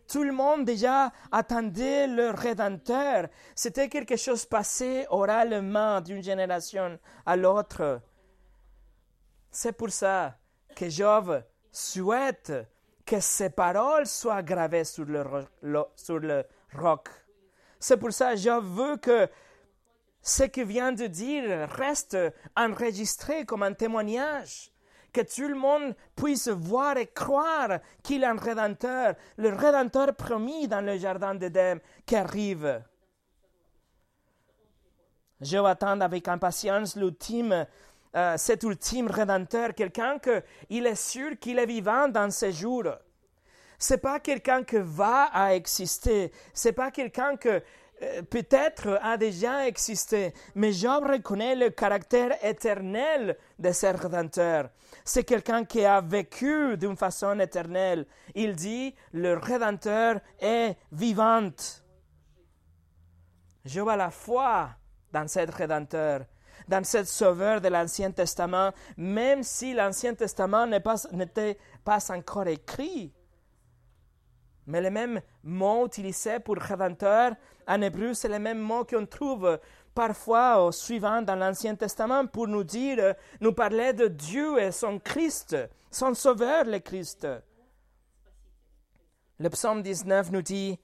Tout 0.08 0.24
le 0.24 0.34
monde 0.34 0.66
déjà 0.66 1.14
attendait 1.32 2.08
le 2.08 2.30
Rédempteur. 2.30 3.28
C'était 3.56 3.88
quelque 3.88 4.18
chose 4.18 4.46
passé 4.46 5.06
oralement 5.10 6.02
d'une 6.02 6.22
génération 6.22 7.00
à 7.26 7.38
l'autre. 7.38 8.02
C'est 9.58 9.72
pour 9.72 9.90
ça 9.90 10.38
que 10.76 10.90
Job 10.90 11.42
souhaite 11.72 12.52
que 13.06 13.22
ses 13.22 13.50
paroles 13.50 14.06
soient 14.06 14.44
gravées 14.44 14.84
sur 14.84 15.06
le, 15.06 15.24
sur 15.96 16.20
le 16.20 16.44
roc. 16.74 17.08
C'est 17.80 17.96
pour 17.96 18.12
ça 18.12 18.34
que 18.34 18.40
Job 18.42 18.66
veut 18.66 18.98
que 18.98 19.30
ce 20.22 20.44
qu'il 20.44 20.66
vient 20.66 20.92
de 20.92 21.08
dire 21.08 21.70
reste 21.70 22.18
enregistré 22.58 23.46
comme 23.46 23.64
un 23.64 23.72
témoignage, 23.72 24.74
que 25.14 25.22
tout 25.22 25.48
le 25.48 25.56
monde 25.56 25.96
puisse 26.18 26.50
voir 26.50 26.98
et 26.98 27.08
croire 27.08 27.80
qu'il 28.04 28.24
est 28.24 28.28
un 28.28 28.36
Rédempteur, 28.36 29.16
le 29.38 29.54
Rédempteur 29.54 30.14
promis 30.16 30.68
dans 30.68 30.82
le 30.82 30.98
Jardin 30.98 31.34
d'Éden 31.34 31.80
qui 32.06 32.18
arrive. 32.18 32.84
Je 35.40 35.58
attends 35.58 36.02
avec 36.02 36.28
impatience 36.28 36.98
l'ultime, 36.98 37.66
euh, 38.16 38.38
cet 38.38 38.64
ultime 38.64 39.08
Rédempteur, 39.08 39.74
quelqu'un 39.74 40.20
qu'il 40.20 40.86
est 40.86 40.96
sûr 40.96 41.38
qu'il 41.40 41.60
est 41.60 41.66
vivant 41.66 42.08
dans 42.08 42.32
ces 42.32 42.52
jours. 42.52 42.88
C'est 43.78 43.98
pas 43.98 44.20
quelqu'un 44.20 44.64
qui 44.64 44.78
va 44.80 45.26
à 45.34 45.54
exister, 45.54 46.32
c'est 46.54 46.72
pas 46.72 46.92
quelqu'un 46.92 47.36
que 47.36 47.62
euh, 48.02 48.22
peut-être 48.24 49.00
a 49.02 49.18
déjà 49.18 49.68
existé, 49.68 50.34
mais 50.56 50.74
Job 50.74 51.06
reconnaît 51.06 51.56
le 51.56 51.70
caractère 51.70 52.38
éternel 52.44 53.38
de 53.58 53.72
ce 53.72 53.88
Rédempteur. 53.88 54.70
C'est 55.04 55.24
quelqu'un 55.24 55.64
qui 55.64 55.86
a 55.86 56.02
vécu 56.02 56.78
d'une 56.78 56.98
façon 56.98 57.40
éternelle. 57.40 58.06
Il 58.34 58.56
dit, 58.56 58.94
le 59.14 59.38
Rédempteur 59.38 60.20
est 60.40 60.76
vivant. 60.92 61.52
Job 63.64 63.88
a 63.88 63.96
la 63.96 64.12
foi 64.12 64.70
dans 65.12 65.28
ce 65.28 65.40
Rédempteur, 65.52 66.26
dans 66.68 66.84
ce 66.84 67.04
Sauveur 67.04 67.62
de 67.62 67.68
l'Ancien 67.68 68.12
Testament, 68.12 68.72
même 68.98 69.44
si 69.44 69.74
l'Ancien 69.74 70.14
Testament 70.14 70.68
n'était 70.68 71.58
pas, 71.84 72.00
encore 72.12 72.48
écrit. 72.48 73.14
Mais 74.68 74.82
les 74.82 74.90
mêmes 74.90 75.22
mots 75.44 75.86
utilisés 75.86 76.40
pour 76.40 76.58
Rédempteur 76.58 77.34
en 77.68 77.82
hébreu, 77.82 78.14
c'est 78.14 78.30
les 78.30 78.40
mêmes 78.40 78.60
mots 78.60 78.84
qu'on 78.84 79.06
trouve 79.06 79.60
parfois 79.94 80.64
au 80.64 80.72
suivant 80.72 81.22
dans 81.22 81.36
l'Ancien 81.36 81.76
Testament 81.76 82.26
pour 82.26 82.48
nous 82.48 82.64
dire, 82.64 83.16
nous 83.40 83.54
parler 83.54 83.94
de 83.94 84.08
Dieu 84.08 84.60
et 84.60 84.72
son 84.72 85.00
Christ, 85.00 85.56
son 85.92 86.14
Sauveur, 86.14 86.66
le 86.66 86.80
Christ. 86.80 87.28
Le 89.40 89.50
psaume 89.50 89.82
19 89.82 90.32
nous 90.32 90.42
dit, 90.42 90.80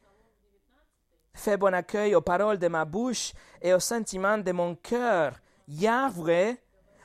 Fais 1.34 1.58
bon 1.58 1.74
accueil 1.74 2.14
aux 2.16 2.22
paroles 2.22 2.58
de 2.58 2.68
ma 2.68 2.86
bouche 2.86 3.34
et 3.62 3.74
aux 3.74 3.80
sentiments 3.80 4.38
de 4.38 4.52
mon 4.52 4.76
cœur. 4.76 5.40
Yahweh, 5.68 6.56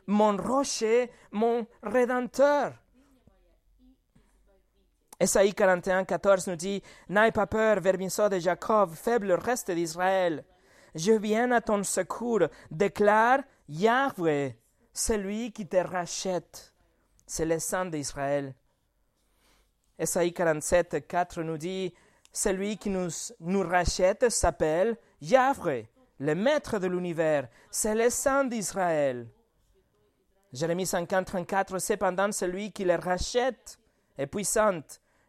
mon 0.07 0.37
rocher, 0.37 1.11
mon 1.33 1.67
rédempteur. 1.83 2.75
Esaïe 5.19 5.55
41, 5.55 6.05
14 6.05 6.47
nous 6.49 6.57
dit 6.57 6.83
N'aie 7.09 7.33
pas 7.33 7.47
peur, 7.47 7.81
vermisseau 7.81 8.29
de 8.29 8.39
Jacob, 8.39 8.93
faible 8.93 9.33
reste 9.33 9.71
d'Israël. 9.71 10.45
Je 10.95 11.13
viens 11.13 11.51
à 11.53 11.61
ton 11.61 11.83
secours, 11.85 12.49
déclare 12.71 13.41
Yahweh, 13.69 14.57
celui 14.93 15.53
qui 15.53 15.67
te 15.67 15.77
rachète. 15.77 16.75
C'est 17.27 17.47
le 17.47 17.59
sang 17.59 17.87
d'Israël. 17.87 18.55
Esaïe 19.99 20.33
47, 20.33 21.07
4 21.07 21.43
nous 21.43 21.59
dit 21.59 21.95
Celui 22.33 22.77
qui 22.77 22.91
nous, 22.91 23.09
nous 23.41 23.63
rachète 23.63 24.29
s'appelle 24.29 24.99
Yahweh, 25.23 25.89
le 26.19 26.35
maître 26.35 26.79
de 26.79 26.87
l'univers. 26.87 27.49
C'est 27.71 27.95
le 27.95 28.11
sang 28.11 28.45
d'Israël. 28.45 29.29
Jérémie 30.53 30.87
50, 30.87 31.27
34 31.27 31.79
Cependant, 31.79 32.33
celui 32.33 32.73
qui 32.73 32.85
le 32.85 32.95
rachète 32.95 33.79
est 34.17 34.27
puissant 34.27 34.81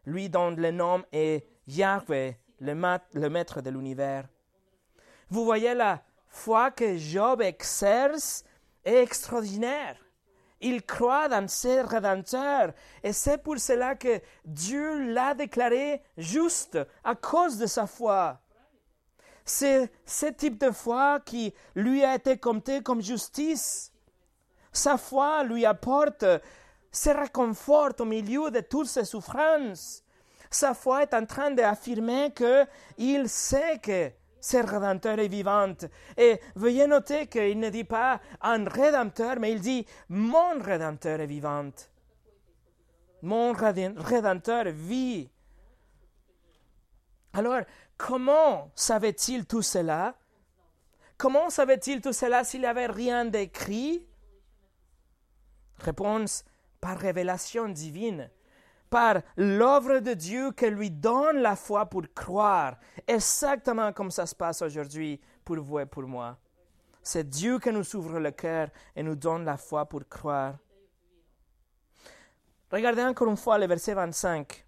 lui 0.06 0.30
dont 0.30 0.50
le 0.50 0.70
nom 0.70 1.04
est 1.12 1.46
Yahweh, 1.66 2.38
le, 2.60 3.28
maître 3.28 3.60
de 3.60 3.70
l'univers. 3.70 4.26
Vous 5.28 5.44
voyez 5.44 5.74
la 5.74 6.02
foi 6.28 6.70
que 6.70 6.96
Job 6.96 7.42
exerce 7.42 8.44
est 8.84 9.02
extraordinaire. 9.02 9.96
Il 10.60 10.82
croit 10.84 11.28
dans 11.28 11.46
ses 11.46 11.82
rédempteurs 11.82 12.72
et 13.02 13.12
c'est 13.12 13.38
pour 13.38 13.58
cela 13.58 13.94
que 13.94 14.20
Dieu 14.44 15.12
l'a 15.12 15.34
déclaré 15.34 16.02
juste 16.16 16.78
à 17.04 17.14
cause 17.14 17.58
de 17.58 17.66
sa 17.66 17.86
foi. 17.86 18.40
C'est 19.48 19.90
ce 20.04 20.26
type 20.26 20.58
de 20.58 20.70
foi 20.70 21.20
qui 21.24 21.54
lui 21.74 22.04
a 22.04 22.14
été 22.14 22.36
compté 22.36 22.82
comme 22.82 23.00
justice. 23.00 23.90
Sa 24.70 24.98
foi 24.98 25.42
lui 25.42 25.64
apporte 25.64 26.22
se 26.92 27.08
réconforte 27.08 28.02
au 28.02 28.04
milieu 28.04 28.50
de 28.50 28.60
toutes 28.60 28.88
ses 28.88 29.06
souffrances. 29.06 30.04
Sa 30.50 30.74
foi 30.74 31.02
est 31.04 31.14
en 31.14 31.24
train 31.24 31.50
d'affirmer 31.50 32.34
qu'il 32.34 33.28
sait 33.30 33.78
que 33.78 34.10
ce 34.38 34.58
Rédempteur 34.58 35.18
est 35.18 35.28
vivant. 35.28 35.72
Et 36.18 36.38
veuillez 36.54 36.86
noter 36.86 37.26
qu'il 37.26 37.58
ne 37.58 37.70
dit 37.70 37.84
pas 37.84 38.20
un 38.42 38.66
Rédempteur, 38.66 39.40
mais 39.40 39.52
il 39.52 39.62
dit 39.62 39.86
mon 40.10 40.60
Rédempteur 40.60 41.20
est 41.20 41.26
vivant. 41.26 41.70
Mon 43.22 43.54
Rédempteur 43.54 44.64
vit. 44.66 45.30
Alors, 47.32 47.62
comment 47.98 48.70
savait-il 48.74 49.44
tout 49.44 49.62
cela? 49.62 50.14
Comment 51.18 51.50
savait-il 51.50 52.00
tout 52.00 52.12
cela 52.12 52.44
s'il 52.44 52.62
n'avait 52.62 52.86
rien 52.86 53.24
d'écrit? 53.24 54.06
Réponse 55.80 56.44
par 56.80 56.96
révélation 56.96 57.68
divine, 57.68 58.30
par 58.88 59.20
l'œuvre 59.36 59.98
de 59.98 60.14
Dieu 60.14 60.52
qui 60.52 60.70
lui 60.70 60.90
donne 60.90 61.38
la 61.38 61.56
foi 61.56 61.86
pour 61.86 62.02
croire, 62.14 62.76
exactement 63.06 63.92
comme 63.92 64.10
ça 64.10 64.26
se 64.26 64.34
passe 64.34 64.62
aujourd'hui 64.62 65.20
pour 65.44 65.60
vous 65.60 65.80
et 65.80 65.86
pour 65.86 66.04
moi. 66.04 66.38
C'est 67.02 67.28
Dieu 67.28 67.58
qui 67.58 67.72
nous 67.72 67.96
ouvre 67.96 68.18
le 68.20 68.30
cœur 68.30 68.68
et 68.94 69.02
nous 69.02 69.16
donne 69.16 69.44
la 69.44 69.56
foi 69.56 69.86
pour 69.86 70.06
croire. 70.08 70.56
Regardez 72.70 73.02
encore 73.02 73.28
une 73.28 73.36
fois 73.36 73.58
le 73.58 73.66
verset 73.66 73.94
25. 73.94 74.66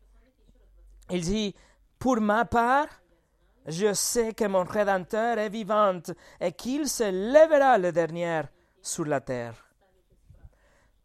Il 1.10 1.20
dit, 1.20 1.54
Pour 1.98 2.20
ma 2.20 2.44
part, 2.44 2.88
je 3.66 3.92
sais 3.92 4.32
que 4.32 4.44
mon 4.44 4.64
Rédempteur 4.64 5.38
est 5.38 5.48
vivant 5.48 6.00
et 6.40 6.52
qu'il 6.52 6.88
se 6.88 7.10
lèvera 7.10 7.78
le 7.78 7.92
dernier 7.92 8.42
sur 8.80 9.04
la 9.04 9.20
terre 9.20 9.70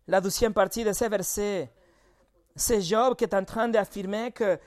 la 0.07 0.21
deuxième 0.21 0.53
partie 0.53 0.83
de 0.83 0.93
ce 0.93 1.05
verset, 1.05 1.71
c'est 2.55 2.81
Job 2.81 3.15
qui 3.15 3.23
est 3.23 3.33
en 3.33 3.43
train 3.43 3.67
d'affirmer 3.67 4.31
que 4.31 4.59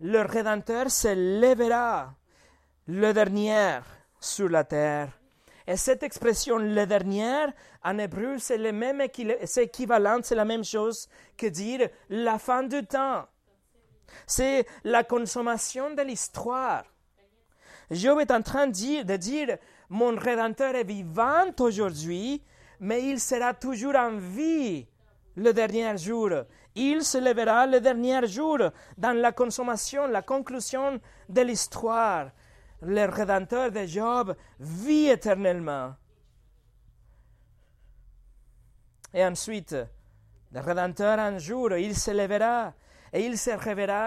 le 0.00 0.20
Rédempteur 0.22 0.90
se 0.90 1.08
lèvera 1.40 2.14
le 2.86 3.12
dernier 3.12 3.80
sur 4.20 4.48
la 4.48 4.64
terre. 4.64 5.08
Et 5.66 5.76
cette 5.76 6.04
expression, 6.04 6.58
le 6.58 6.86
dernier, 6.86 7.46
en 7.82 7.98
hébreu, 7.98 8.38
c'est 8.38 8.58
le 8.58 8.70
même 8.70 9.02
c'est 9.44 9.64
équivalent, 9.64 10.20
c'est 10.22 10.36
la 10.36 10.44
même 10.44 10.64
chose 10.64 11.08
que 11.36 11.46
dire 11.46 11.88
la 12.08 12.38
fin 12.38 12.62
du 12.62 12.86
temps. 12.86 13.26
C'est 14.26 14.64
la 14.84 15.02
consommation 15.02 15.92
de 15.92 16.02
l'histoire. 16.02 16.84
Job 17.90 18.20
est 18.20 18.30
en 18.30 18.42
train 18.42 18.66
de 18.66 19.16
dire, 19.16 19.58
mon 19.88 20.16
Rédempteur 20.16 20.74
est 20.74 20.84
vivant 20.84 21.52
aujourd'hui, 21.60 22.42
mais 22.80 23.08
il 23.08 23.20
sera 23.20 23.54
toujours 23.54 23.94
en 23.94 24.16
vie 24.16 24.86
le 25.36 25.52
dernier 25.52 25.96
jour. 25.96 26.30
Il 26.74 27.04
se 27.04 27.18
lèvera 27.18 27.66
le 27.66 27.80
dernier 27.80 28.26
jour 28.26 28.58
dans 28.98 29.16
la 29.16 29.32
consommation, 29.32 30.06
la 30.08 30.22
conclusion 30.22 31.00
de 31.28 31.40
l'histoire. 31.40 32.30
Le 32.82 33.06
Rédempteur 33.06 33.70
de 33.70 33.86
Job 33.86 34.36
vit 34.60 35.08
éternellement. 35.08 35.94
Et 39.14 39.24
ensuite, 39.24 39.74
le 40.52 40.60
Rédempteur 40.60 41.18
un 41.18 41.38
jour, 41.38 41.72
il 41.76 41.96
se 41.96 42.10
lèvera 42.10 42.74
et 43.12 43.24
il 43.24 43.38
se 43.38 43.50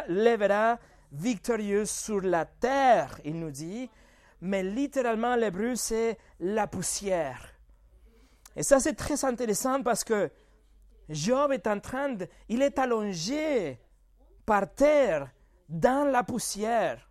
lèvera 0.07 0.77
victorieux 1.11 1.85
sur 1.85 2.21
la 2.21 2.45
terre, 2.45 3.19
il 3.25 3.39
nous 3.39 3.51
dit, 3.51 3.89
mais 4.41 4.63
littéralement 4.63 5.35
l'hébreu 5.35 5.75
c'est 5.75 6.17
la 6.39 6.67
poussière. 6.67 7.53
Et 8.55 8.63
ça 8.63 8.79
c'est 8.79 8.95
très 8.95 9.23
intéressant 9.25 9.81
parce 9.83 10.03
que 10.03 10.31
Job 11.09 11.51
est 11.51 11.67
en 11.67 11.79
train 11.79 12.09
de, 12.09 12.27
il 12.47 12.61
est 12.61 12.77
allongé 12.77 13.79
par 14.45 14.73
terre 14.73 15.29
dans 15.67 16.09
la 16.09 16.23
poussière. 16.23 17.09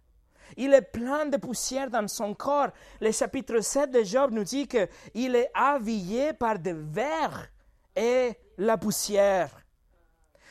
Il 0.56 0.72
est 0.72 0.82
plein 0.82 1.26
de 1.26 1.36
poussière 1.36 1.90
dans 1.90 2.08
son 2.08 2.34
corps. 2.34 2.70
Le 3.00 3.12
chapitre 3.12 3.60
7 3.60 3.90
de 3.90 4.02
Job 4.02 4.32
nous 4.32 4.44
dit 4.44 4.66
qu'il 4.66 5.36
est 5.36 5.50
habillé 5.54 6.32
par 6.32 6.58
des 6.58 6.72
vers 6.72 7.48
et 7.94 8.32
la 8.56 8.78
poussière. 8.78 9.50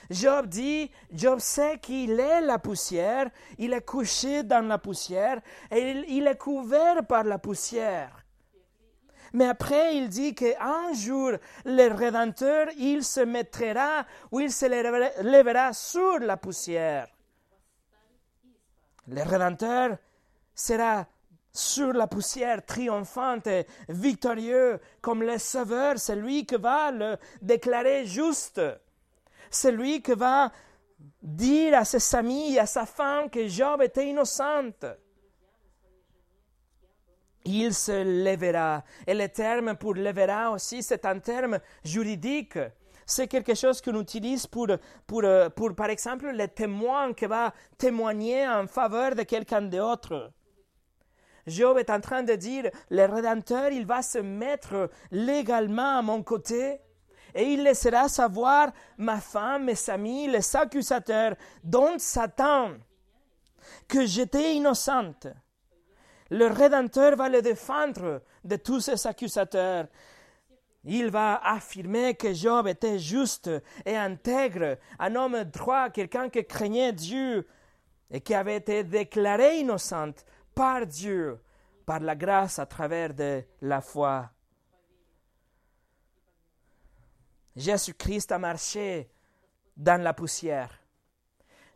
Job 0.09 0.47
dit, 0.47 0.89
Job 1.11 1.39
sait 1.39 1.79
qu'il 1.79 2.19
est 2.19 2.41
la 2.41 2.59
poussière, 2.59 3.29
il 3.57 3.73
est 3.73 3.85
couché 3.85 4.43
dans 4.43 4.65
la 4.65 4.77
poussière 4.77 5.41
et 5.69 6.03
il, 6.07 6.27
est 6.27 6.37
couvert 6.37 7.05
par 7.05 7.23
la 7.23 7.37
poussière. 7.37 8.23
Mais 9.33 9.47
après, 9.47 9.97
il 9.97 10.07
dit 10.07 10.33
qu'un 10.33 10.93
jour, 10.93 11.31
le 11.65 11.93
Rédempteur, 11.93 12.67
il 12.77 13.03
se 13.03 13.19
mettra 13.19 14.05
ou 14.31 14.39
il 14.39 14.51
se 14.51 14.65
lèvera 14.65 15.73
sur 15.73 16.19
la 16.19 16.37
poussière. 16.37 17.07
Le 19.09 19.21
Rédempteur 19.23 19.97
sera 20.55 21.05
sur 21.51 21.91
la 21.91 22.07
poussière, 22.07 22.65
triomphante 22.65 23.47
et 23.47 23.65
victorieux, 23.89 24.79
comme 25.01 25.23
le 25.23 25.37
Sauveur, 25.37 25.97
c'est 25.97 26.15
lui 26.15 26.45
qui 26.45 26.55
va 26.55 26.91
le 26.91 27.17
déclarer 27.41 28.05
juste. 28.05 28.61
C'est 29.49 29.71
lui 29.71 30.01
qui 30.01 30.13
va 30.13 30.51
dire 31.21 31.77
à 31.77 31.85
ses 31.85 32.15
amis, 32.15 32.57
à 32.57 32.65
sa 32.65 32.85
femme 32.85 33.29
que 33.29 33.47
Job 33.47 33.81
était 33.81 34.07
innocente. 34.07 34.85
Il 37.45 37.73
se 37.73 38.03
lèvera. 38.03 38.83
Et 39.05 39.13
le 39.13 39.29
terme 39.29 39.75
pour 39.75 39.93
lèvera 39.93 40.51
aussi, 40.51 40.83
c'est 40.83 41.05
un 41.05 41.19
terme 41.19 41.59
juridique. 41.83 42.59
C'est 43.05 43.27
quelque 43.27 43.55
chose 43.55 43.79
qu'on 43.79 44.01
utilise 44.01 44.47
pour, 44.47 44.67
pour, 45.05 45.23
pour, 45.55 45.73
par 45.73 45.89
exemple, 45.89 46.29
le 46.29 46.47
témoin 46.49 47.13
qui 47.13 47.25
va 47.25 47.53
témoigner 47.77 48.45
en 48.45 48.67
faveur 48.67 49.15
de 49.15 49.23
quelqu'un 49.23 49.61
d'autre. 49.61 50.33
Job 51.47 51.77
est 51.77 51.89
en 51.89 52.01
train 52.01 52.23
de 52.23 52.35
dire, 52.35 52.69
le 52.89 53.05
Rédempteur, 53.05 53.71
il 53.71 53.85
va 53.85 54.01
se 54.01 54.17
mettre 54.17 54.89
légalement 55.11 55.99
à 55.99 56.01
mon 56.01 56.21
côté 56.21 56.81
et 57.37 57.53
il 57.53 57.63
laissera 57.63 58.09
savoir 58.09 58.71
ma 58.97 59.21
femme, 59.21 59.65
mes 59.65 59.89
amis, 59.89 60.27
les 60.27 60.55
accusateurs, 60.55 61.35
dont 61.63 61.99
Satan, 61.99 62.71
que 63.87 64.07
j'étais 64.07 64.55
innocente. 64.55 65.27
Le 66.31 66.47
Rédempteur 66.47 67.15
va 67.15 67.29
le 67.29 67.43
défendre 67.43 68.23
de 68.43 68.55
tous 68.55 68.79
ces 68.81 69.05
accusateurs. 69.05 69.85
Il 70.83 71.11
va 71.11 71.39
affirmer 71.43 72.15
que 72.15 72.33
Job 72.33 72.67
était 72.67 72.97
juste 72.97 73.51
et 73.85 73.95
intègre, 73.95 74.77
un 74.97 75.15
homme 75.15 75.43
droit, 75.43 75.91
quelqu'un 75.91 76.29
qui 76.29 76.43
craignait 76.43 76.91
Dieu 76.91 77.47
et 78.09 78.19
qui 78.19 78.33
avait 78.33 78.55
été 78.55 78.83
déclaré 78.83 79.59
innocente 79.59 80.25
par 80.55 80.87
Dieu, 80.87 81.39
par 81.85 81.99
la 81.99 82.15
grâce 82.15 82.57
à 82.57 82.65
travers 82.65 83.13
de 83.13 83.43
la 83.61 83.81
foi. 83.81 84.31
Jésus-Christ 87.57 88.31
a 88.31 88.37
marché 88.37 89.09
dans 89.75 89.99
la 89.99 90.13
poussière. 90.13 90.69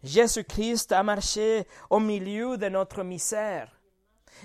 Jésus-Christ 0.04 0.92
a 0.92 1.02
marché 1.02 1.68
au 1.90 2.00
milieu 2.00 2.56
de 2.56 2.70
notre 2.70 3.04
misère. 3.04 3.68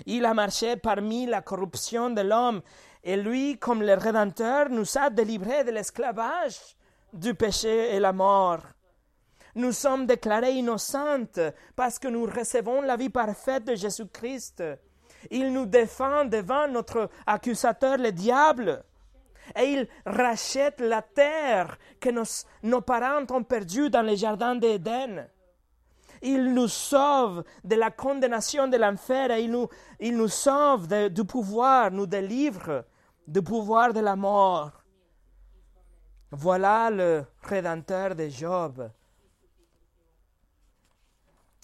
Il 0.07 0.25
a 0.25 0.33
marché 0.33 0.77
parmi 0.77 1.27
la 1.27 1.43
corruption 1.43 2.09
de 2.09 2.21
l'homme 2.21 2.63
et 3.03 3.15
lui, 3.15 3.59
comme 3.59 3.83
le 3.83 3.93
Rédempteur, 3.93 4.69
nous 4.69 4.97
a 4.97 5.11
délivrés 5.11 5.63
de 5.63 5.69
l'esclavage, 5.69 6.75
du 7.13 7.35
péché 7.35 7.95
et 7.95 7.99
la 7.99 8.13
mort. 8.13 8.63
Nous 9.53 9.73
sommes 9.73 10.07
déclarés 10.07 10.53
innocentes 10.53 11.39
parce 11.75 11.99
que 11.99 12.07
nous 12.07 12.25
recevons 12.25 12.81
la 12.81 12.95
vie 12.95 13.09
parfaite 13.09 13.63
de 13.63 13.75
Jésus-Christ. 13.75 14.63
Il 15.29 15.53
nous 15.53 15.67
défend 15.67 16.25
devant 16.25 16.67
notre 16.67 17.11
accusateur, 17.27 17.97
le 17.97 18.11
diable 18.11 18.83
et 19.55 19.63
il 19.63 19.87
rachète 20.05 20.79
la 20.81 21.01
terre 21.01 21.77
que 21.99 22.09
nos, 22.09 22.81
parents 22.81 23.25
ont 23.29 23.43
perdue 23.43 23.89
dans 23.89 24.01
les 24.01 24.17
jardins 24.17 24.55
d'Éden. 24.55 25.27
Il 26.21 26.53
nous 26.53 26.67
sauve 26.67 27.43
de 27.63 27.75
la 27.75 27.91
condamnation 27.91 28.67
de 28.67 28.77
l'enfer 28.77 29.31
et 29.31 29.43
il 29.43 29.51
nous, 29.51 29.67
il 29.99 30.17
nous 30.17 30.27
sauve 30.27 30.87
du 31.09 31.23
pouvoir, 31.23 31.91
nous 31.91 32.07
délivre 32.07 32.85
du 33.27 33.41
pouvoir 33.41 33.93
de 33.93 33.99
la 33.99 34.15
mort. 34.15 34.83
Voilà 36.31 36.89
le 36.89 37.25
Rédempteur 37.43 38.15
de 38.15 38.27
Job. 38.27 38.89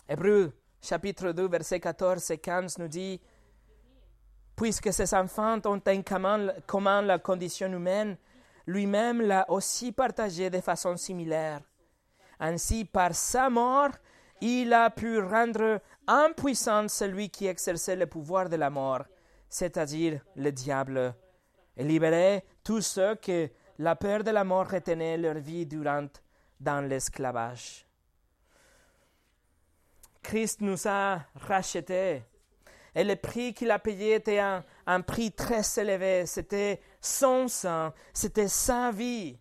Hébreu 0.07 0.53
chapitre 0.81 1.31
2, 1.31 1.47
verset 1.47 1.79
14 1.79 2.31
et 2.31 2.37
15 2.37 2.77
nous 2.77 2.87
dit 2.87 3.19
Puisque 4.55 4.93
ses 4.93 5.13
enfants 5.13 5.59
ont 5.65 5.81
en 5.85 6.61
commun 6.65 7.01
la 7.01 7.19
condition 7.19 7.71
humaine, 7.71 8.17
lui-même 8.67 9.21
l'a 9.21 9.49
aussi 9.49 9.91
partagée 9.91 10.49
de 10.49 10.61
façon 10.61 10.95
similaire. 10.95 11.61
Ainsi, 12.39 12.85
par 12.85 13.15
sa 13.15 13.49
mort, 13.49 13.91
il 14.41 14.73
a 14.73 14.89
pu 14.89 15.19
rendre 15.19 15.81
impuissant 16.07 16.87
celui 16.87 17.29
qui 17.29 17.47
exerçait 17.47 17.95
le 17.95 18.07
pouvoir 18.07 18.49
de 18.49 18.57
la 18.57 18.69
mort, 18.69 19.03
c'est-à-dire 19.49 20.21
le 20.35 20.51
diable, 20.51 21.15
et 21.77 21.83
libérer 21.83 22.43
tous 22.63 22.81
ceux 22.81 23.15
que 23.15 23.49
la 23.79 23.95
peur 23.95 24.23
de 24.23 24.31
la 24.31 24.43
mort 24.43 24.69
retenait 24.69 25.17
leur 25.17 25.35
vie 25.35 25.65
durant 25.65 26.07
dans 26.59 26.87
l'esclavage. 26.87 27.85
Christ 30.21 30.61
nous 30.61 30.87
a 30.87 31.21
rachetés 31.35 32.23
et 32.95 33.03
le 33.03 33.15
prix 33.15 33.53
qu'il 33.53 33.71
a 33.71 33.79
payé 33.79 34.15
était 34.15 34.39
un, 34.39 35.01
prix 35.01 35.31
très 35.31 35.61
élevé. 35.77 36.25
C'était 36.25 36.81
son 37.01 37.47
sang, 37.47 37.91
c'était 38.13 38.47
sa 38.47 38.91
vie. 38.91 39.37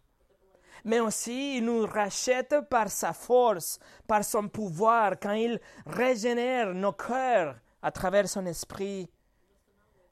Mais 0.85 1.01
aussi, 1.01 1.59
il 1.59 1.67
nous 1.67 1.87
rachète 1.87 2.57
par 2.69 2.91
sa 2.91 3.13
force, 3.13 3.79
par 4.07 4.25
son 4.25 4.49
pouvoir, 4.49 5.19
quand 5.21 5.33
il 5.33 5.61
régénère 5.87 6.75
nos 6.75 6.93
cœurs 6.93 7.57
à 7.83 7.91
travers 7.91 8.29
son 8.29 8.47
esprit. 8.47 9.09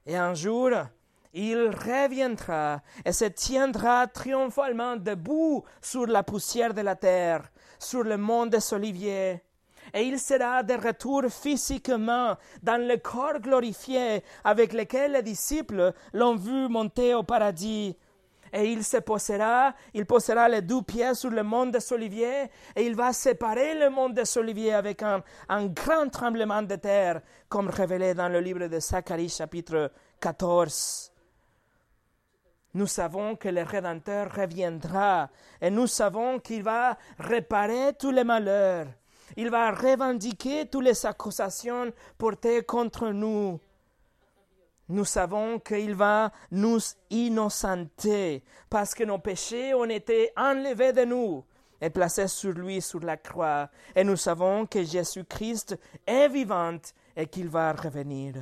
Et 0.06 0.16
un 0.16 0.34
jour, 0.34 0.70
il 1.32 1.70
reviendra 1.70 2.82
et 3.04 3.12
se 3.12 3.24
tiendra 3.24 4.06
triomphalement 4.06 4.96
debout 4.96 5.64
sur 5.80 6.06
la 6.06 6.22
poussière 6.22 6.74
de 6.74 6.82
la 6.82 6.94
terre, 6.94 7.50
sur 7.78 8.04
le 8.04 8.16
mont 8.16 8.46
des 8.46 8.72
Oliviers 8.72 9.42
et 9.92 10.02
il 10.02 10.18
sera 10.18 10.62
de 10.62 10.74
retour 10.74 11.24
physiquement 11.30 12.36
dans 12.62 12.80
le 12.80 12.96
corps 12.96 13.40
glorifié 13.40 14.22
avec 14.44 14.72
lequel 14.72 15.12
les 15.12 15.22
disciples 15.22 15.92
l'ont 16.12 16.36
vu 16.36 16.68
monter 16.68 17.14
au 17.14 17.22
paradis. 17.22 17.96
Et 18.52 18.64
il 18.64 18.82
se 18.82 18.96
posera, 18.96 19.74
il 19.94 20.06
posera 20.06 20.48
les 20.48 20.62
deux 20.62 20.82
pieds 20.82 21.14
sur 21.14 21.30
le 21.30 21.42
mont 21.44 21.66
des 21.66 21.92
Oliviers, 21.92 22.50
et 22.74 22.84
il 22.84 22.96
va 22.96 23.12
séparer 23.12 23.78
le 23.78 23.90
mont 23.90 24.08
des 24.08 24.38
Oliviers 24.38 24.74
avec 24.74 25.02
un, 25.02 25.22
un 25.48 25.66
grand 25.66 26.08
tremblement 26.08 26.62
de 26.62 26.74
terre, 26.74 27.20
comme 27.48 27.68
révélé 27.68 28.12
dans 28.12 28.28
le 28.28 28.40
livre 28.40 28.66
de 28.66 28.80
Zacharie 28.80 29.28
chapitre 29.28 29.92
14. 30.18 31.12
Nous 32.74 32.86
savons 32.86 33.34
que 33.36 33.48
le 33.48 33.62
Rédempteur 33.62 34.32
reviendra 34.32 35.28
et 35.60 35.70
nous 35.70 35.88
savons 35.88 36.38
qu'il 36.38 36.62
va 36.62 36.96
réparer 37.18 37.94
tous 37.98 38.12
les 38.12 38.22
malheurs. 38.22 38.86
Il 39.36 39.50
va 39.50 39.70
revendiquer 39.70 40.66
toutes 40.66 40.84
les 40.84 41.06
accusations 41.06 41.92
portées 42.18 42.62
contre 42.62 43.08
nous. 43.10 43.60
nous 44.88 45.04
savons 45.04 45.60
qu'il 45.60 45.94
va 45.94 46.32
nous 46.50 46.80
innocenter 47.10 48.42
parce 48.68 48.92
que 48.92 49.04
nos 49.04 49.18
péchés 49.18 49.72
ont 49.72 49.84
été 49.84 50.30
enlevés 50.36 50.92
de 50.92 51.04
nous 51.04 51.44
et 51.80 51.90
placés 51.90 52.28
sur 52.28 52.52
lui 52.52 52.82
sur 52.82 53.00
la 53.00 53.16
croix. 53.16 53.70
Et 53.94 54.04
nous 54.04 54.16
savons 54.16 54.66
que 54.66 54.82
Jésus-Christ 54.82 55.78
est 56.06 56.28
vivant 56.28 56.78
et 57.16 57.26
qu'il 57.26 57.48
va 57.48 57.72
revenir. 57.72 58.34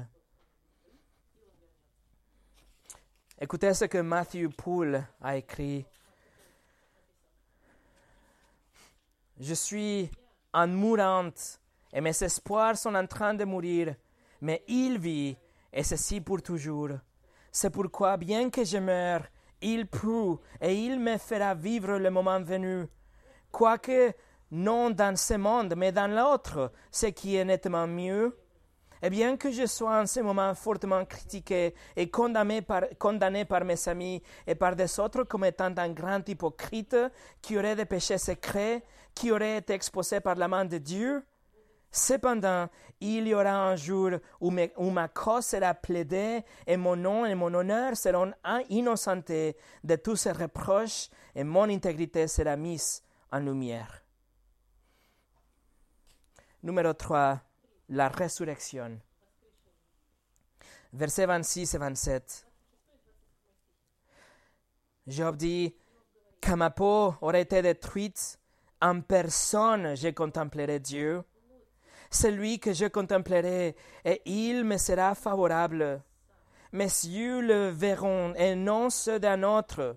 Écoutez 3.41 3.73
ce 3.75 3.85
que 3.85 3.99
Matthew 3.99 4.49
Poole 4.49 5.07
a 5.21 5.37
écrit. 5.37 5.87
Je 9.39 9.55
suis 9.55 10.11
en 10.53 10.67
mourante 10.69 11.61
et 11.93 12.01
mes 12.01 12.23
espoirs 12.23 12.77
sont 12.77 12.95
en 12.95 13.07
train 13.07 13.35
de 13.35 13.45
mourir, 13.45 13.95
mais 14.41 14.63
il 14.69 14.99
vit 14.99 15.37
et 15.73 15.83
ceci 15.83 16.21
pour 16.21 16.43
toujours. 16.43 16.91
C'est 17.51 17.71
pourquoi, 17.71 18.17
bien 18.17 18.51
que 18.51 18.65
je 18.65 18.79
meure, 18.79 19.23
il 19.61 19.87
prouve 19.87 20.41
et 20.61 20.75
il 20.75 21.01
me 21.01 21.17
fera 21.19 21.55
vivre 21.55 21.99
le 21.99 22.11
moment 22.11 22.41
venu. 22.41 22.87
Quoique 23.51 24.13
non 24.51 24.91
dans 24.91 25.17
ce 25.17 25.35
monde, 25.35 25.75
mais 25.77 25.93
dans 25.93 26.11
l'autre, 26.11 26.73
ce 26.91 27.07
qui 27.07 27.37
est 27.37 27.45
nettement 27.45 27.87
mieux. 27.87 28.37
Et 29.01 29.11
bien 29.11 29.37
que 29.37 29.51
je 29.53 29.67
sois 29.67 30.01
en 30.01 30.07
ce 30.07 30.21
moment 30.21 30.55
fortement 30.55 31.05
critiqué 31.05 31.75
et 31.95 32.11
condamné 32.11 32.63
par, 32.63 32.83
condamné 32.99 33.45
par 33.45 33.65
mes 33.65 33.89
amis 33.89 34.21
et 34.47 34.57
par 34.57 34.75
des 34.75 34.99
autres 34.99 35.23
comme 35.23 35.45
étant 35.45 35.73
un 35.77 35.91
grand 35.91 36.29
hypocrite 36.29 36.97
qui 37.41 37.57
aurait 37.57 37.77
des 37.77 37.85
péchés 37.85 38.19
secrets, 38.19 38.83
qui 39.19 39.33
aurait 39.33 39.57
été 39.57 39.73
exposé 39.73 40.21
par 40.21 40.37
la 40.37 40.47
main 40.47 40.65
de 40.65 40.79
Dieu, 40.79 41.25
Cependant, 41.91 42.69
il 43.01 43.27
y 43.27 43.35
aura 43.35 43.71
un 43.71 43.75
jour 43.75 44.11
où, 44.41 44.51
ma 44.51 45.09
cause 45.09 45.47
sera 45.47 45.73
plaidée 45.73 46.45
et 46.67 46.77
mon 46.77 46.97
nom 46.97 47.25
et 47.25 47.35
mon 47.35 47.53
honneur 47.55 47.97
seront 47.97 48.33
innocentés 48.69 49.57
de 49.83 49.97
tous 49.97 50.17
ces 50.17 50.33
reproches 50.33 51.09
et 51.35 51.45
mon 51.45 51.63
intégrité 51.71 52.29
sera 52.29 52.57
mise 52.57 53.03
en 53.33 53.39
lumière. 53.39 54.03
Numéro 56.63 56.93
3. 56.93 57.41
La 57.89 58.09
résurrection. 58.11 59.01
Versets 60.93 61.25
26 61.25 61.75
et 61.75 61.79
27. 61.79 62.47
Job 65.07 65.37
dit, 65.37 65.75
quand 66.43 66.59
ma 66.59 66.69
peau 66.69 67.15
aurait 67.23 67.43
été 67.43 67.63
détruite, 67.63 68.38
en 68.81 69.01
personne 69.01 69.97
je 69.97 70.09
contemplerai 70.09 70.79
Dieu 70.79 71.23
celui 72.11 72.59
que 72.59 72.73
je 72.73 72.87
contemplerai, 72.87 73.77
et 74.05 74.23
il 74.25 74.65
me 74.65 74.77
sera 74.77 75.15
favorable. 75.15 76.03
Mes 76.73 76.85
yeux 76.85 77.41
le 77.41 77.69
verront, 77.69 78.35
et 78.35 78.55
non 78.55 78.91
ceux 78.91 79.19
d'un 79.19 79.43
autre. 79.43 79.97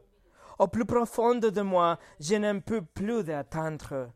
Au 0.59 0.67
plus 0.67 0.85
profond 0.85 1.35
de 1.35 1.61
moi, 1.61 1.97
je 2.19 2.35
ne 2.35 2.59
peux 2.59 2.81
plus 2.81 3.23
d'attendre. 3.23 4.11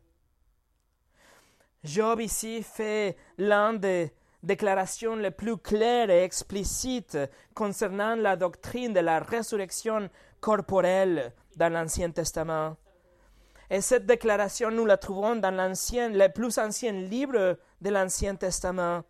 Job 1.84 2.20
ici 2.20 2.62
fait 2.62 3.16
l'une 3.38 3.78
des 3.78 4.12
déclarations 4.42 5.16
les 5.16 5.30
plus 5.30 5.56
claires 5.56 6.10
et 6.10 6.22
explicites 6.22 7.18
concernant 7.54 8.16
la 8.16 8.36
doctrine 8.36 8.92
de 8.92 9.00
la 9.00 9.20
résurrection 9.20 10.08
corporelle 10.40 11.32
dans 11.56 11.72
l'Ancien 11.72 12.10
Testament. 12.10 12.76
Et 13.70 13.80
cette 13.80 14.06
déclaration, 14.06 14.70
nous 14.70 14.84
la 14.86 14.96
trouvons 14.96 15.36
dans 15.36 15.50
l'ancien, 15.50 16.08
les 16.08 16.28
plus 16.28 16.58
anciens 16.58 16.92
livres 16.92 17.58
de 17.80 17.90
l'Ancien 17.90 18.36
Testament. 18.36 19.02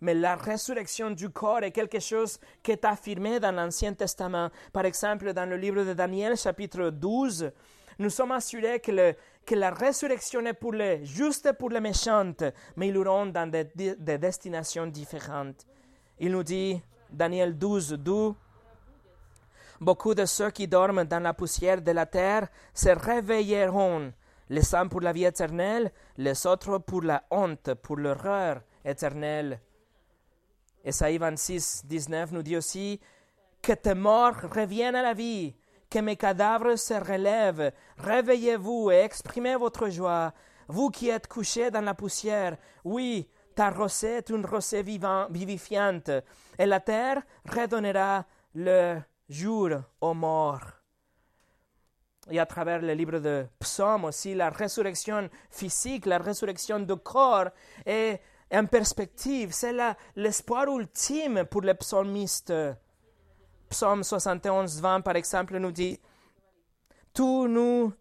Mais 0.00 0.14
la 0.14 0.36
résurrection 0.36 1.10
du 1.10 1.30
corps 1.30 1.64
est 1.64 1.72
quelque 1.72 1.98
chose 1.98 2.38
qui 2.62 2.70
est 2.70 2.84
affirmé 2.84 3.40
dans 3.40 3.50
l'Ancien 3.50 3.94
Testament. 3.94 4.50
Par 4.72 4.84
exemple, 4.84 5.32
dans 5.32 5.48
le 5.48 5.56
livre 5.56 5.82
de 5.84 5.92
Daniel, 5.92 6.36
chapitre 6.36 6.90
12, 6.90 7.50
nous 7.98 8.10
sommes 8.10 8.32
assurés 8.32 8.78
que, 8.78 9.14
la 9.54 9.70
résurrection 9.70 10.44
est 10.46 10.52
pour 10.52 10.72
les 10.72 11.04
justes 11.04 11.46
et 11.46 11.52
pour 11.52 11.70
les 11.70 11.80
méchantes, 11.80 12.44
mais 12.76 12.88
ils 12.88 12.96
auront 12.96 13.26
dans 13.26 13.50
des, 13.50 13.64
des 13.64 14.18
destinations 14.18 14.86
différentes. 14.86 15.66
Il 16.20 16.30
nous 16.30 16.44
dit, 16.44 16.80
Daniel 17.10 17.56
12, 17.58 17.94
12, 17.94 18.34
Beaucoup 19.80 20.14
de 20.14 20.24
ceux 20.24 20.50
qui 20.50 20.66
dorment 20.66 21.04
dans 21.04 21.22
la 21.22 21.34
poussière 21.34 21.80
de 21.80 21.92
la 21.92 22.04
terre 22.04 22.48
se 22.74 22.88
réveilleront, 22.88 24.12
les 24.48 24.74
uns 24.74 24.88
pour 24.88 25.00
la 25.00 25.12
vie 25.12 25.24
éternelle, 25.24 25.92
les 26.16 26.46
autres 26.46 26.78
pour 26.78 27.02
la 27.02 27.22
honte, 27.30 27.74
pour 27.74 27.96
l'horreur 27.96 28.62
éternelle. 28.84 29.60
Esaïe 30.84 31.18
26, 31.18 31.84
19 31.86 32.32
nous 32.32 32.42
dit 32.42 32.56
aussi 32.56 33.00
Que 33.62 33.72
tes 33.72 33.94
morts 33.94 34.40
reviennent 34.52 34.96
à 34.96 35.02
la 35.02 35.14
vie, 35.14 35.54
que 35.88 36.00
mes 36.00 36.16
cadavres 36.16 36.76
se 36.76 36.94
relèvent. 36.94 37.72
Réveillez-vous 37.98 38.90
et 38.90 39.02
exprimez 39.02 39.54
votre 39.54 39.88
joie, 39.90 40.32
vous 40.66 40.90
qui 40.90 41.08
êtes 41.08 41.28
couchés 41.28 41.70
dans 41.70 41.82
la 41.82 41.94
poussière. 41.94 42.56
Oui, 42.84 43.28
ta 43.54 43.70
rosée 43.70 44.18
est 44.18 44.30
une 44.30 44.44
rosée 44.44 44.82
vivifiante, 44.82 46.10
et 46.58 46.66
la 46.66 46.80
terre 46.80 47.22
redonnera 47.48 48.24
le 48.54 48.98
jour 49.28 49.70
aux 50.00 50.14
morts. 50.14 50.72
Et 52.30 52.38
à 52.38 52.46
travers 52.46 52.80
le 52.80 52.92
livre 52.92 53.18
de 53.18 53.46
Psaumes 53.58 54.04
aussi, 54.04 54.34
la 54.34 54.50
résurrection 54.50 55.28
physique, 55.50 56.06
la 56.06 56.18
résurrection 56.18 56.80
du 56.80 56.96
corps 56.96 57.48
est 57.86 58.20
en 58.52 58.66
perspective. 58.66 59.52
C'est 59.52 59.74
l'espoir 60.14 60.66
ultime 60.68 61.44
pour 61.44 61.62
les 61.62 61.74
psalmistes. 61.74 62.52
Psaume 63.70 64.02
71, 64.02 64.80
20, 64.80 65.00
par 65.02 65.16
exemple, 65.16 65.58
nous 65.58 65.72
dit 65.72 65.98
tu 67.14 67.22
nous, 67.22 67.92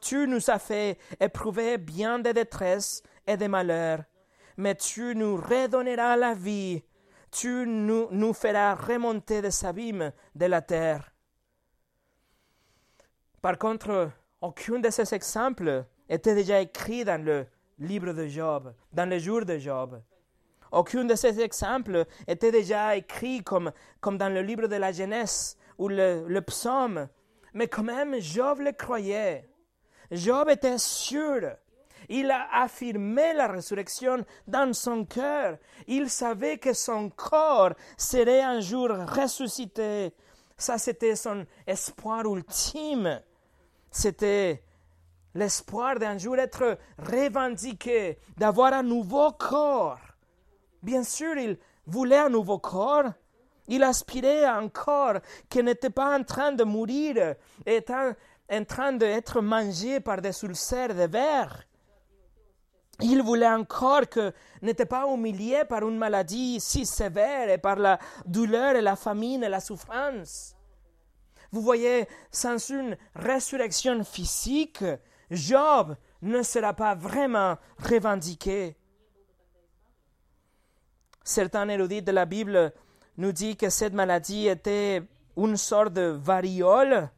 tu 0.00 0.26
nous 0.26 0.50
as 0.50 0.58
fait 0.58 0.98
éprouver 1.20 1.78
bien 1.78 2.18
des 2.18 2.32
détresses 2.32 3.02
et 3.26 3.36
des 3.36 3.48
malheurs, 3.48 4.02
mais 4.56 4.74
tu 4.74 5.14
nous 5.14 5.36
redonneras 5.36 6.16
la 6.16 6.34
vie 6.34 6.82
tu 7.34 7.66
nous, 7.66 8.32
feras 8.32 8.76
remonter 8.76 9.42
des 9.42 9.64
abîmes 9.64 10.12
de 10.36 10.46
la 10.46 10.62
terre. 10.62 11.12
Par 13.42 13.58
contre, 13.58 14.10
aucun 14.40 14.78
de 14.78 14.88
ces 14.88 15.12
exemples 15.12 15.84
était 16.08 16.34
déjà 16.34 16.60
écrit 16.60 17.04
dans 17.04 17.22
le 17.22 17.46
livre 17.80 18.12
de 18.12 18.28
Job, 18.28 18.72
dans 18.92 19.08
le 19.08 19.18
jour 19.18 19.44
de 19.44 19.58
Job. 19.58 20.00
Aucun 20.70 21.04
de 21.04 21.14
ces 21.16 21.40
exemples 21.40 22.06
était 22.28 22.52
déjà 22.52 22.96
écrit 22.96 23.42
comme, 23.42 23.72
comme 24.00 24.16
dans 24.16 24.32
le 24.32 24.42
livre 24.42 24.68
de 24.68 24.76
la 24.76 24.92
Genèse 24.92 25.58
ou 25.76 25.88
le 25.88 26.40
psaume. 26.40 27.08
Mais 27.52 27.66
quand 27.66 27.82
même, 27.82 28.20
Job 28.20 28.60
le 28.60 28.72
croyait. 28.72 29.48
Job 30.12 30.48
était 30.50 30.78
sûr 30.78 31.56
il 32.08 32.30
a 32.30 32.48
affirmé 32.62 33.32
la 33.34 33.48
résurrection 33.48 34.24
dans 34.46 34.72
son 34.72 35.04
cœur. 35.04 35.58
Il 35.86 36.10
savait 36.10 36.58
que 36.58 36.72
son 36.72 37.10
corps 37.10 37.74
serait 37.96 38.42
un 38.42 38.60
jour 38.60 38.90
ressuscité. 38.90 40.12
Ça, 40.56 40.78
c'était 40.78 41.16
son 41.16 41.46
espoir 41.66 42.24
ultime. 42.26 43.20
C'était 43.90 44.62
l'espoir 45.34 45.98
d'un 45.98 46.18
jour 46.18 46.36
être 46.36 46.78
revendiqué, 46.98 48.18
d'avoir 48.36 48.72
un 48.72 48.82
nouveau 48.82 49.32
corps. 49.32 49.98
Bien 50.82 51.02
sûr, 51.02 51.36
il 51.36 51.58
voulait 51.86 52.18
un 52.18 52.28
nouveau 52.28 52.58
corps. 52.58 53.12
Il 53.66 53.82
aspirait 53.82 54.44
à 54.44 54.56
un 54.56 54.68
corps 54.68 55.20
qui 55.48 55.62
n'était 55.62 55.90
pas 55.90 56.16
en 56.16 56.22
train 56.22 56.52
de 56.52 56.64
mourir, 56.64 57.34
étant 57.64 58.12
en 58.50 58.64
train 58.64 58.92
d'être 58.92 59.40
mangé 59.40 60.00
par 60.00 60.20
des 60.20 60.44
ulcères 60.44 60.94
de 60.94 61.06
verre. 61.06 61.64
Il 63.00 63.22
voulait 63.22 63.48
encore 63.48 64.08
que 64.08 64.32
n'était 64.62 64.86
pas 64.86 65.06
humilié 65.06 65.64
par 65.68 65.86
une 65.86 65.98
maladie 65.98 66.60
si 66.60 66.86
sévère 66.86 67.50
et 67.50 67.58
par 67.58 67.76
la 67.76 67.98
douleur 68.24 68.76
et 68.76 68.82
la 68.82 68.96
famine 68.96 69.42
et 69.42 69.48
la 69.48 69.60
souffrance. 69.60 70.54
Vous 71.50 71.60
voyez, 71.60 72.08
sans 72.30 72.58
une 72.70 72.96
résurrection 73.14 74.02
physique, 74.04 74.84
Job 75.30 75.96
ne 76.22 76.42
sera 76.42 76.72
pas 76.72 76.94
vraiment 76.94 77.56
revendiqué. 77.78 78.76
Certains 81.22 81.68
érudits 81.68 82.02
de 82.02 82.12
la 82.12 82.26
Bible 82.26 82.72
nous 83.16 83.32
disent 83.32 83.56
que 83.56 83.70
cette 83.70 83.94
maladie 83.94 84.48
était 84.48 85.02
une 85.36 85.56
sorte 85.56 85.92
de 85.92 86.18
variole. 86.20 87.10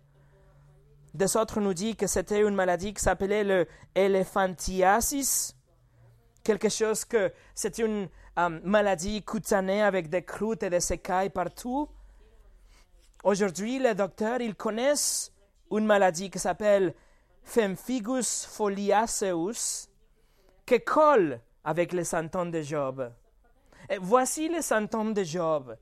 Des 1.14 1.36
autres 1.36 1.60
nous 1.60 1.74
disent 1.74 1.96
que 1.96 2.06
c'était 2.06 2.42
une 2.42 2.54
maladie 2.54 2.94
qui 2.94 3.02
s'appelait 3.02 3.44
le 3.44 3.66
quelque 6.46 6.68
chose 6.68 7.04
que 7.04 7.32
c'est 7.54 7.78
une 7.78 8.08
euh, 8.38 8.60
maladie 8.62 9.22
cutanée 9.22 9.82
avec 9.82 10.08
des 10.08 10.22
croûtes 10.22 10.62
et 10.62 10.70
des 10.70 10.92
écailles 10.92 11.30
partout. 11.30 11.88
Aujourd'hui, 13.24 13.80
les 13.80 13.94
docteurs, 13.94 14.40
ils 14.40 14.54
connaissent 14.54 15.32
une 15.72 15.84
maladie 15.86 16.30
qui 16.30 16.38
s'appelle 16.38 16.94
Pemphigus 17.52 18.46
foliaceus, 18.46 19.88
qui 20.64 20.80
colle 20.80 21.40
avec 21.64 21.92
les 21.92 22.04
symptômes 22.04 22.52
de 22.52 22.62
Job. 22.62 23.12
Et 23.90 23.98
voici 23.98 24.48
les 24.48 24.62
symptômes 24.62 25.14
de 25.14 25.24
Job. 25.24 25.76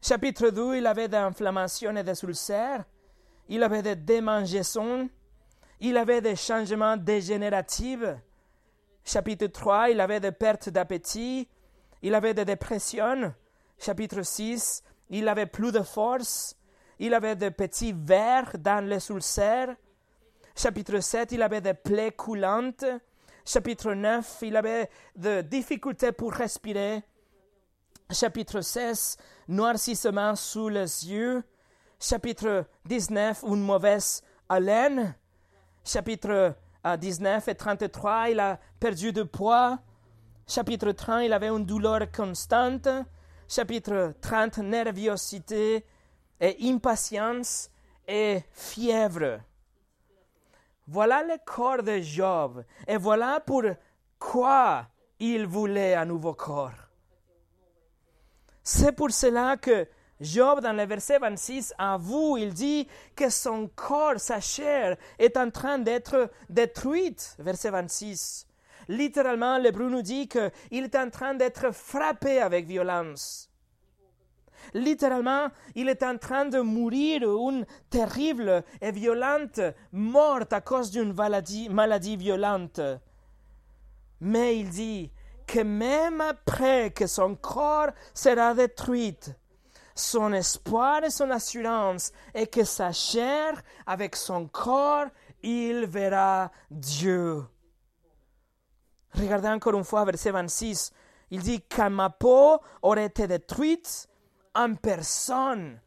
Chapitre 0.00 0.50
2, 0.50 0.76
il 0.76 0.86
avait 0.86 1.08
d'inflammation 1.08 1.96
et 1.96 2.04
des 2.04 2.22
ulcères. 2.22 2.84
Il 3.48 3.64
avait 3.64 3.82
des 3.82 3.96
démangeaisons. 3.96 5.08
Il 5.80 5.96
avait 5.96 6.20
des 6.20 6.36
changements 6.36 6.96
dégénératifs. 6.96 8.04
Chapitre 9.04 9.46
3, 9.46 9.90
il 9.90 10.00
avait 10.00 10.20
des 10.20 10.32
pertes 10.32 10.68
d'appétit. 10.68 11.48
Il 12.02 12.14
avait 12.14 12.34
des 12.34 12.44
dépressions. 12.44 13.34
Chapitre 13.78 14.22
6, 14.22 14.82
il 15.10 15.28
avait 15.28 15.46
plus 15.46 15.72
de 15.72 15.82
force. 15.82 16.56
Il 16.98 17.14
avait 17.14 17.36
des 17.36 17.50
petits 17.50 17.94
vers 17.96 18.58
dans 18.58 18.84
les 18.84 19.10
ulcères. 19.10 19.74
Chapitre 20.54 20.98
7, 20.98 21.32
il 21.32 21.42
avait 21.42 21.60
des 21.60 21.74
plaies 21.74 22.12
coulantes. 22.12 22.84
Chapitre 23.44 23.94
9, 23.94 24.38
il 24.42 24.56
avait 24.56 24.90
des 25.14 25.42
difficultés 25.42 26.12
pour 26.12 26.32
respirer. 26.32 27.02
Chapitre 28.10 28.60
16, 28.60 29.16
noircissement 29.48 30.34
sous 30.34 30.68
les 30.68 31.08
yeux. 31.08 31.42
Chapitre 32.00 32.66
19, 32.86 33.44
une 33.44 33.62
mauvaise 33.62 34.22
haleine. 34.48 35.14
Chapitre 35.84 36.56
19 36.96 37.48
et 37.48 37.54
33, 37.54 38.30
il 38.30 38.40
a 38.40 38.58
perdu 38.80 39.12
de 39.12 39.22
poids. 39.22 39.78
Chapitre 40.46 40.92
30, 40.92 41.22
il 41.24 41.32
avait 41.32 41.48
une 41.48 41.64
douleur 41.64 42.10
constante. 42.10 42.88
Chapitre 43.48 44.14
30, 44.20 44.58
nervosité 44.58 45.84
et 46.40 46.56
impatience 46.62 47.70
et 48.06 48.42
fièvre. 48.52 49.40
Voilà 50.86 51.22
le 51.22 51.36
corps 51.44 51.82
de 51.82 51.98
Job. 52.00 52.64
Et 52.86 52.96
voilà 52.96 53.40
pour 53.40 53.62
quoi 54.18 54.86
il 55.18 55.46
voulait 55.46 55.94
un 55.94 56.06
nouveau 56.06 56.34
corps. 56.34 56.72
C'est 58.62 58.92
pour 58.92 59.10
cela 59.10 59.56
que 59.56 59.86
Job, 60.20 60.60
dans 60.60 60.72
le 60.72 60.84
verset 60.84 61.18
26, 61.18 61.74
avoue, 61.78 62.36
il 62.38 62.52
dit 62.52 62.88
que 63.14 63.30
son 63.30 63.68
corps, 63.68 64.18
sa 64.18 64.40
chair, 64.40 64.96
est 65.18 65.36
en 65.36 65.50
train 65.50 65.78
d'être 65.78 66.30
détruite. 66.48 67.36
Verset 67.38 67.70
26. 67.70 68.46
Littéralement, 68.88 69.58
l'hébreu 69.58 69.88
nous 69.88 70.02
dit 70.02 70.28
qu'il 70.28 70.84
est 70.84 70.96
en 70.96 71.10
train 71.10 71.34
d'être 71.34 71.72
frappé 71.72 72.40
avec 72.40 72.66
violence. 72.66 73.48
Littéralement, 74.74 75.48
il 75.74 75.88
est 75.88 76.02
en 76.02 76.18
train 76.18 76.46
de 76.46 76.60
mourir 76.60 77.22
une 77.22 77.64
terrible 77.90 78.64
et 78.80 78.90
violente 78.90 79.60
mort 79.92 80.44
à 80.50 80.60
cause 80.60 80.90
d'une 80.90 81.12
maladie, 81.12 81.68
maladie 81.68 82.16
violente. 82.16 82.80
Mais 84.20 84.58
il 84.58 84.68
dit 84.68 85.12
que 85.46 85.60
même 85.60 86.20
après 86.20 86.90
que 86.90 87.06
son 87.06 87.36
corps 87.36 87.90
sera 88.12 88.52
détruit, 88.54 89.16
son 89.98 90.32
espoir 90.32 91.04
et 91.04 91.10
son 91.10 91.30
assurance 91.30 92.12
est 92.34 92.46
que 92.46 92.64
sa 92.64 92.92
chair, 92.92 93.60
avec 93.86 94.16
son 94.16 94.46
corps, 94.46 95.06
il 95.42 95.86
verra 95.86 96.50
Dieu. 96.70 97.44
Regardez 99.14 99.48
encore 99.48 99.74
une 99.74 99.84
fois 99.84 100.04
verset 100.04 100.30
26. 100.30 100.92
Il 101.30 101.42
dit, 101.42 101.60
quand 101.62 101.90
ma 101.90 102.10
peau 102.10 102.58
aurait 102.82 103.06
été 103.06 103.26
détruite, 103.26 104.08
en 104.54 104.74
personne, 104.74 105.80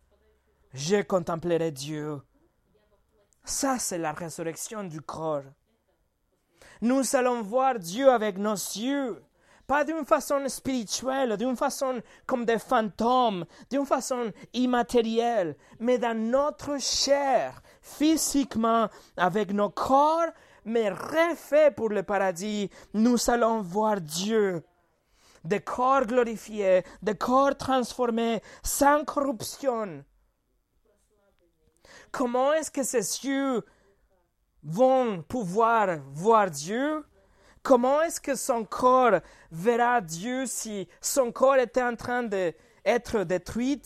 je 0.73 1.01
contemplerai 1.01 1.71
Dieu. 1.71 2.21
Ça, 3.43 3.79
c'est 3.79 3.97
la 3.97 4.11
résurrection 4.11 4.83
du 4.83 5.01
corps. 5.01 5.43
Nous 6.81 7.15
allons 7.15 7.41
voir 7.41 7.79
Dieu 7.79 8.09
avec 8.09 8.37
nos 8.37 8.53
yeux, 8.53 9.23
pas 9.71 9.85
d'une 9.85 10.03
façon 10.03 10.45
spirituelle, 10.49 11.37
d'une 11.37 11.55
façon 11.55 12.01
comme 12.25 12.43
des 12.43 12.59
fantômes, 12.59 13.45
d'une 13.69 13.85
façon 13.85 14.33
immatérielle, 14.51 15.55
mais 15.79 15.97
dans 15.97 16.13
notre 16.13 16.77
chair, 16.77 17.61
physiquement, 17.81 18.89
avec 19.15 19.53
nos 19.53 19.69
corps, 19.69 20.27
mais 20.65 20.89
refaits 20.89 21.73
pour 21.73 21.87
le 21.87 22.03
paradis, 22.03 22.69
nous 22.93 23.17
allons 23.29 23.61
voir 23.61 24.01
Dieu 24.01 24.61
des 25.45 25.61
corps 25.61 26.05
glorifiés, 26.05 26.83
des 27.01 27.15
corps 27.15 27.55
transformés, 27.55 28.41
sans 28.61 29.05
corruption. 29.05 30.03
Comment 32.11 32.51
est-ce 32.51 32.71
que 32.71 32.83
ces 32.83 33.25
yeux 33.25 33.63
vont 34.63 35.23
pouvoir 35.23 35.99
voir 36.11 36.51
Dieu? 36.51 37.05
Comment 37.63 38.01
est-ce 38.01 38.19
que 38.19 38.35
son 38.35 38.65
corps 38.65 39.19
verra 39.51 40.01
Dieu 40.01 40.45
si 40.47 40.87
son 40.99 41.31
corps 41.31 41.57
était 41.57 41.83
en 41.83 41.95
train 41.95 42.23
d'être 42.23 43.23
détruit? 43.23 43.81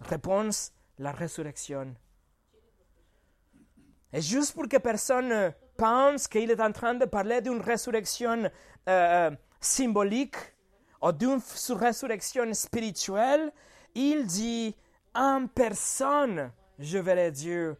Réponse, 0.00 0.72
la 0.98 1.12
résurrection. 1.12 1.94
Et 4.12 4.20
juste 4.20 4.54
pour 4.54 4.68
que 4.68 4.76
personne 4.76 5.52
pense 5.76 6.28
qu'il 6.28 6.50
est 6.50 6.60
en 6.60 6.72
train 6.72 6.94
de 6.94 7.04
parler 7.04 7.40
d'une 7.40 7.60
résurrection 7.60 8.44
euh, 8.44 8.50
euh, 8.88 9.30
symbolique 9.60 10.36
ou 11.02 11.12
d'une 11.12 11.40
résurrection 11.70 12.52
spirituelle, 12.54 13.52
il 13.94 14.26
dit 14.26 14.76
en 15.14 15.46
personne, 15.46 16.52
je 16.78 16.98
verrai 16.98 17.30
Dieu. 17.30 17.76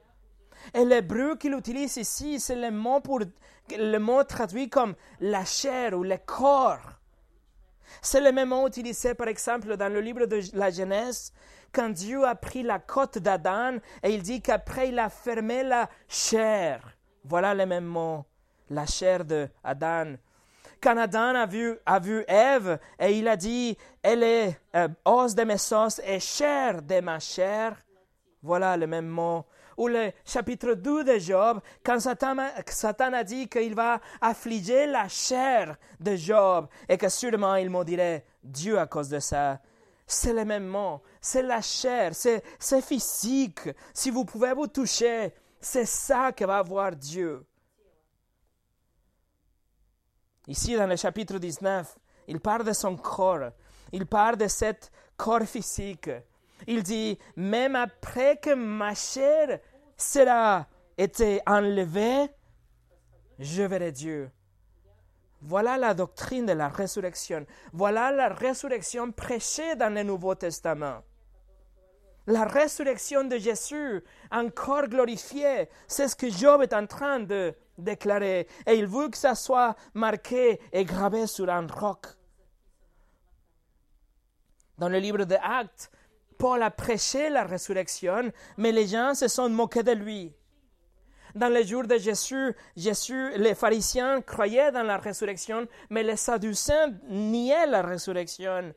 Et 0.75 0.85
l'hébreu 0.85 1.37
qu'il 1.37 1.55
utilise 1.55 1.97
ici, 1.97 2.41
c'est 2.41 2.57
le 2.57 2.71
mot, 2.71 3.01
pour, 3.01 3.21
le 3.71 3.99
mot 3.99 4.25
traduit 4.25 4.69
comme 4.69 4.95
la 5.21 5.45
chair 5.45 5.99
ou 5.99 6.03
le 6.03 6.17
corps. 6.19 6.99
C'est 8.03 8.21
le 8.21 8.33
même 8.33 8.51
mot 8.51 8.67
utilisé, 8.67 9.15
par 9.15 9.29
exemple, 9.29 9.77
dans 9.77 9.93
le 9.93 10.01
livre 10.01 10.27
de 10.27 10.41
la 10.55 10.71
Genèse, 10.71 11.33
quand 11.73 11.91
Dieu 11.91 12.25
a 12.25 12.35
pris 12.35 12.63
la 12.63 12.79
côte 12.79 13.19
d'Adam 13.19 13.79
et 14.03 14.15
il 14.15 14.23
dit 14.23 14.43
qu'après 14.43 14.89
il 14.89 14.99
a 14.99 15.09
fermé 15.09 15.63
la 15.63 15.89
chair. 16.09 16.97
Voilà 17.25 17.55
le 17.55 17.67
même 17.67 17.85
mot, 17.85 18.25
la 18.71 18.87
chair 18.87 19.25
d'Adam 19.25 20.17
quand 20.81 20.97
Adam 20.97 21.35
a 21.35 21.47
vu, 21.47 21.77
a 21.85 21.99
vu 21.99 22.25
Ève 22.27 22.79
et 22.99 23.19
il 23.19 23.29
a 23.29 23.37
dit, 23.37 23.77
elle 24.03 24.23
est 24.23 24.59
euh, 24.75 24.89
os 25.05 25.35
de 25.35 25.45
mes 25.45 25.73
os 25.73 26.01
et 26.05 26.21
chair 26.21 26.83
de 26.83 27.01
ma 27.01 27.19
chair. 27.19 27.77
Voilà 28.43 28.77
le 28.77 28.87
même 28.87 29.07
mot. 29.07 29.45
Ou 29.77 29.89
le 29.89 30.13
chapitre 30.25 30.75
2 30.75 31.05
de 31.05 31.19
Job, 31.19 31.61
quand 31.85 32.01
Satan, 32.01 32.39
a 33.13 33.25
dit 33.25 33.49
qu'il 33.49 33.75
va 33.75 34.01
affliger 34.21 34.87
la 34.87 35.09
chair 35.09 35.77
de 35.99 36.17
Job 36.17 36.69
et 36.89 36.99
que 36.99 37.09
sûrement 37.09 37.55
il 37.57 37.71
maudirait 37.71 38.25
Dieu 38.43 38.79
à 38.79 38.87
cause 38.87 39.09
de 39.09 39.19
ça. 39.21 39.61
C'est 40.07 40.33
le 40.33 40.45
même 40.45 40.67
mot. 40.67 41.03
C'est 41.21 41.43
la 41.43 41.63
chair, 41.63 42.13
c'est 42.15 42.83
physique. 42.83 43.69
Si 43.95 44.11
vous 44.11 44.25
pouvez 44.25 44.53
vous 44.53 44.67
toucher, 44.67 45.33
c'est 45.61 45.87
ça 45.87 46.33
que 46.33 46.45
va 46.45 46.59
avoir 46.59 46.97
Dieu. 46.97 47.47
Ici, 50.49 50.75
dans 50.75 50.89
le 50.89 50.97
chapitre 50.97 51.39
19, 51.39 51.97
il 52.27 52.41
parle 52.41 52.65
de 52.65 52.73
son 52.73 52.97
corps. 52.97 53.51
Il 53.93 54.07
parle 54.07 54.37
de 54.37 54.49
cet 54.49 54.91
corps 55.17 55.43
physique. 55.43 56.11
Il 56.67 56.83
dit, 56.83 57.19
même 57.37 57.77
après 57.77 58.37
que 58.37 58.55
ma 58.55 58.95
chair 58.95 59.61
sera 59.97 60.67
été 60.97 61.41
enlevée, 61.47 62.29
je 63.39 63.63
verrai 63.63 63.93
Dieu. 63.93 64.31
Voilà 65.43 65.79
la 65.79 65.95
doctrine 65.95 66.47
de 66.47 66.53
la 66.53 66.69
résurrection. 66.69 67.47
Voilà 67.73 68.11
la 68.11 68.29
résurrection 68.29 69.11
prêchée 69.11 69.75
dans 69.77 69.93
le 69.93 70.03
Nouveau 70.03 70.35
Testament. 70.35 71.03
La 72.27 72.45
résurrection 72.45 73.25
de 73.25 73.39
Jésus, 73.39 74.05
encore 74.31 74.87
glorifié, 74.89 75.69
c'est 75.89 76.07
ce 76.07 76.15
que 76.15 76.29
Job 76.31 76.63
est 76.63 76.75
en 76.75 76.87
train 76.87 77.21
de 77.21 77.55
déclaré, 77.79 78.47
et 78.67 78.75
il 78.75 78.87
veut 78.87 79.09
que 79.09 79.17
ça 79.17 79.35
soit 79.35 79.75
marqué 79.95 80.61
et 80.71 80.85
gravé 80.85 81.27
sur 81.27 81.49
un 81.49 81.67
roc. 81.67 82.07
Dans 84.77 84.89
le 84.89 84.99
livre 84.99 85.25
des 85.25 85.39
Actes, 85.43 85.91
Paul 86.41 86.63
a 86.63 86.71
prêché 86.71 87.29
la 87.29 87.45
résurrection, 87.45 88.33
mais 88.57 88.73
les 88.73 88.87
gens 88.87 89.15
se 89.15 89.29
sont 89.29 89.51
moqués 89.51 89.83
de 89.83 89.93
lui. 89.93 90.35
Dans 91.35 91.53
les 91.53 91.67
jours 91.67 91.87
de 91.87 91.99
Jésus, 91.99 92.57
Jésus, 92.75 93.33
les 93.37 93.55
pharisiens 93.55 94.23
croyaient 94.23 94.73
dans 94.73 94.83
la 94.83 94.97
résurrection, 94.97 95.69
mais 95.91 96.03
les 96.03 96.17
sadducéens 96.17 96.95
niaient 97.11 97.67
la 97.67 97.83
résurrection. 97.83 98.75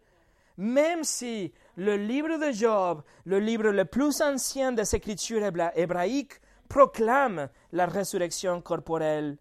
Même 0.58 1.06
si 1.06 1.54
le 1.78 1.96
livre 1.96 2.38
de 2.38 2.52
Job, 2.52 3.02
le 3.26 3.40
livre 3.40 3.70
le 3.70 3.86
plus 3.86 4.22
ancien 4.22 4.74
des 4.74 4.94
écritures 4.94 5.50
hébraïques, 5.74 6.42
proclame 6.68 7.48
la 7.72 7.86
résurrection 7.86 8.62
corporelle. 8.62 9.38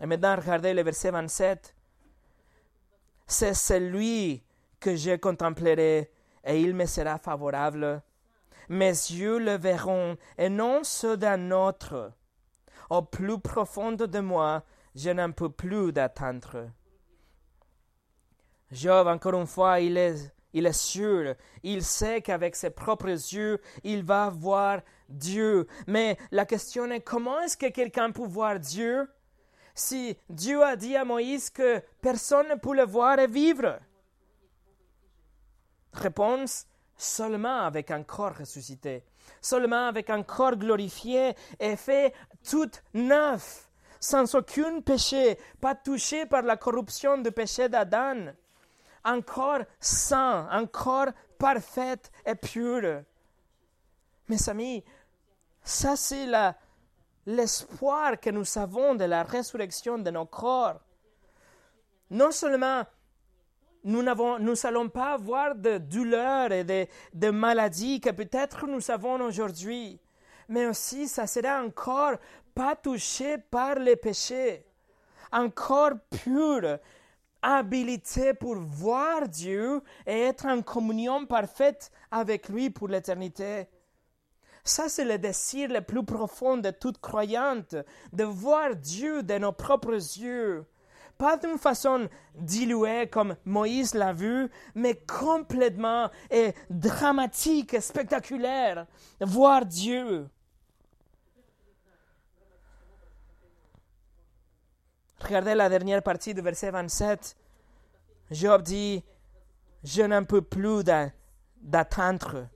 Et 0.00 0.06
maintenant, 0.06 0.34
regardez 0.34 0.74
le 0.74 0.82
verset 0.82 1.12
27. 1.12 1.76
C'est 3.28 3.54
celui 3.54 4.42
que 4.82 4.96
je 4.96 5.16
contemplerai 5.16 6.10
et 6.44 6.60
il 6.60 6.74
me 6.74 6.86
sera 6.86 7.16
favorable. 7.16 8.02
Mes 8.68 8.88
yeux 8.88 9.38
le 9.38 9.56
verront 9.56 10.16
et 10.36 10.48
non 10.48 10.82
ceux 10.82 11.16
d'un 11.16 11.50
autre. 11.52 12.12
Au 12.90 13.02
plus 13.02 13.38
profond 13.38 13.92
de 13.92 14.20
moi, 14.20 14.64
je 14.94 15.10
n'en 15.10 15.32
peux 15.32 15.50
plus 15.50 15.92
d'attendre. 15.92 16.70
Job, 18.72 19.06
encore 19.06 19.34
une 19.34 19.46
fois, 19.46 19.80
il 19.80 19.96
est, 19.96 20.34
il 20.52 20.66
est 20.66 20.72
sûr, 20.72 21.34
il 21.62 21.84
sait 21.84 22.20
qu'avec 22.20 22.56
ses 22.56 22.70
propres 22.70 23.06
yeux, 23.08 23.60
il 23.84 24.02
va 24.02 24.30
voir 24.30 24.80
Dieu. 25.08 25.66
Mais 25.86 26.18
la 26.30 26.44
question 26.44 26.90
est 26.90 27.02
comment 27.02 27.40
est-ce 27.40 27.56
que 27.56 27.70
quelqu'un 27.70 28.10
peut 28.10 28.26
voir 28.26 28.58
Dieu? 28.58 29.08
Si 29.74 30.18
Dieu 30.28 30.62
a 30.62 30.76
dit 30.76 30.96
à 30.96 31.04
Moïse 31.04 31.50
que 31.50 31.80
personne 32.00 32.48
ne 32.48 32.56
peut 32.56 32.74
le 32.74 32.84
voir 32.84 33.18
et 33.18 33.26
vivre 33.26 33.78
Réponse 35.92 36.66
seulement 36.96 37.62
avec 37.62 37.90
un 37.90 38.02
corps 38.02 38.36
ressuscité, 38.36 39.04
seulement 39.40 39.88
avec 39.88 40.10
un 40.10 40.22
corps 40.22 40.56
glorifié 40.56 41.34
et 41.58 41.76
fait 41.76 42.14
tout 42.48 42.70
neuf, 42.94 43.68
sans 43.98 44.34
aucun 44.34 44.80
péché, 44.80 45.38
pas 45.60 45.74
touché 45.74 46.26
par 46.26 46.42
la 46.42 46.56
corruption 46.56 47.18
du 47.18 47.30
péché 47.32 47.68
d'Adam 47.68 48.32
un 49.04 49.20
corps 49.20 49.64
saint, 49.80 50.48
un 50.50 50.66
corps 50.66 51.12
parfait 51.38 52.00
et 52.24 52.34
pur. 52.34 53.02
Mes 54.28 54.48
amis, 54.48 54.84
ça 55.62 55.96
c'est 55.96 56.26
l'espoir 57.26 58.20
que 58.20 58.30
nous 58.30 58.46
avons 58.56 58.94
de 58.94 59.04
la 59.04 59.22
résurrection 59.22 59.98
de 59.98 60.10
nos 60.10 60.26
corps. 60.26 60.80
Non 62.10 62.30
seulement 62.30 62.84
nous 63.84 64.02
n'allons 64.02 64.88
pas 64.88 65.14
avoir 65.14 65.54
de 65.54 65.78
douleurs 65.78 66.52
et 66.52 66.64
de, 66.64 67.30
maladies 67.30 68.00
que 68.00 68.10
peut-être 68.10 68.66
nous 68.66 68.90
avons 68.90 69.20
aujourd'hui, 69.20 69.98
mais 70.48 70.66
aussi 70.66 71.08
ça 71.08 71.26
sera 71.26 71.56
un 71.58 71.70
corps 71.70 72.16
pas 72.54 72.76
touché 72.76 73.38
par 73.38 73.76
les 73.76 73.96
péchés, 73.96 74.64
un 75.32 75.48
corps 75.50 75.98
pur, 76.10 76.78
habilité 77.40 78.34
pour 78.34 78.54
voir 78.54 79.28
Dieu 79.28 79.82
et 80.06 80.20
être 80.20 80.46
en 80.46 80.62
communion 80.62 81.26
parfaite 81.26 81.90
avec 82.10 82.48
lui 82.48 82.70
pour 82.70 82.88
l'éternité. 82.88 83.66
Ça, 84.64 84.88
c'est 84.88 85.04
le 85.04 85.18
désir 85.18 85.70
le 85.70 85.80
plus 85.80 86.04
profond 86.04 86.56
de 86.56 86.70
toute 86.70 87.00
croyante, 87.00 87.74
de 88.12 88.22
voir 88.22 88.76
Dieu 88.76 89.24
de 89.24 89.38
nos 89.38 89.50
propres 89.50 89.94
yeux. 89.94 90.64
Pas 91.22 91.36
d'une 91.36 91.56
façon 91.56 92.08
diluée 92.34 93.08
comme 93.08 93.36
Moïse 93.44 93.94
l'a 93.94 94.12
vu, 94.12 94.50
mais 94.74 94.96
complètement 94.96 96.10
et 96.28 96.52
dramatique 96.68 97.74
et 97.74 97.80
spectaculaire. 97.80 98.88
Voir 99.20 99.64
Dieu. 99.64 100.28
Regardez 105.20 105.54
la 105.54 105.68
dernière 105.68 106.02
partie 106.02 106.34
du 106.34 106.40
verset 106.40 106.72
27. 106.72 107.36
Job 108.32 108.62
dit, 108.62 109.04
je 109.84 110.02
n'en 110.02 110.24
peux 110.24 110.42
plus 110.42 110.82
d'attendre. 111.62 112.48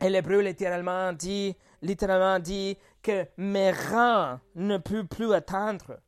Et 0.00 0.10
l'hébreu 0.10 0.40
littéralement 0.40 1.12
dit, 1.12 1.54
littéralement 1.80 2.40
dit 2.40 2.76
que 3.00 3.24
mes 3.36 3.70
reins 3.70 4.40
ne 4.56 4.78
peuvent 4.78 5.06
plus 5.06 5.32
attendre. 5.32 6.00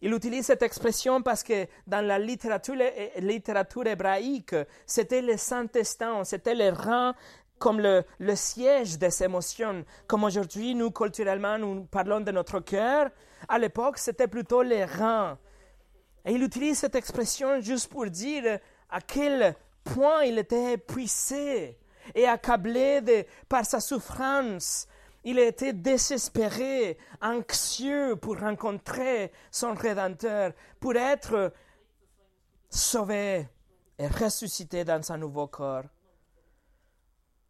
Il 0.00 0.14
utilise 0.14 0.46
cette 0.46 0.62
expression 0.62 1.22
parce 1.22 1.42
que 1.42 1.66
dans 1.86 2.06
la 2.06 2.18
littérature, 2.18 2.76
littérature 3.18 3.86
hébraïque, 3.86 4.54
c'était 4.86 5.22
le 5.22 5.36
Saint-Testin, 5.36 6.22
c'était 6.24 6.54
les 6.54 6.70
reins 6.70 7.14
comme 7.58 7.80
le, 7.80 8.04
le 8.20 8.36
siège 8.36 8.98
des 8.98 9.22
émotions. 9.24 9.84
Comme 10.06 10.22
aujourd'hui, 10.22 10.76
nous, 10.76 10.92
culturellement, 10.92 11.58
nous 11.58 11.84
parlons 11.84 12.20
de 12.20 12.30
notre 12.30 12.60
cœur, 12.60 13.10
à 13.48 13.58
l'époque, 13.58 13.98
c'était 13.98 14.28
plutôt 14.28 14.62
les 14.62 14.84
reins. 14.84 15.36
Et 16.24 16.32
il 16.32 16.42
utilise 16.42 16.78
cette 16.78 16.94
expression 16.94 17.60
juste 17.60 17.88
pour 17.88 18.06
dire 18.06 18.58
à 18.90 19.00
quel 19.00 19.54
point 19.82 20.22
il 20.24 20.38
était 20.38 20.74
épuisé 20.74 21.78
et 22.14 22.26
accablé 22.26 23.26
par 23.48 23.64
sa 23.64 23.80
souffrance. 23.80 24.86
Il 25.24 25.38
était 25.38 25.72
désespéré, 25.72 26.96
anxieux 27.20 28.16
pour 28.16 28.38
rencontrer 28.38 29.32
son 29.50 29.74
Rédempteur, 29.74 30.52
pour 30.80 30.94
être 30.96 31.52
sauvé 32.70 33.48
et 33.98 34.06
ressuscité 34.06 34.84
dans 34.84 35.12
un 35.12 35.18
nouveau 35.18 35.48
corps. 35.48 35.84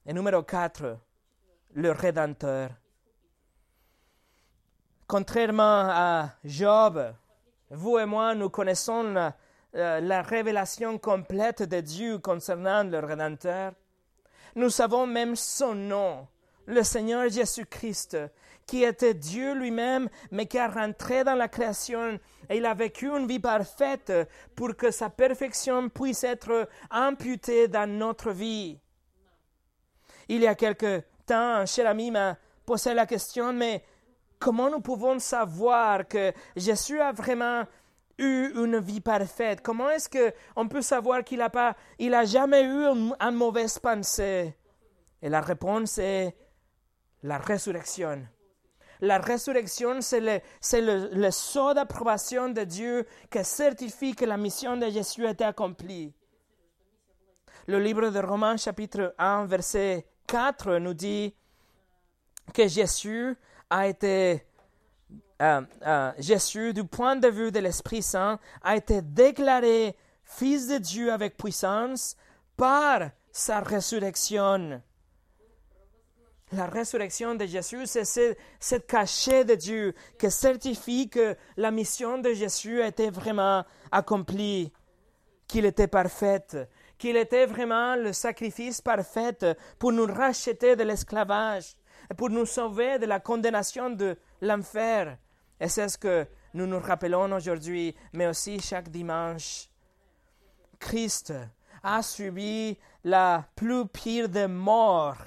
Et 0.06 0.12
numéro 0.12 0.42
4, 0.42 0.98
le 1.74 1.92
Rédempteur. 1.92 2.70
Contrairement 5.06 5.88
à 5.90 6.30
Job, 6.44 7.14
vous 7.70 7.98
et 7.98 8.06
moi, 8.06 8.34
nous 8.34 8.48
connaissons 8.48 9.02
la, 9.02 9.36
euh, 9.74 10.00
la 10.00 10.22
révélation 10.22 10.98
complète 10.98 11.62
de 11.62 11.80
Dieu 11.80 12.18
concernant 12.18 12.84
le 12.84 12.98
Rédempteur. 13.00 13.72
Nous 14.54 14.70
savons 14.70 15.06
même 15.06 15.36
son 15.36 15.74
nom, 15.74 16.26
le 16.68 16.82
Seigneur 16.82 17.28
Jésus-Christ, 17.30 18.18
qui 18.66 18.84
était 18.84 19.14
Dieu 19.14 19.54
lui-même, 19.54 20.08
mais 20.30 20.46
qui 20.46 20.58
a 20.58 20.68
rentré 20.68 21.24
dans 21.24 21.34
la 21.34 21.48
création. 21.48 22.20
Et 22.50 22.58
il 22.58 22.66
a 22.66 22.74
vécu 22.74 23.08
une 23.08 23.26
vie 23.26 23.40
parfaite 23.40 24.12
pour 24.54 24.76
que 24.76 24.90
sa 24.90 25.08
perfection 25.08 25.88
puisse 25.88 26.22
être 26.24 26.68
imputée 26.90 27.66
dans 27.68 27.90
notre 27.90 28.30
vie. 28.30 28.78
Il 30.28 30.42
y 30.42 30.46
a 30.46 30.54
quelque 30.54 31.02
temps, 31.26 31.54
un 31.54 31.66
cher 31.66 31.88
ami 31.88 32.10
m'a 32.10 32.36
posé 32.66 32.92
la 32.92 33.06
question, 33.06 33.54
mais 33.54 33.82
comment 34.38 34.70
nous 34.70 34.80
pouvons 34.80 35.18
savoir 35.18 36.06
que 36.06 36.34
Jésus 36.54 37.00
a 37.00 37.12
vraiment 37.12 37.64
eu 38.18 38.52
une 38.54 38.78
vie 38.78 39.00
parfaite? 39.00 39.62
Comment 39.62 39.88
est-ce 39.88 40.10
qu'on 40.10 40.68
peut 40.68 40.82
savoir 40.82 41.24
qu'il 41.24 41.38
n'a 41.38 42.24
jamais 42.26 42.62
eu 42.62 42.84
une, 42.84 43.14
mauvaise 43.32 43.78
pensée? 43.78 44.54
Et 45.22 45.30
la 45.30 45.40
réponse 45.40 45.96
est 45.96 46.36
la 47.22 47.38
résurrection. 47.38 48.26
La 49.00 49.18
résurrection, 49.18 50.00
c'est 50.00 50.20
le, 50.20 50.40
le, 50.72 51.14
le 51.14 51.30
sceau 51.30 51.72
d'approbation 51.72 52.48
de 52.48 52.64
Dieu 52.64 53.06
qui 53.30 53.44
certifie 53.44 54.14
que 54.14 54.24
la 54.24 54.36
mission 54.36 54.76
de 54.76 54.90
Jésus 54.90 55.26
a 55.26 55.30
été 55.30 55.44
accomplie. 55.44 56.12
Le 57.68 57.78
livre 57.78 58.08
de 58.08 58.18
Romains 58.18 58.56
chapitre 58.56 59.14
1 59.18 59.46
verset 59.46 60.06
4 60.26 60.78
nous 60.78 60.94
dit 60.94 61.34
que 62.52 62.66
Jésus 62.66 63.36
a 63.70 63.86
été, 63.86 64.42
euh, 65.42 65.62
euh, 65.86 66.12
Jésus, 66.18 66.72
du 66.72 66.84
point 66.84 67.16
de 67.16 67.28
vue 67.28 67.52
de 67.52 67.60
l'Esprit 67.60 68.02
Saint, 68.02 68.40
a 68.62 68.76
été 68.76 69.02
déclaré 69.02 69.96
Fils 70.24 70.68
de 70.68 70.78
Dieu 70.78 71.12
avec 71.12 71.36
puissance 71.36 72.16
par 72.56 73.10
sa 73.30 73.60
résurrection. 73.60 74.82
La 76.52 76.66
résurrection 76.66 77.34
de 77.34 77.44
Jésus, 77.44 77.86
c'est 77.86 78.36
cette 78.58 78.86
cachet 78.86 79.44
de 79.44 79.54
Dieu 79.54 79.94
qui 80.18 80.30
certifie 80.30 81.08
que 81.08 81.36
la 81.56 81.70
mission 81.70 82.18
de 82.18 82.32
Jésus 82.32 82.82
été 82.82 83.10
vraiment 83.10 83.64
accomplie, 83.92 84.72
qu'il 85.46 85.66
était 85.66 85.88
parfait, 85.88 86.46
qu'il 86.96 87.16
était 87.16 87.46
vraiment 87.46 87.96
le 87.96 88.12
sacrifice 88.12 88.80
parfait 88.80 89.56
pour 89.78 89.92
nous 89.92 90.06
racheter 90.06 90.74
de 90.74 90.84
l'esclavage 90.84 91.76
pour 92.16 92.30
nous 92.30 92.46
sauver 92.46 92.98
de 92.98 93.06
la 93.06 93.20
condamnation 93.20 93.90
de 93.90 94.16
l'enfer. 94.40 95.18
Et 95.60 95.68
c'est 95.68 95.88
ce 95.88 95.98
que 95.98 96.26
nous 96.54 96.66
nous 96.66 96.80
rappelons 96.80 97.30
aujourd'hui, 97.32 97.94
mais 98.12 98.26
aussi 98.26 98.60
chaque 98.60 98.88
dimanche. 98.88 99.68
Christ 100.78 101.34
a 101.82 102.02
subi 102.02 102.78
la 103.04 103.44
plus 103.56 103.86
pire 103.86 104.28
des 104.28 104.46
morts, 104.46 105.18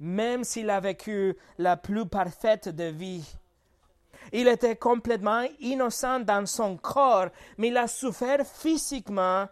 même 0.00 0.44
s'il 0.44 0.70
a 0.70 0.80
vécu 0.80 1.36
la 1.58 1.76
plus 1.76 2.06
parfaite 2.06 2.68
de 2.68 2.84
vie. 2.84 3.24
Il 4.32 4.48
était 4.48 4.76
complètement 4.76 5.44
innocent 5.60 6.20
dans 6.20 6.46
son 6.46 6.76
corps, 6.76 7.28
mais 7.56 7.68
il 7.68 7.76
a 7.76 7.86
souffert 7.86 8.46
physiquement 8.46 9.46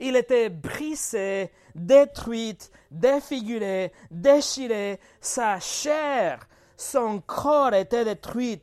il 0.00 0.16
était 0.16 0.50
brisé, 0.50 1.50
détruit, 1.74 2.58
défiguré, 2.90 3.92
déchiré. 4.10 5.00
Sa 5.20 5.58
chair, 5.60 6.46
son 6.76 7.20
corps 7.20 7.74
était 7.74 8.04
détruit. 8.04 8.62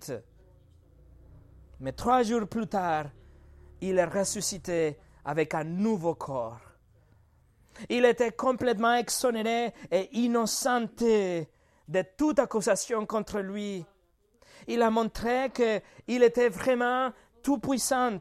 Mais 1.79 1.91
trois 1.91 2.23
jours 2.23 2.47
plus 2.47 2.67
tard, 2.67 3.05
il 3.81 3.97
est 3.97 4.05
ressuscité 4.05 4.97
avec 5.23 5.53
un 5.53 5.63
nouveau 5.63 6.15
corps. 6.15 6.59
Il 7.89 8.05
était 8.05 8.31
complètement 8.31 8.95
exonéré 8.95 9.73
et 9.91 10.09
innocenté 10.17 11.47
de 11.87 12.03
toute 12.17 12.39
accusation 12.39 13.05
contre 13.05 13.39
lui. 13.39 13.85
Il 14.67 14.81
a 14.81 14.89
montré 14.89 15.51
qu'il 15.53 16.23
était 16.23 16.49
vraiment 16.49 17.11
tout-puissant, 17.43 18.19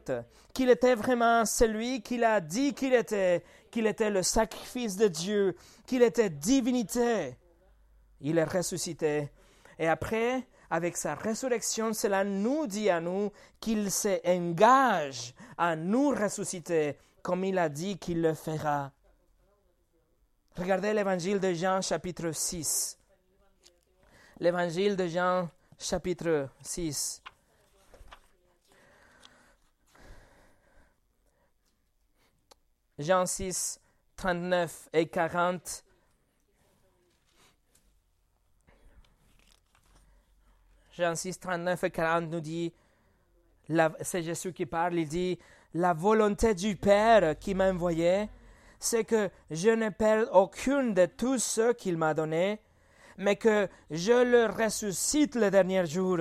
qu'il 0.52 0.68
était 0.68 0.94
vraiment 0.94 1.46
celui 1.46 2.02
qu'il 2.02 2.24
a 2.24 2.40
dit 2.40 2.74
qu'il 2.74 2.92
était, 2.92 3.42
qu'il 3.70 3.86
était 3.86 4.10
le 4.10 4.22
sacrifice 4.22 4.96
de 4.96 5.08
Dieu, 5.08 5.56
qu'il 5.86 6.02
était 6.02 6.30
divinité. 6.30 7.36
Il 8.20 8.38
est 8.38 8.44
ressuscité. 8.44 9.30
Et 9.78 9.88
après, 9.88 10.46
avec 10.70 10.96
sa 10.96 11.14
résurrection, 11.14 11.92
cela 11.92 12.24
nous 12.24 12.66
dit 12.66 12.90
à 12.90 13.00
nous 13.00 13.30
qu'il 13.60 13.90
s'engage 13.90 15.34
à 15.56 15.76
nous 15.76 16.10
ressusciter 16.10 16.98
comme 17.22 17.44
il 17.44 17.58
a 17.58 17.68
dit 17.70 17.98
qu'il 17.98 18.20
le 18.20 18.34
fera. 18.34 18.92
Regardez 20.56 20.92
l'évangile 20.92 21.40
de 21.40 21.52
Jean 21.52 21.82
chapitre 21.82 22.30
6. 22.30 22.96
L'évangile 24.38 24.94
de 24.94 25.08
Jean 25.08 25.50
chapitre 25.76 26.48
6. 26.62 27.20
Jean 33.00 33.26
6, 33.26 33.80
39 34.14 34.88
et 34.92 35.08
40. 35.08 35.84
Jean 40.92 41.16
6, 41.16 41.40
39 41.40 41.82
et 41.82 41.90
40 41.90 42.30
nous 42.30 42.40
dit, 42.40 42.72
c'est 44.02 44.22
Jésus 44.22 44.52
qui 44.52 44.66
parle, 44.66 44.94
il 44.94 45.08
dit, 45.08 45.36
la 45.74 45.92
volonté 45.92 46.54
du 46.54 46.76
Père 46.76 47.36
qui 47.36 47.56
m'a 47.56 47.70
envoyé, 47.72 48.28
c'est 48.84 49.04
que 49.04 49.30
je 49.50 49.70
ne 49.70 49.88
perde 49.88 50.28
aucune 50.32 50.94
de 50.94 51.06
tous 51.06 51.42
ceux 51.42 51.72
qu'il 51.72 51.96
m'a 51.96 52.14
donnés, 52.14 52.60
mais 53.16 53.36
que 53.36 53.68
je 53.90 54.12
le 54.12 54.46
ressuscite 54.46 55.34
le 55.36 55.50
dernier 55.50 55.86
jour. 55.86 56.18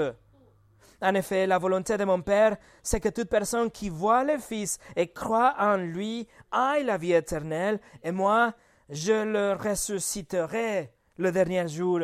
En 1.01 1.15
effet, 1.15 1.45
la 1.45 1.57
volonté 1.57 1.97
de 1.97 2.05
mon 2.05 2.21
Père, 2.21 2.55
c'est 2.81 3.01
que 3.01 3.09
toute 3.09 3.29
personne 3.29 3.69
qui 3.69 3.89
voit 3.89 4.23
le 4.23 4.37
Fils 4.37 4.79
et 4.95 5.11
croit 5.11 5.55
en 5.59 5.75
lui 5.75 6.27
aille 6.51 6.85
la 6.85 6.97
vie 6.97 7.11
éternelle, 7.11 7.79
et 8.01 8.11
moi, 8.11 8.53
je 8.89 9.25
le 9.25 9.53
ressusciterai 9.53 10.93
le 11.17 11.31
dernier 11.31 11.67
jour. 11.67 11.99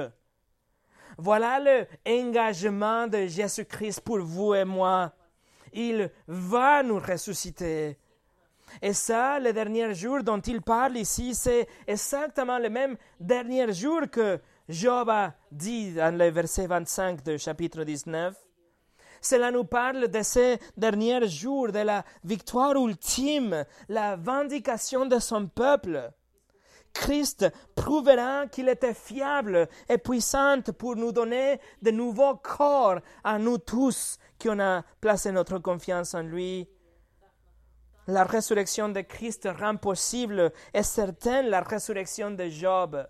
Voilà 1.18 1.60
le 1.60 1.88
engagement 2.06 3.08
de 3.08 3.28
Jésus-Christ 3.28 4.02
pour 4.02 4.20
vous 4.20 4.54
et 4.54 4.66
moi. 4.66 5.14
Il 5.72 6.12
va 6.28 6.84
nous 6.84 7.00
ressusciter. 7.00 7.98
Et 8.82 8.94
ça, 8.94 9.40
le 9.40 9.54
dernier 9.54 9.94
jour 9.94 10.24
dont 10.24 10.40
il 10.40 10.62
parle 10.62 10.98
ici, 10.98 11.36
c'est 11.36 11.68
exactement 11.88 12.60
le 12.60 12.70
même 12.70 12.98
dernier 13.20 13.72
jour 13.74 14.02
que 14.12 14.40
Job 14.68 15.10
a 15.10 15.34
dit 15.52 15.94
dans 15.94 16.16
le 16.16 16.30
verset 16.30 16.68
25 16.68 17.24
du 17.24 17.38
chapitre 17.40 17.84
19. 17.84 18.36
Cela 19.22 19.52
nous 19.52 19.66
parle 19.66 20.08
de 20.08 20.22
ces 20.22 20.60
derniers 20.78 21.28
jours, 21.28 21.72
de 21.72 21.80
la 21.80 22.06
victoire 22.24 22.76
ultime, 22.76 23.66
la 23.90 24.16
vindication 24.16 25.06
de 25.06 25.20
son 25.20 25.48
peuple. 25.48 26.12
Christ 26.94 27.52
prouvera 27.76 28.48
qu'il 28.48 28.70
était 28.70 28.94
fiable 28.94 29.68
et 29.88 29.98
puissant 29.98 30.62
pour 30.78 30.96
nous 30.96 31.12
donner 31.12 31.60
de 31.82 31.92
nouveaux 31.92 32.36
corps 32.36 33.00
à 33.24 33.38
nous 33.38 33.58
tous 33.58 34.18
qui 34.38 34.50
on 34.50 34.60
a 34.60 34.84
placé 35.02 35.32
notre 35.32 35.60
confiance 35.60 36.14
en 36.14 36.22
lui. 36.22 36.68
La 38.10 38.24
résurrection 38.24 38.90
de 38.90 39.02
Christ 39.02 39.48
rend 39.60 39.76
possible 39.78 40.52
et 40.74 40.82
certaine 40.82 41.48
la 41.48 41.62
résurrection 41.62 42.32
de 42.32 42.50
Job. 42.50 43.08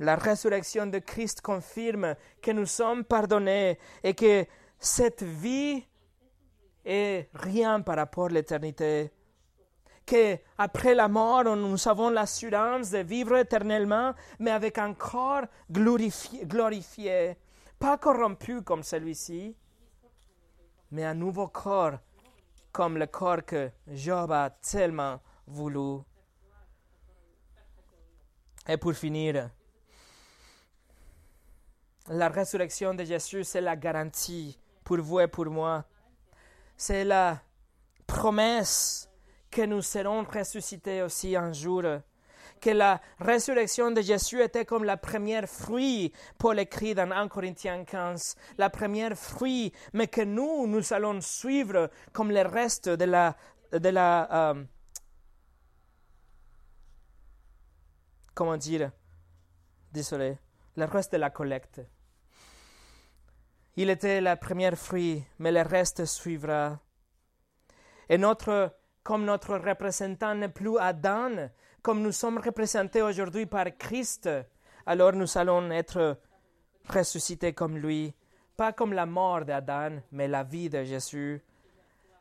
La 0.00 0.16
résurrection 0.16 0.86
de 0.86 0.98
Christ 0.98 1.40
confirme 1.40 2.16
que 2.42 2.50
nous 2.50 2.66
sommes 2.66 3.04
pardonnés 3.04 3.78
et 4.02 4.14
que 4.14 4.44
cette 4.76 5.22
vie 5.22 5.84
est 6.84 7.28
rien 7.32 7.80
par 7.80 7.96
rapport 7.96 8.26
à 8.26 8.30
l'éternité 8.30 9.12
qu'après 10.04 10.96
la 10.96 11.06
mort, 11.06 11.44
nous 11.54 11.88
avons 11.88 12.10
l'assurance 12.10 12.90
de 12.90 12.98
vivre 12.98 13.36
éternellement, 13.36 14.12
mais 14.40 14.50
avec 14.50 14.78
un 14.78 14.92
corps 14.94 15.44
glorifié, 15.70 16.44
glorifié 16.44 17.36
pas 17.78 17.96
corrompu 17.96 18.62
comme 18.62 18.82
celui-ci, 18.82 19.54
mais 20.90 21.04
un 21.04 21.14
nouveau 21.14 21.46
corps 21.46 22.00
comme 22.72 22.98
le 22.98 23.06
corps 23.06 23.44
que 23.44 23.70
Job 23.88 24.30
a 24.32 24.50
tellement 24.50 25.20
voulu. 25.46 26.02
Et 28.68 28.76
pour 28.76 28.94
finir, 28.94 29.50
la 32.08 32.28
résurrection 32.28 32.94
de 32.94 33.04
Jésus, 33.04 33.44
c'est 33.44 33.60
la 33.60 33.76
garantie 33.76 34.58
pour 34.84 34.98
vous 34.98 35.20
et 35.20 35.28
pour 35.28 35.46
moi. 35.46 35.84
C'est 36.76 37.04
la 37.04 37.40
promesse 38.06 39.08
que 39.50 39.62
nous 39.62 39.82
serons 39.82 40.24
ressuscités 40.24 41.02
aussi 41.02 41.36
un 41.36 41.52
jour, 41.52 41.82
que 42.60 42.70
la 42.70 43.00
résurrection 43.18 43.90
de 43.90 44.02
Jésus 44.02 44.40
était 44.42 44.64
comme 44.64 44.84
la 44.84 44.96
première 44.96 45.48
fruit, 45.48 46.12
Paul 46.38 46.58
écrit 46.58 46.94
dans 46.94 47.10
1 47.10 47.28
Corinthiens 47.28 47.84
15, 47.84 48.36
la 48.58 48.70
première 48.70 49.16
fruit, 49.16 49.72
mais 49.92 50.08
que 50.08 50.20
nous, 50.20 50.66
nous 50.66 50.92
allons 50.92 51.20
suivre 51.20 51.90
comme 52.12 52.30
le 52.30 52.42
reste 52.42 52.88
de 52.88 53.04
la, 53.04 53.36
de 53.72 53.88
la, 53.88 54.50
euh, 54.50 54.64
comment 58.34 58.56
dire, 58.56 58.92
désolé, 59.92 60.38
le 60.76 60.84
reste 60.84 61.12
de 61.12 61.18
la 61.18 61.30
collecte. 61.30 61.80
Il 63.76 63.88
était 63.88 64.20
la 64.20 64.36
première 64.36 64.76
fruit, 64.76 65.24
mais 65.38 65.52
le 65.52 65.62
reste 65.62 66.04
suivra. 66.04 66.78
Et 68.08 68.18
notre 68.18 68.74
comme 69.02 69.24
notre 69.24 69.56
représentant 69.56 70.34
n'est 70.34 70.48
plus 70.48 70.78
Adam, 70.78 71.48
comme 71.82 72.02
nous 72.02 72.12
sommes 72.12 72.38
représentés 72.38 73.02
aujourd'hui 73.02 73.46
par 73.46 73.66
Christ, 73.78 74.28
alors 74.86 75.12
nous 75.12 75.38
allons 75.38 75.70
être 75.70 76.18
ressuscités 76.88 77.52
comme 77.52 77.78
lui, 77.78 78.14
pas 78.56 78.72
comme 78.72 78.92
la 78.92 79.06
mort 79.06 79.44
d'Adam, 79.44 80.00
mais 80.12 80.28
la 80.28 80.42
vie 80.42 80.68
de 80.68 80.84
Jésus. 80.84 81.42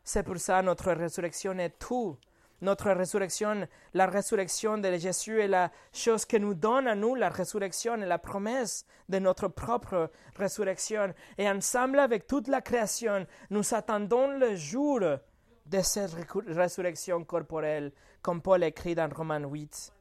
C'est 0.03 0.23
pour 0.23 0.37
ça 0.37 0.61
notre 0.61 0.91
résurrection 0.91 1.57
est 1.59 1.77
tout. 1.77 2.17
Notre 2.61 2.91
résurrection, 2.91 3.65
la 3.93 4.05
résurrection 4.05 4.77
de 4.77 4.91
Jésus 4.97 5.39
est 5.39 5.47
la 5.47 5.71
chose 5.93 6.25
que 6.25 6.35
nous 6.35 6.53
donne 6.53 6.87
à 6.87 6.95
nous 6.95 7.15
la 7.15 7.29
résurrection 7.29 7.95
et 8.01 8.05
la 8.05 8.17
promesse 8.17 8.85
de 9.07 9.19
notre 9.19 9.47
propre 9.47 10.11
résurrection. 10.35 11.13
Et 11.37 11.49
ensemble 11.49 11.99
avec 11.99 12.27
toute 12.27 12.49
la 12.49 12.61
création, 12.61 13.25
nous 13.49 13.73
attendons 13.73 14.37
le 14.37 14.55
jour 14.55 14.99
de 14.99 15.81
cette 15.81 16.11
résurrection 16.47 17.23
corporelle, 17.23 17.93
comme 18.21 18.41
Paul 18.41 18.63
écrit 18.63 18.95
dans 18.95 19.09
Romains 19.09 19.45
8. 19.45 19.93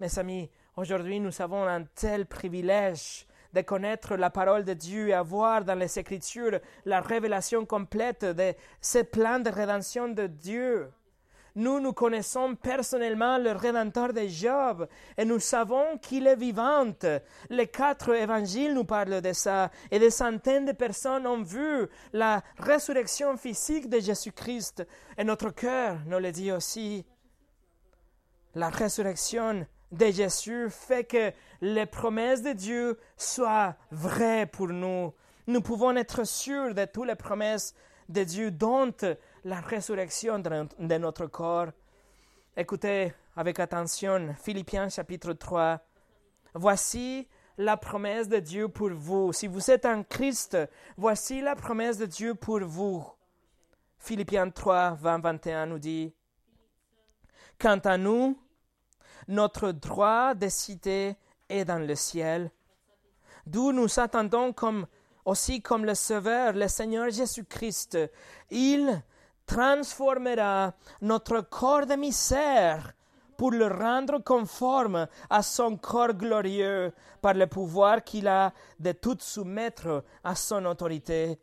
Mes 0.00 0.18
amis, 0.18 0.50
aujourd'hui 0.76 1.20
nous 1.20 1.42
avons 1.42 1.64
un 1.64 1.84
tel 1.84 2.26
privilège 2.26 3.26
de 3.52 3.62
connaître 3.62 4.16
la 4.16 4.30
parole 4.30 4.64
de 4.64 4.74
Dieu 4.74 5.08
et 5.08 5.14
avoir 5.14 5.64
dans 5.64 5.78
les 5.78 5.98
Écritures 5.98 6.60
la 6.84 7.00
révélation 7.00 7.64
complète 7.64 8.24
de 8.24 8.54
ce 8.80 8.98
plan 8.98 9.38
de 9.38 9.50
rédemption 9.50 10.08
de 10.08 10.26
Dieu. 10.26 10.90
Nous, 11.58 11.80
nous 11.80 11.92
connaissons 11.92 12.54
personnellement 12.54 13.36
le 13.36 13.50
Rédempteur 13.50 14.12
de 14.12 14.28
Job 14.28 14.86
et 15.16 15.24
nous 15.24 15.40
savons 15.40 15.98
qu'il 16.00 16.28
est 16.28 16.36
vivant. 16.36 16.92
Les 17.50 17.66
quatre 17.66 18.14
évangiles 18.14 18.74
nous 18.74 18.84
parlent 18.84 19.20
de 19.20 19.32
ça 19.32 19.72
et 19.90 19.98
des 19.98 20.12
centaines 20.12 20.66
de 20.66 20.70
personnes 20.72 21.26
ont 21.26 21.42
vu 21.42 21.88
la 22.12 22.44
résurrection 22.58 23.36
physique 23.36 23.88
de 23.88 23.98
Jésus-Christ 23.98 24.86
et 25.16 25.24
notre 25.24 25.50
cœur 25.50 25.96
nous 26.06 26.20
le 26.20 26.30
dit 26.30 26.52
aussi. 26.52 27.04
La 28.54 28.68
résurrection 28.68 29.66
de 29.90 30.06
Jésus 30.12 30.68
fait 30.70 31.02
que 31.02 31.32
les 31.60 31.86
promesses 31.86 32.42
de 32.42 32.52
Dieu 32.52 33.00
soient 33.16 33.74
vraies 33.90 34.46
pour 34.46 34.68
nous. 34.68 35.12
Nous 35.48 35.60
pouvons 35.60 35.96
être 35.96 36.24
sûrs 36.24 36.72
de 36.72 36.84
toutes 36.84 37.08
les 37.08 37.16
promesses 37.16 37.74
de 38.08 38.22
Dieu 38.22 38.52
dont 38.52 38.94
la 39.44 39.60
résurrection 39.60 40.38
de 40.38 40.98
notre 40.98 41.26
corps. 41.26 41.68
Écoutez 42.56 43.12
avec 43.36 43.60
attention 43.60 44.34
Philippiens 44.40 44.88
chapitre 44.88 45.32
3. 45.32 45.80
Voici 46.54 47.28
la 47.56 47.76
promesse 47.76 48.28
de 48.28 48.38
Dieu 48.38 48.68
pour 48.68 48.90
vous. 48.90 49.32
Si 49.32 49.46
vous 49.46 49.70
êtes 49.70 49.86
en 49.86 50.02
Christ, 50.02 50.56
voici 50.96 51.40
la 51.40 51.56
promesse 51.56 51.98
de 51.98 52.06
Dieu 52.06 52.34
pour 52.34 52.60
vous. 52.60 53.04
Philippiens 53.98 54.50
3, 54.50 54.92
20, 55.00 55.18
21 55.18 55.66
nous 55.66 55.78
dit, 55.78 56.12
Quant 57.58 57.78
à 57.84 57.96
nous, 57.96 58.40
notre 59.26 59.72
droit 59.72 60.34
de 60.34 60.48
cité 60.48 61.16
est 61.48 61.64
dans 61.64 61.84
le 61.84 61.94
ciel, 61.94 62.50
d'où 63.46 63.72
nous 63.72 63.98
attendons 63.98 64.52
comme 64.52 64.86
aussi 65.24 65.60
comme 65.60 65.84
le 65.84 65.94
Sauveur, 65.94 66.54
le 66.54 66.68
Seigneur 66.68 67.10
Jésus-Christ. 67.10 67.98
Il 68.50 69.02
transformera 69.48 70.74
notre 71.00 71.40
corps 71.40 71.86
de 71.86 71.96
misère 71.96 72.92
pour 73.36 73.50
le 73.50 73.66
rendre 73.66 74.18
conforme 74.18 75.08
à 75.30 75.42
son 75.42 75.76
corps 75.78 76.12
glorieux 76.12 76.92
par 77.22 77.34
le 77.34 77.46
pouvoir 77.46 78.04
qu'il 78.04 78.28
a 78.28 78.52
de 78.78 78.92
tout 78.92 79.16
soumettre 79.18 80.04
à 80.22 80.34
son 80.34 80.64
autorité. 80.66 81.38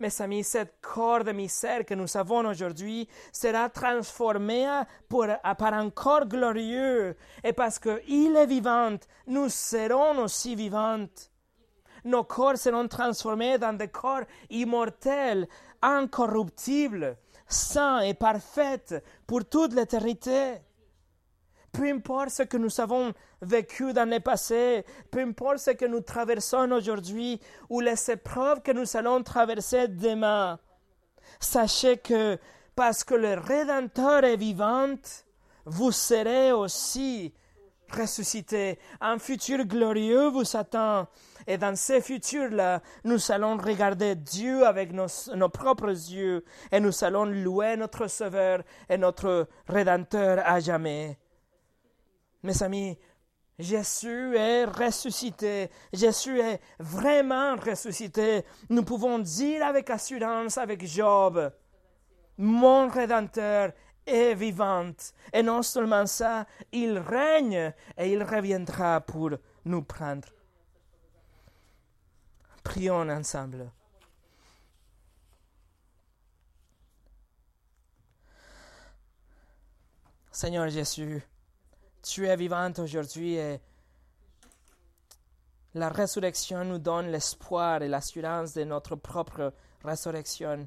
Mes 0.00 0.20
amis, 0.22 0.42
ce 0.42 0.64
corps 0.80 1.24
de 1.24 1.32
misère 1.32 1.84
que 1.84 1.94
nous 1.94 2.16
avons 2.16 2.48
aujourd'hui 2.48 3.06
sera 3.32 3.68
transformé 3.68 4.66
par 5.10 5.74
un 5.74 5.90
corps 5.90 6.26
glorieux. 6.26 7.14
Et 7.44 7.52
parce 7.52 7.78
qu'il 7.78 8.34
est 8.34 8.46
vivant, 8.46 8.96
nous 9.26 9.50
serons 9.50 10.18
aussi 10.24 10.54
vivantes. 10.56 11.30
nos 12.04 12.24
corps 12.24 12.56
seront 12.56 12.88
transformés 12.88 13.58
dans 13.58 13.76
des 13.76 13.88
corps 13.88 14.24
immortels, 14.48 15.46
incorruptibles, 15.82 17.16
saints 17.46 18.00
et 18.00 18.14
parfaits 18.14 18.94
pour 19.26 19.44
toute 19.44 19.74
l'éternité. 19.74 20.54
Peu 21.72 21.88
importe 21.88 22.30
ce 22.30 22.42
que 22.42 22.56
nous 22.56 22.80
avons 22.80 23.12
vécu 23.42 23.92
dans 23.92 24.08
le 24.08 24.18
passé, 24.18 24.84
peu 25.10 25.20
importe 25.20 25.58
ce 25.58 25.70
que 25.70 25.84
nous 25.84 26.00
traversons 26.00 26.70
aujourd'hui 26.72 27.40
ou 27.68 27.80
les 27.80 28.10
épreuves 28.10 28.60
que 28.62 28.72
nous 28.72 28.96
allons 28.96 29.22
traverser 29.22 29.86
demain, 29.86 30.58
sachez 31.38 31.98
que 31.98 32.38
parce 32.74 33.04
que 33.04 33.14
le 33.14 33.34
Rédempteur 33.34 34.24
est 34.24 34.36
vivant, 34.36 34.96
vous 35.64 35.92
serez 35.92 36.52
aussi 36.52 37.32
ressuscité. 37.92 38.78
Un 39.00 39.18
futur 39.18 39.64
glorieux 39.64 40.28
vous 40.28 40.56
attend. 40.56 41.06
Et 41.46 41.58
dans 41.58 41.76
ce 41.76 42.00
futur-là, 42.00 42.82
nous 43.04 43.30
allons 43.30 43.56
regarder 43.56 44.14
Dieu 44.14 44.66
avec 44.66 44.92
nos, 44.92 45.06
nos, 45.34 45.48
propres 45.48 45.90
yeux 45.90 46.44
et 46.70 46.80
nous 46.80 47.04
allons 47.04 47.24
louer 47.24 47.76
notre 47.76 48.06
Sauveur 48.08 48.62
et 48.88 48.98
notre 48.98 49.48
Rédempteur 49.68 50.42
à 50.44 50.60
jamais. 50.60 51.18
Mes 52.42 52.62
amis, 52.62 52.98
Jésus 53.58 54.36
est 54.36 54.64
ressuscité. 54.64 55.70
Jésus 55.92 56.40
est 56.40 56.60
vraiment 56.78 57.56
ressuscité. 57.56 58.44
Nous 58.70 58.84
pouvons 58.84 59.18
dire 59.18 59.64
avec 59.64 59.90
assurance, 59.90 60.56
avec 60.56 60.86
Job, 60.86 61.52
mon 62.38 62.88
Rédempteur 62.88 63.72
est 64.06 64.34
vivant. 64.34 64.92
Et 65.32 65.42
non 65.42 65.62
seulement 65.62 66.06
ça, 66.06 66.46
il 66.72 66.98
règne 66.98 67.72
et 67.98 68.10
il 68.10 68.22
reviendra 68.22 69.00
pour 69.02 69.30
nous 69.66 69.82
prendre. 69.82 70.28
Prions 72.62 73.08
ensemble. 73.08 73.70
Seigneur 80.30 80.68
Jésus, 80.68 81.22
tu 82.02 82.26
es 82.26 82.36
vivant 82.36 82.72
aujourd'hui 82.78 83.34
et 83.34 83.60
la 85.74 85.88
résurrection 85.88 86.64
nous 86.64 86.78
donne 86.78 87.10
l'espoir 87.10 87.82
et 87.82 87.88
l'assurance 87.88 88.54
de 88.54 88.64
notre 88.64 88.96
propre 88.96 89.52
résurrection. 89.84 90.66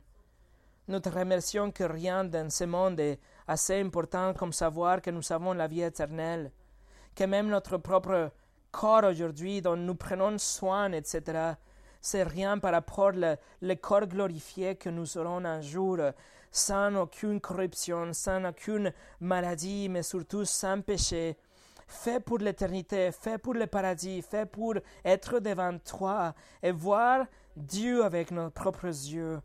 Nous 0.88 1.00
te 1.00 1.10
remercions 1.10 1.72
que 1.72 1.84
rien 1.84 2.24
dans 2.24 2.50
ce 2.50 2.66
monde 2.66 3.00
est 3.00 3.20
assez 3.48 3.82
important 3.82 4.34
comme 4.34 4.54
savoir 4.54 5.02
que 5.02 5.12
nous 5.12 5.32
avons 5.32 5.54
la 5.54 5.68
vie 5.68 5.82
éternelle, 5.82 6.52
que 7.16 7.24
même 7.24 7.48
notre 7.48 7.78
propre 7.78 8.32
corps 8.72 9.06
aujourd'hui 9.06 9.62
dont 9.62 9.76
nous 9.76 9.96
prenons 9.96 10.38
soin, 10.38 10.92
etc., 10.92 11.54
c'est 12.04 12.24
rien 12.24 12.60
par 12.60 12.74
rapport 12.74 13.14
au 13.16 13.76
corps 13.78 14.08
glorifié 14.08 14.76
que 14.76 14.90
nous 14.90 15.18
aurons 15.18 15.46
un 15.46 15.62
jour, 15.62 15.98
sans 16.52 16.94
aucune 16.96 17.40
corruption, 17.40 18.12
sans 18.12 18.44
aucune 18.44 18.92
maladie, 19.22 19.88
mais 19.88 20.04
surtout 20.04 20.44
sans 20.44 20.82
péché, 20.82 21.38
fait 21.88 22.20
pour 22.20 22.40
l'éternité, 22.40 23.12
fait 23.14 23.38
pour 23.38 23.54
le 23.54 23.68
paradis, 23.68 24.22
fait 24.22 24.46
pour 24.46 24.76
être 25.06 25.40
devant 25.40 25.78
toi 25.80 26.36
et 26.62 26.72
voir 26.72 27.26
Dieu 27.56 28.04
avec 28.04 28.32
nos 28.32 28.50
propres 28.50 28.88
yeux. 28.88 29.40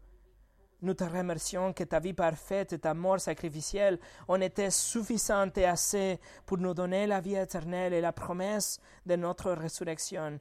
Nous 0.83 0.95
te 0.95 1.05
remercions 1.05 1.73
que 1.73 1.85
ta 1.85 2.01
vie 2.01 2.13
parfaite 2.13 2.73
et 2.73 2.79
ta 2.81 2.93
mort 2.93 3.21
sacrificielle 3.21 4.01
ont 4.27 4.41
été 4.41 4.71
suffisantes 4.71 5.59
et 5.59 5.65
assez 5.65 6.19
pour 6.45 6.59
nous 6.59 6.75
donner 6.75 7.07
la 7.07 7.21
vie 7.21 7.37
éternelle 7.37 7.93
et 7.93 8.01
la 8.01 8.13
promesse 8.13 8.81
de 9.07 9.15
notre 9.15 9.53
résurrection. 9.53 10.41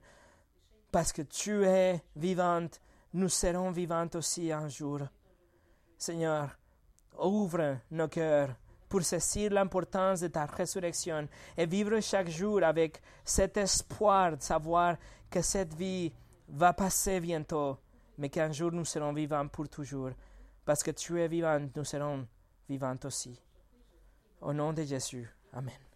Parce 0.98 1.14
que 1.14 1.22
tu 1.22 1.64
es 1.64 2.02
vivante, 2.16 2.82
nous 3.14 3.30
serons 3.30 3.70
vivantes 3.70 4.16
aussi 4.16 4.52
un 4.52 4.68
jour. 4.68 5.02
Seigneur, 5.95 6.58
ouvre 7.20 7.78
nos 7.91 8.08
cœurs 8.08 8.56
pour 8.89 9.04
saisir 9.04 9.52
l'importance 9.52 10.22
de 10.22 10.30
ta 10.30 10.48
résurrection 10.48 11.30
et 11.56 11.68
vivre 11.68 12.00
chaque 12.00 12.30
jour 12.30 12.64
avec 12.64 13.00
cet 13.24 13.58
espoir 13.58 14.38
de 14.38 14.41
savoir 14.41 14.98
que 15.30 15.43
cette 15.43 15.76
vie 15.76 16.12
va 16.48 16.74
passer 16.74 17.20
bientôt, 17.20 17.78
mais 18.18 18.30
qu'un 18.30 18.52
jour 18.52 18.72
nous 18.72 18.84
serons 18.84 19.14
vivants 19.14 19.50
pour 19.50 19.70
toujours. 19.70 20.14
Parce 20.66 20.82
que 20.82 20.89
tu 20.89 21.22
es 21.22 21.28
vivant, 21.28 21.60
nous 21.76 21.84
serons 21.84 22.28
vivants 22.68 22.98
aussi. 23.04 23.39
Au 24.41 24.52
nom 24.52 24.74
de 24.74 24.82
Jésus. 24.82 25.30
Amen. 25.54 25.87